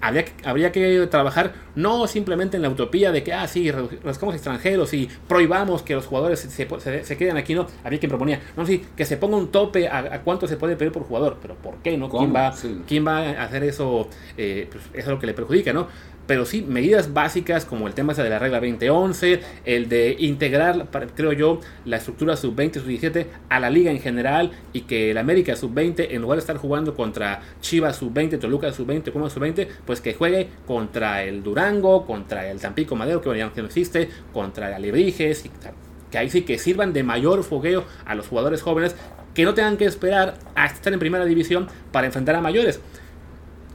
Habría, 0.00 0.24
habría 0.44 0.72
que 0.72 1.06
trabajar 1.10 1.54
no 1.74 2.06
simplemente 2.06 2.56
en 2.56 2.62
la 2.62 2.68
utopía 2.68 3.12
de 3.12 3.22
que, 3.22 3.32
ah, 3.32 3.46
sí, 3.46 3.70
reduzcamos 3.70 4.34
extranjeros 4.34 4.92
y 4.94 5.08
prohibamos 5.26 5.82
que 5.82 5.94
los 5.94 6.06
jugadores 6.06 6.40
se, 6.40 7.04
se, 7.04 7.16
queden 7.16 7.36
aquí, 7.36 7.54
no, 7.54 7.66
habría 7.84 8.00
quien 8.00 8.10
proponía, 8.10 8.40
no, 8.56 8.66
sí, 8.66 8.84
que 8.96 9.04
se 9.04 9.16
ponga 9.16 9.36
un 9.36 9.48
tope 9.48 9.88
a, 9.88 10.22
cuánto 10.22 10.46
se 10.46 10.56
puede 10.56 10.76
pedir 10.76 10.92
por 10.92 11.04
jugador, 11.04 11.38
pero 11.40 11.54
¿por 11.54 11.76
qué, 11.78 11.96
no? 11.96 12.08
¿Quién 12.08 12.34
va, 12.34 12.54
¿Quién 12.86 13.06
va 13.06 13.18
a 13.18 13.44
hacer 13.44 13.64
eso? 13.64 14.08
Eh, 14.36 14.68
pues 14.70 14.84
eso 14.92 14.98
es 14.98 15.06
lo 15.06 15.18
que 15.18 15.26
le 15.26 15.34
perjudica, 15.34 15.72
¿no? 15.72 15.88
Pero 16.28 16.44
sí 16.44 16.62
medidas 16.62 17.14
básicas 17.14 17.64
como 17.64 17.88
el 17.88 17.94
tema 17.94 18.12
de 18.12 18.28
la 18.28 18.38
regla 18.38 18.60
2011, 18.60 19.40
el 19.64 19.88
de 19.88 20.14
integrar, 20.18 20.86
creo 21.16 21.32
yo, 21.32 21.60
la 21.86 21.96
estructura 21.96 22.36
sub-20 22.36 22.76
y 22.76 22.80
sub-17 22.80 23.26
a 23.48 23.58
la 23.58 23.70
liga 23.70 23.90
en 23.90 23.98
general 23.98 24.52
y 24.74 24.82
que 24.82 25.10
el 25.10 25.18
América 25.18 25.56
sub-20, 25.56 26.08
en 26.10 26.20
lugar 26.20 26.36
de 26.36 26.40
estar 26.40 26.58
jugando 26.58 26.94
contra 26.94 27.40
Chivas 27.62 27.96
sub-20, 27.96 28.38
Toluca 28.38 28.70
sub-20, 28.70 29.10
Puma 29.10 29.30
sub-20, 29.30 29.68
pues 29.86 30.02
que 30.02 30.12
juegue 30.12 30.48
contra 30.66 31.24
el 31.24 31.42
Durango, 31.42 32.04
contra 32.04 32.50
el 32.50 32.60
Tampico 32.60 32.94
Madero, 32.94 33.22
que 33.22 33.36
ya 33.36 33.50
no 33.56 33.64
existe, 33.64 34.10
contra 34.34 34.68
el 34.68 34.74
Alebrijes, 34.74 35.46
y 35.46 35.50
que 36.10 36.18
ahí 36.18 36.28
sí 36.28 36.42
que 36.42 36.58
sirvan 36.58 36.92
de 36.92 37.04
mayor 37.04 37.42
fogueo 37.42 37.84
a 38.04 38.14
los 38.14 38.28
jugadores 38.28 38.60
jóvenes 38.60 38.94
que 39.34 39.44
no 39.44 39.54
tengan 39.54 39.76
que 39.76 39.86
esperar 39.86 40.34
a 40.54 40.66
estar 40.66 40.92
en 40.92 40.98
primera 40.98 41.24
división 41.24 41.68
para 41.90 42.06
enfrentar 42.06 42.34
a 42.34 42.40
mayores. 42.42 42.80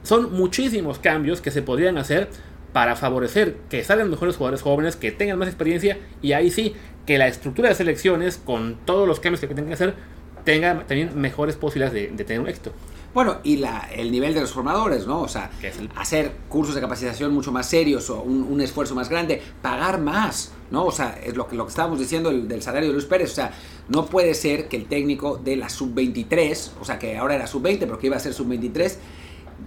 Son 0.03 0.33
muchísimos 0.33 0.99
cambios 0.99 1.41
que 1.41 1.51
se 1.51 1.61
podrían 1.61 1.97
hacer 1.97 2.29
para 2.73 2.95
favorecer 2.95 3.57
que 3.69 3.83
salgan 3.83 4.09
mejores 4.09 4.35
jugadores 4.35 4.61
jóvenes, 4.61 4.95
que 4.95 5.11
tengan 5.11 5.37
más 5.39 5.47
experiencia 5.47 5.99
y 6.21 6.33
ahí 6.33 6.51
sí, 6.51 6.73
que 7.05 7.17
la 7.17 7.27
estructura 7.27 7.69
de 7.69 7.75
selecciones, 7.75 8.37
con 8.37 8.77
todos 8.85 9.07
los 9.07 9.19
cambios 9.19 9.39
que 9.39 9.47
tengan 9.47 9.67
que 9.67 9.73
hacer, 9.73 9.95
tenga 10.43 10.85
también 10.85 11.19
mejores 11.19 11.55
posibilidades 11.55 12.17
de, 12.17 12.23
tener 12.23 12.41
un 12.41 12.47
éxito. 12.47 12.73
Bueno, 13.13 13.37
y 13.43 13.57
la, 13.57 13.89
el 13.95 14.11
nivel 14.11 14.33
de 14.33 14.41
los 14.41 14.51
formadores, 14.51 15.05
¿no? 15.05 15.21
O 15.21 15.27
sea, 15.27 15.51
hacer 15.95 16.31
cursos 16.49 16.73
de 16.73 16.81
capacitación 16.81 17.31
mucho 17.31 17.51
más 17.51 17.69
serios 17.69 18.09
o 18.09 18.23
un, 18.23 18.59
esfuerzo 18.59 18.95
más 18.95 19.07
grande, 19.07 19.41
pagar 19.61 20.01
más, 20.01 20.51
¿no? 20.71 20.85
O 20.85 20.91
sea, 20.91 21.19
es 21.23 21.35
lo 21.35 21.47
que, 21.47 21.55
lo 21.55 21.65
que 21.65 21.69
estábamos 21.69 21.99
diciendo 21.99 22.31
del, 22.31 22.61
salario 22.63 22.89
de 22.89 22.93
Luis 22.93 23.05
Pérez. 23.05 23.31
O 23.31 23.35
sea, 23.35 23.51
no 23.87 24.07
puede 24.07 24.33
ser 24.33 24.67
que 24.67 24.77
el 24.77 24.87
técnico 24.87 25.37
de 25.37 25.55
la 25.55 25.69
sub-23, 25.69 26.71
o 26.81 26.85
sea, 26.85 26.97
que 26.97 27.15
ahora 27.15 27.35
era 27.35 27.45
sub-20, 27.45 27.79
pero 27.81 27.99
que 27.99 28.07
iba 28.07 28.17
a 28.17 28.19
ser 28.19 28.33
sub-23, 28.33 28.95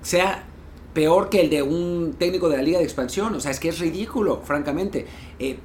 sea 0.02 0.44
peor 0.96 1.28
que 1.28 1.42
el 1.42 1.50
de 1.50 1.62
un 1.62 2.14
técnico 2.18 2.48
de 2.48 2.56
la 2.56 2.62
Liga 2.62 2.78
de 2.78 2.84
Expansión. 2.84 3.34
O 3.34 3.40
sea, 3.40 3.50
es 3.50 3.60
que 3.60 3.68
es 3.68 3.78
ridículo, 3.78 4.40
francamente. 4.42 5.06
Eh, 5.38 5.58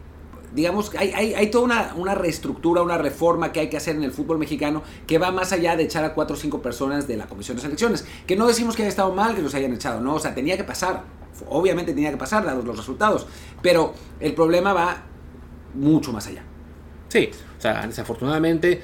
digamos, 0.54 0.92
hay, 0.96 1.12
hay, 1.14 1.34
hay 1.34 1.50
toda 1.50 1.64
una, 1.64 1.94
una, 1.96 2.16
reestructura, 2.16 2.82
una 2.82 2.98
reforma 2.98 3.52
que 3.52 3.62
hay 3.62 3.70
que 3.70 3.78
hacer 3.78 3.96
en 3.96 4.04
el 4.04 4.12
fútbol 4.12 4.38
mexicano 4.38 4.84
que 5.08 5.18
va 5.18 5.32
más 5.32 5.54
allá 5.54 5.78
de 5.78 5.84
echar 5.84 6.04
a 6.04 6.14
cuatro 6.14 6.36
o 6.36 6.40
cinco 6.40 6.62
personas 6.62 7.08
de 7.08 7.16
la 7.16 7.28
comisión 7.28 7.56
de 7.56 7.64
selecciones. 7.64 8.06
Que 8.28 8.36
no 8.36 8.48
decimos 8.48 8.76
que 8.76 8.84
haya 8.84 8.90
estado 8.90 9.14
mal 9.14 9.34
que 9.36 9.42
los 9.42 9.56
hayan 9.56 9.74
echado, 9.74 10.02
no, 10.02 10.16
o 10.16 10.20
sea, 10.20 10.36
tenía 10.36 10.58
que 10.58 10.66
pasar. 10.66 11.04
Obviamente 11.50 11.94
tenía 11.94 12.12
que 12.12 12.18
pasar, 12.18 12.46
dados 12.46 12.66
los 12.66 12.76
resultados. 12.76 13.26
Pero 13.62 13.94
el 14.20 14.34
problema 14.34 14.74
va 14.74 15.04
mucho 15.74 16.12
más 16.12 16.28
allá. 16.28 16.44
Sí, 17.08 17.30
o 17.58 17.62
sea, 17.62 17.88
desafortunadamente 17.88 18.82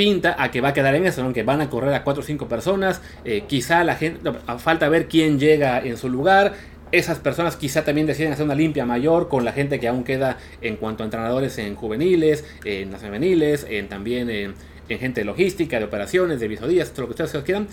pinta 0.00 0.34
a 0.42 0.50
que 0.50 0.62
va 0.62 0.68
a 0.68 0.72
quedar 0.72 0.94
en 0.94 1.04
eso, 1.04 1.20
aunque 1.20 1.42
van 1.42 1.60
a 1.60 1.68
correr 1.68 1.92
a 1.92 2.04
cuatro 2.04 2.22
o 2.22 2.24
cinco 2.24 2.48
personas, 2.48 3.02
eh, 3.26 3.42
quizá 3.46 3.84
la 3.84 3.96
gente, 3.96 4.32
falta 4.56 4.88
ver 4.88 5.08
quién 5.08 5.38
llega 5.38 5.78
en 5.78 5.98
su 5.98 6.08
lugar, 6.08 6.54
esas 6.90 7.18
personas 7.18 7.56
quizá 7.56 7.84
también 7.84 8.06
deciden 8.06 8.32
hacer 8.32 8.46
una 8.46 8.54
limpia 8.54 8.86
mayor 8.86 9.28
con 9.28 9.44
la 9.44 9.52
gente 9.52 9.78
que 9.78 9.88
aún 9.88 10.02
queda 10.02 10.38
en 10.62 10.76
cuanto 10.76 11.02
a 11.02 11.04
entrenadores 11.04 11.58
en 11.58 11.74
juveniles, 11.74 12.46
en 12.64 12.90
las 12.92 13.02
femeniles, 13.02 13.66
en, 13.68 13.90
también 13.90 14.30
en, 14.30 14.54
gente 14.88 15.20
de 15.20 15.26
logística, 15.26 15.78
de 15.78 15.84
operaciones, 15.84 16.40
de 16.40 16.48
visodías, 16.48 16.92
todo 16.92 17.02
lo 17.02 17.14
que 17.14 17.22
ustedes 17.22 17.44
quieran. 17.44 17.68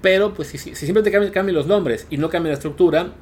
Pero 0.00 0.32
pues 0.32 0.48
si, 0.48 0.56
si 0.56 0.74
simplemente 0.74 1.30
cambian, 1.30 1.54
los 1.54 1.66
nombres 1.66 2.06
y 2.08 2.16
no 2.16 2.30
cambia 2.30 2.52
la 2.52 2.54
estructura, 2.54 3.12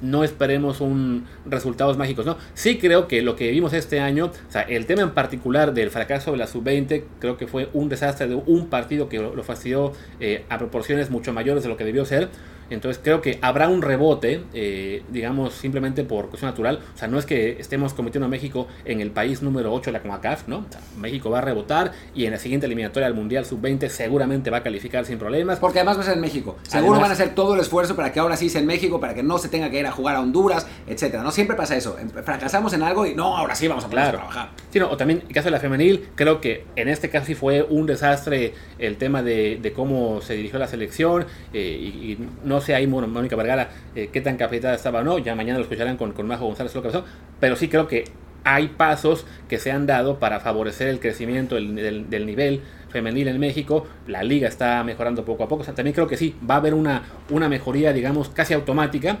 no 0.00 0.24
esperemos 0.24 0.80
un 0.80 1.26
resultados 1.46 1.96
mágicos, 1.96 2.26
¿no? 2.26 2.36
Sí 2.54 2.78
creo 2.78 3.08
que 3.08 3.22
lo 3.22 3.36
que 3.36 3.50
vimos 3.50 3.72
este 3.72 4.00
año, 4.00 4.26
o 4.26 4.52
sea, 4.52 4.62
el 4.62 4.86
tema 4.86 5.02
en 5.02 5.10
particular 5.10 5.74
del 5.74 5.90
fracaso 5.90 6.32
de 6.32 6.38
la 6.38 6.46
sub-20, 6.46 7.04
creo 7.18 7.36
que 7.36 7.46
fue 7.46 7.68
un 7.72 7.88
desastre 7.88 8.28
de 8.28 8.34
un 8.34 8.68
partido 8.68 9.08
que 9.08 9.18
lo, 9.18 9.42
fastidió 9.42 9.92
eh, 10.20 10.44
a 10.48 10.58
proporciones 10.58 11.10
mucho 11.10 11.32
mayores 11.32 11.62
de 11.62 11.68
lo 11.68 11.76
que 11.76 11.84
debió 11.84 12.04
ser. 12.04 12.28
Entonces 12.70 13.00
creo 13.02 13.20
que 13.20 13.38
habrá 13.42 13.68
un 13.68 13.82
rebote, 13.82 14.42
eh, 14.54 15.02
digamos, 15.08 15.54
simplemente 15.54 16.04
por 16.04 16.28
cuestión 16.28 16.50
natural. 16.50 16.80
O 16.94 16.98
sea, 16.98 17.08
no 17.08 17.18
es 17.18 17.26
que 17.26 17.58
estemos 17.60 17.94
cometiendo 17.94 18.26
a 18.26 18.28
México 18.28 18.66
en 18.84 19.00
el 19.00 19.10
país 19.10 19.42
número 19.42 19.72
8 19.72 19.90
de 19.90 19.92
la 19.92 20.02
CONCACAF, 20.02 20.48
¿no? 20.48 20.66
México 20.98 21.30
va 21.30 21.38
a 21.38 21.42
rebotar 21.42 21.92
y 22.14 22.26
en 22.26 22.32
la 22.32 22.38
siguiente 22.38 22.66
eliminatoria 22.66 23.06
del 23.06 23.14
Mundial 23.14 23.44
Sub-20 23.44 23.88
seguramente 23.88 24.50
va 24.50 24.58
a 24.58 24.62
calificar 24.62 25.04
sin 25.04 25.18
problemas. 25.18 25.58
Porque 25.58 25.78
además 25.78 25.98
va 25.98 26.02
a 26.02 26.04
ser 26.04 26.14
en 26.14 26.20
México. 26.20 26.56
Seguro 26.62 27.00
van 27.00 27.10
a 27.10 27.14
hacer 27.14 27.34
todo 27.34 27.54
el 27.54 27.60
esfuerzo 27.60 27.96
para 27.96 28.12
que 28.12 28.20
ahora 28.20 28.36
sí 28.36 28.48
sea 28.50 28.60
en 28.60 28.66
México, 28.66 29.00
para 29.00 29.14
que 29.14 29.22
no 29.22 29.38
se 29.38 29.48
tenga 29.48 29.70
que 29.70 29.78
ir 29.78 29.86
a 29.86 29.92
jugar 29.92 30.16
a 30.16 30.20
Honduras, 30.20 30.66
etcétera. 30.86 31.22
No 31.22 31.30
siempre 31.30 31.56
pasa 31.56 31.76
eso. 31.76 31.96
Fracasamos 32.24 32.72
en 32.72 32.82
algo 32.82 33.06
y 33.06 33.14
no, 33.14 33.36
ahora 33.36 33.54
sí 33.54 33.68
vamos 33.68 33.84
a 33.84 33.88
poder 33.88 34.10
trabajar. 34.10 34.50
Sí, 34.70 34.80
o 34.80 34.96
también 34.96 35.22
el 35.26 35.34
caso 35.34 35.46
de 35.46 35.52
la 35.52 35.60
femenil, 35.60 36.08
creo 36.14 36.40
que 36.40 36.66
en 36.76 36.88
este 36.88 37.08
caso 37.08 37.26
sí 37.26 37.34
fue 37.34 37.62
un 37.62 37.86
desastre 37.86 38.54
el 38.78 38.96
tema 38.96 39.22
de, 39.22 39.72
cómo 39.74 40.20
se 40.22 40.34
dirigió 40.34 40.58
la 40.58 40.66
selección 40.66 41.26
eh, 41.52 41.78
y, 41.80 42.12
y 42.12 42.28
no 42.44 42.57
no 42.58 42.64
sé 42.64 42.74
ahí 42.74 42.86
Mónica 42.88 43.36
Vergara 43.36 43.70
eh, 43.94 44.10
qué 44.12 44.20
tan 44.20 44.36
capacitada 44.36 44.74
estaba 44.74 45.00
o 45.00 45.04
no, 45.04 45.18
ya 45.18 45.34
mañana 45.36 45.58
lo 45.58 45.64
escucharán 45.64 45.96
con, 45.96 46.12
con 46.12 46.26
Majo 46.26 46.46
González 46.46 46.74
lo 46.74 46.82
que 46.82 46.88
pasó, 46.88 47.04
pero 47.38 47.54
sí 47.54 47.68
creo 47.68 47.86
que 47.86 48.04
hay 48.44 48.68
pasos 48.68 49.26
que 49.48 49.58
se 49.58 49.70
han 49.70 49.86
dado 49.86 50.18
para 50.18 50.40
favorecer 50.40 50.88
el 50.88 51.00
crecimiento 51.00 51.54
del, 51.54 52.26
nivel 52.26 52.62
femenil 52.88 53.28
en 53.28 53.38
México. 53.38 53.86
La 54.06 54.22
liga 54.22 54.48
está 54.48 54.82
mejorando 54.84 55.24
poco 55.24 55.44
a 55.44 55.48
poco. 55.48 55.64
también 55.64 55.92
creo 55.92 56.06
que 56.06 56.16
sí, 56.16 56.34
va 56.48 56.54
a 56.54 56.58
haber 56.58 56.74
una, 56.74 57.02
una 57.30 57.48
mejoría, 57.48 57.92
digamos, 57.92 58.30
casi 58.30 58.54
automática, 58.54 59.18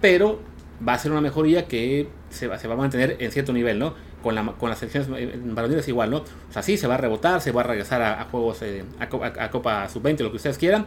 pero 0.00 0.40
va 0.86 0.94
a 0.94 0.98
ser 0.98 1.10
una 1.10 1.20
mejoría 1.20 1.66
que 1.66 2.08
se 2.30 2.46
va, 2.46 2.56
a 2.56 2.76
mantener 2.76 3.16
en 3.18 3.32
cierto 3.32 3.52
nivel, 3.52 3.78
¿no? 3.78 3.94
Con, 4.22 4.34
la, 4.34 4.44
con 4.44 4.68
las 4.68 4.78
selecciones 4.78 5.08
varoniles 5.54 5.88
igual, 5.88 6.10
¿no? 6.10 6.18
O 6.18 6.52
sea, 6.52 6.62
sí, 6.62 6.76
se 6.76 6.86
va 6.86 6.94
a 6.94 6.98
rebotar, 6.98 7.40
se 7.40 7.52
va 7.52 7.62
a 7.62 7.64
regresar 7.64 8.02
a, 8.02 8.24
juegos, 8.24 8.62
eh, 8.62 8.84
a, 9.00 9.04
a, 9.04 9.50
Copa 9.50 9.88
Sub-20, 9.88 10.20
lo 10.20 10.30
que 10.30 10.36
ustedes 10.36 10.58
quieran, 10.58 10.84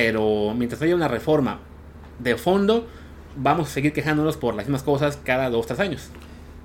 pero 0.00 0.54
mientras 0.54 0.80
haya 0.80 0.94
una 0.94 1.08
reforma 1.08 1.58
de 2.20 2.36
fondo, 2.36 2.86
vamos 3.34 3.68
a 3.68 3.72
seguir 3.72 3.92
quejándonos 3.92 4.36
por 4.36 4.54
las 4.54 4.66
mismas 4.66 4.84
cosas 4.84 5.18
cada 5.24 5.50
dos, 5.50 5.66
tres 5.66 5.80
años. 5.80 6.10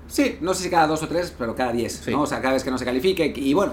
Sí, 0.06 0.38
no 0.40 0.54
sé 0.54 0.62
si 0.62 0.70
cada 0.70 0.86
dos 0.86 1.02
o 1.02 1.08
tres, 1.08 1.34
pero 1.36 1.56
cada 1.56 1.72
diez, 1.72 2.06
¿no? 2.06 2.22
O 2.22 2.26
sea, 2.28 2.40
cada 2.40 2.54
vez 2.54 2.62
que 2.62 2.70
no 2.70 2.78
se 2.78 2.84
califique. 2.84 3.32
Y 3.34 3.52
bueno, 3.52 3.72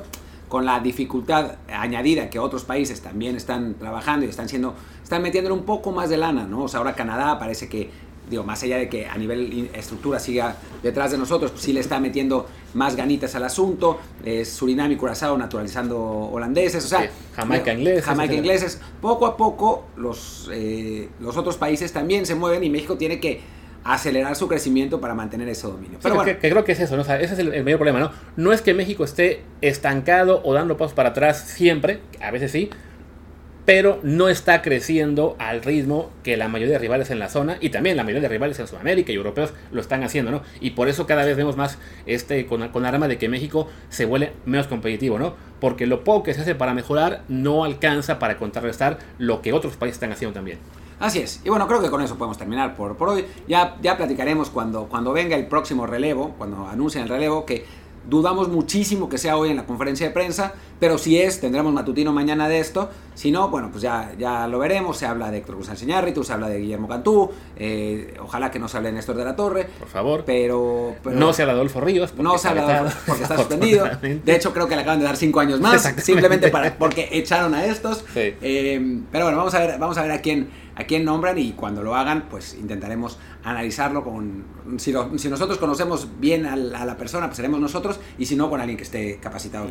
con 0.50 0.65
la 0.65 0.80
dificultad 0.80 1.58
añadida 1.71 2.32
que 2.32 2.39
otros 2.39 2.63
países 2.63 3.02
también 3.02 3.36
están 3.36 3.76
trabajando 3.76 4.26
y 4.26 4.30
están 4.30 4.50
siendo, 4.50 4.74
están 5.04 5.21
metiéndole 5.21 5.54
un 5.54 5.63
poco 5.63 5.91
más 5.91 6.10
de 6.10 6.17
lana, 6.17 6.47
¿no? 6.47 6.63
O 6.63 6.67
sea, 6.67 6.80
ahora 6.80 6.95
Canadá 6.95 7.38
parece 7.38 7.69
que 7.69 7.91
digo, 8.32 8.44
más 8.44 8.63
allá 8.63 8.78
de 8.78 8.89
que 8.89 9.06
a 9.06 9.17
nivel 9.17 9.70
estructura 9.74 10.20
siga 10.20 10.56
detrás 10.82 11.12
de 11.12 11.17
nosotros, 11.17 11.52
pues 11.52 11.63
sí 11.63 11.74
le 11.74 11.82
está 11.82 12.00
metiendo 12.00 12.48
más 12.74 12.96
ganitas 12.96 13.36
al 13.36 13.44
asunto. 13.44 14.00
Es 14.26 14.50
Surinam 14.50 14.91
y 14.91 14.96
Curazao 14.96 15.38
naturalizando 15.38 16.00
holandeses, 16.00 16.86
o 16.86 16.88
sea, 16.88 17.12
Jamaica 17.36 17.74
ingleses. 17.74 18.06
Jamaica 18.06 18.34
ingleses. 18.34 18.82
Poco 19.02 19.28
a 19.28 19.38
poco 19.38 19.86
los, 19.98 20.50
eh, 20.52 21.10
los 21.20 21.38
otros 21.38 21.58
países 21.58 21.91
también 21.91 22.26
se 22.26 22.34
mueven 22.34 22.63
y 22.63 22.70
México 22.70 22.98
tiene 22.98 23.20
que 23.20 23.41
acelerar 23.84 24.36
su 24.36 24.48
crecimiento 24.48 25.02
para 25.02 25.13
mantener 25.13 25.50
ese 25.50 25.67
dominio. 25.67 26.00
Pero 26.02 26.15
bueno. 26.15 26.32
que, 26.39 26.50
creo 26.50 26.63
que 26.63 26.72
es 26.72 26.80
eso, 26.80 26.96
¿no? 26.96 27.02
O 27.02 27.06
sea, 27.06 27.20
ese 27.20 27.34
es 27.34 27.39
el, 27.39 27.54
el, 27.54 27.63
mayor 27.65 27.80
problema, 27.80 28.00
¿no? 28.00 28.12
No 28.38 28.54
es 28.54 28.62
que 28.62 28.74
México 28.74 29.04
esté 29.04 29.44
estancado 29.60 30.41
o 30.46 30.54
dando 30.54 30.78
pasos 30.78 30.94
para 30.94 31.10
atrás 31.10 31.41
siempre, 31.48 32.00
a 32.22 32.32
veces 32.32 32.52
sí, 32.52 32.70
pero 33.65 34.00
no 34.04 34.30
está 34.30 34.62
creciendo 34.62 35.36
al 35.39 35.62
ritmo 35.62 36.10
que 36.24 36.38
la 36.38 36.47
mayoría 36.47 36.74
de 36.74 36.80
rivales 36.80 37.12
en 37.12 37.19
la 37.19 37.30
zona 37.30 37.58
y 37.62 37.69
también 37.69 37.97
la 37.97 38.04
mayoría 38.04 38.21
de 38.21 38.30
rivales 38.30 38.60
en 38.60 38.67
Sudamérica 38.67 39.12
y 39.12 39.15
europeos 39.15 39.54
lo 39.71 39.82
están 39.82 40.04
haciendo, 40.04 40.32
¿no? 40.32 40.41
Y 40.60 40.71
por 40.71 40.89
eso 40.89 41.06
cada 41.06 41.26
vez 41.26 41.38
vemos 41.38 41.58
más 41.58 41.78
este 42.06 42.45
con, 42.47 42.67
con 42.69 42.86
arma 42.86 43.08
de 43.08 43.17
que 43.17 43.30
México 43.30 43.67
se 43.89 44.06
vuelve 44.06 44.34
menos 44.45 44.67
competitivo, 44.67 45.19
¿no? 45.19 45.36
Porque 45.60 45.86
lo 45.86 46.04
poco 46.04 46.24
que 46.24 46.34
se 46.34 46.41
hace 46.41 46.56
para 46.56 46.74
mejorar 46.74 47.24
no 47.28 47.63
alcanza 47.63 48.19
para 48.19 48.38
contrarrestar 48.38 48.97
lo 49.19 49.41
que 49.41 49.54
otros 49.54 49.76
países 49.76 49.97
están 49.97 50.12
haciendo 50.12 50.34
también. 50.34 50.58
Así 51.02 51.17
es. 51.17 51.41
Y 51.43 51.50
bueno, 51.50 51.67
creo 51.67 51.82
que 51.82 51.89
con 51.89 52.02
eso 52.02 52.15
podemos 52.15 52.38
terminar 52.38 52.76
por, 52.76 52.95
por 52.95 53.10
hoy. 53.10 53.26
Ya, 53.47 53.76
ya 53.82 53.97
platicaremos 53.97 54.52
cuando, 54.52 54.86
cuando 54.86 55.13
venga 55.13 55.36
el 55.36 55.47
próximo 55.47 55.88
relevo, 55.88 56.36
cuando 56.38 56.67
anuncien 56.67 57.04
el 57.04 57.10
relevo, 57.10 57.43
que 57.43 57.65
Dudamos 58.07 58.49
muchísimo 58.49 59.09
que 59.09 59.17
sea 59.17 59.37
hoy 59.37 59.51
en 59.51 59.57
la 59.57 59.65
conferencia 59.65 60.07
de 60.07 60.13
prensa, 60.13 60.53
pero 60.79 60.97
si 60.97 61.19
es, 61.19 61.39
tendremos 61.39 61.71
matutino 61.71 62.11
mañana 62.11 62.47
de 62.47 62.59
esto. 62.59 62.89
Si 63.13 63.29
no, 63.29 63.49
bueno, 63.49 63.69
pues 63.69 63.83
ya, 63.83 64.13
ya 64.17 64.47
lo 64.47 64.57
veremos. 64.57 64.97
Se 64.97 65.05
habla 65.05 65.29
de 65.29 65.37
Héctor 65.37 65.57
Iñárritu, 65.81 66.23
se 66.23 66.33
habla 66.33 66.49
de 66.49 66.59
Guillermo 66.59 66.87
Cantú. 66.87 67.29
Eh, 67.55 68.15
ojalá 68.19 68.49
que 68.49 68.57
no 68.57 68.67
se 68.67 68.77
hable 68.77 68.89
de 68.89 68.95
Néstor 68.95 69.15
de 69.15 69.25
la 69.25 69.35
Torre. 69.35 69.67
Por 69.77 69.87
favor. 69.87 70.23
Pero, 70.25 70.95
no 71.05 71.33
se 71.33 71.43
habla 71.43 71.53
de 71.53 71.59
Adolfo 71.59 71.81
Ríos. 71.81 72.15
No 72.15 72.37
se 72.39 72.47
habla 72.47 72.65
de 72.65 72.73
Adolfo 72.73 72.99
porque 73.05 73.23
está 73.23 73.35
suspendido. 73.37 73.87
De 74.01 74.35
hecho, 74.35 74.51
creo 74.53 74.67
que 74.67 74.75
le 74.75 74.81
acaban 74.81 74.99
de 74.99 75.05
dar 75.05 75.17
cinco 75.17 75.39
años 75.39 75.59
más. 75.59 75.83
Simplemente 75.97 76.49
para, 76.49 76.75
porque 76.75 77.09
echaron 77.11 77.53
a 77.53 77.65
estos. 77.65 78.03
Eh, 78.15 79.01
pero 79.11 79.25
bueno, 79.25 79.37
vamos 79.37 79.53
a 79.53 79.59
ver, 79.59 79.77
vamos 79.77 79.97
a 79.99 80.01
ver 80.01 80.11
a 80.11 80.21
quién 80.21 80.49
a 80.75 80.85
quién 80.85 81.05
nombran 81.05 81.37
y 81.37 81.51
cuando 81.51 81.83
lo 81.83 81.95
hagan, 81.95 82.27
pues 82.29 82.55
intentaremos 82.55 83.19
analizarlo 83.43 84.04
con... 84.04 84.43
Si, 84.77 84.93
si 85.17 85.30
nosotros 85.30 85.58
conocemos 85.58 86.08
bien 86.19 86.46
a 86.46 86.56
la, 86.56 86.98
persona, 86.98 87.27
pues 87.27 87.37
seremos 87.37 87.60
nosotros 87.60 88.00
y 88.17 88.25
si 88.25 88.35
no, 88.35 88.50
con 88.50 88.60
alguien 88.60 88.77
que 88.77 88.83
esté 88.83 89.17
capacitado. 89.17 89.67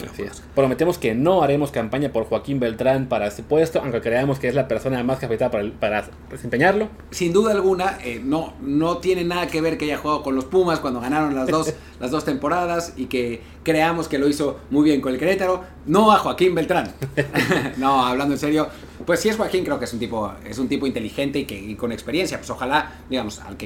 Prometemos 0.55 0.99
que 0.99 1.15
no 1.15 1.43
haremos 1.43 1.71
campaña 1.71 2.13
por 2.13 2.25
Joaquín 2.25 2.61
Beltrán 2.61 3.09
para 3.09 3.27
este 3.27 3.43
puesto, 3.43 3.81
aunque 3.81 4.01
creamos 4.01 4.39
que 4.39 4.49
es 4.49 4.55
la 4.55 4.69
persona 4.69 5.03
más 5.03 5.19
capacitada 5.19 5.51
para, 5.51 5.71
para 5.79 6.11
desempeñarlo. 6.31 6.89
Sin 7.11 7.33
duda 7.33 7.53
alguna, 7.53 7.99
eh, 8.05 8.21
no, 8.23 8.55
no 8.61 8.99
tiene 8.99 9.25
nada 9.25 9.47
que 9.47 9.61
ver 9.61 9.79
que 9.79 9.85
haya 9.87 9.99
jugado 9.99 10.23
con 10.23 10.35
los 10.35 10.45
Pumas 10.45 10.81
cuando 10.81 11.01
ganaron 11.01 11.35
las 11.35 11.49
dos, 11.49 11.75
las 12.01 12.11
dos 12.11 12.25
temporadas 12.25 12.95
y 12.97 13.07
que 13.07 13.41
creamos 13.63 14.09
que 14.09 14.19
lo 14.19 14.29
hizo 14.29 14.59
muy 14.71 14.85
bien 14.85 15.01
con 15.01 15.13
el 15.13 15.19
Querétaro. 15.19 15.65
No 15.87 16.13
a 16.13 16.19
Joaquín 16.19 16.55
Beltrán. 16.55 16.93
no, 17.77 18.05
hablando 18.05 18.35
en 18.35 18.41
serio, 18.41 18.69
pues 19.07 19.21
si 19.21 19.29
es 19.29 19.37
Joaquín, 19.37 19.65
creo 19.65 19.79
que 19.79 19.85
es 19.85 19.93
un 19.93 19.99
tipo, 19.99 20.33
es 20.45 20.59
un 20.59 20.69
tipo 20.69 20.87
inteligente 20.87 21.39
y 21.41 21.45
que 21.45 21.77
con 21.77 21.93
experiencia. 21.93 22.39
Pues 22.39 22.51
ojalá, 22.51 23.01
digamos, 23.09 23.41
al 23.41 23.57
que 23.57 23.60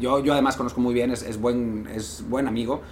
Yo, 0.00 0.24
yo 0.24 0.32
además 0.32 0.56
conozco 0.56 0.80
muy 0.80 0.94
bien, 0.94 1.10
es, 1.10 1.22
es 1.22 1.40
buen, 1.40 1.88
es 1.94 2.24
buen 2.28 2.48
amigo 2.48 2.82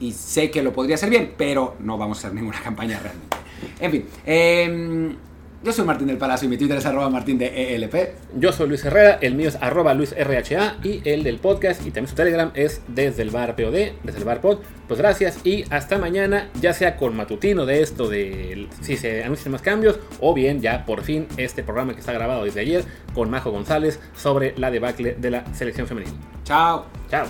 y 0.00 0.12
sé 0.12 0.50
que 0.50 0.62
lo 0.62 0.72
podría 0.72 0.96
hacer 0.96 1.10
bien, 1.10 1.34
pero 1.36 1.76
no 1.80 1.96
vamos 1.98 2.18
a 2.18 2.20
hacer 2.26 2.34
ninguna 2.34 2.60
campaña 2.64 2.98
realmente. 2.98 3.36
En 3.78 3.90
fin, 3.90 4.06
em, 4.26 5.16
yo 5.62 5.72
soy 5.72 5.84
Martín 5.84 6.08
del 6.08 6.18
Palacio 6.18 6.46
y 6.46 6.48
mi 6.48 6.56
Twitter 6.56 6.78
es 6.78 6.86
arroba 6.86 7.08
martín 7.08 7.38
de 7.38 7.74
ELP. 7.74 7.94
Yo 8.36 8.52
soy 8.52 8.68
Luis 8.68 8.84
Herrera, 8.84 9.18
el 9.20 9.34
mío 9.34 9.48
es 9.48 9.56
arroba 9.60 9.94
luisrha 9.94 10.76
y 10.82 11.08
el 11.08 11.22
del 11.22 11.38
podcast 11.38 11.82
y 11.86 11.90
también 11.90 12.08
su 12.08 12.14
Telegram 12.14 12.50
es 12.54 12.82
desde 12.88 13.22
el 13.22 13.30
bar 13.30 13.54
POD, 13.54 13.92
desde 14.02 14.18
el 14.18 14.24
bar 14.24 14.40
pod. 14.40 14.58
Pues 14.88 14.98
gracias 14.98 15.38
y 15.44 15.64
hasta 15.70 15.98
mañana, 15.98 16.48
ya 16.60 16.72
sea 16.72 16.96
con 16.96 17.16
matutino 17.16 17.64
de 17.64 17.80
esto 17.80 18.08
de 18.08 18.68
si 18.80 18.96
se 18.96 19.22
anuncian 19.22 19.52
más 19.52 19.62
cambios 19.62 20.00
o 20.20 20.34
bien 20.34 20.60
ya 20.60 20.84
por 20.84 21.02
fin 21.02 21.28
este 21.36 21.62
programa 21.62 21.94
que 21.94 22.00
está 22.00 22.12
grabado 22.12 22.44
desde 22.44 22.60
ayer 22.60 22.84
con 23.14 23.30
Majo 23.30 23.50
González 23.50 24.00
sobre 24.16 24.54
la 24.58 24.70
debacle 24.70 25.14
de 25.18 25.30
la 25.30 25.54
selección 25.54 25.86
femenil. 25.86 26.12
Chao. 26.44 26.86
Chao. 27.08 27.26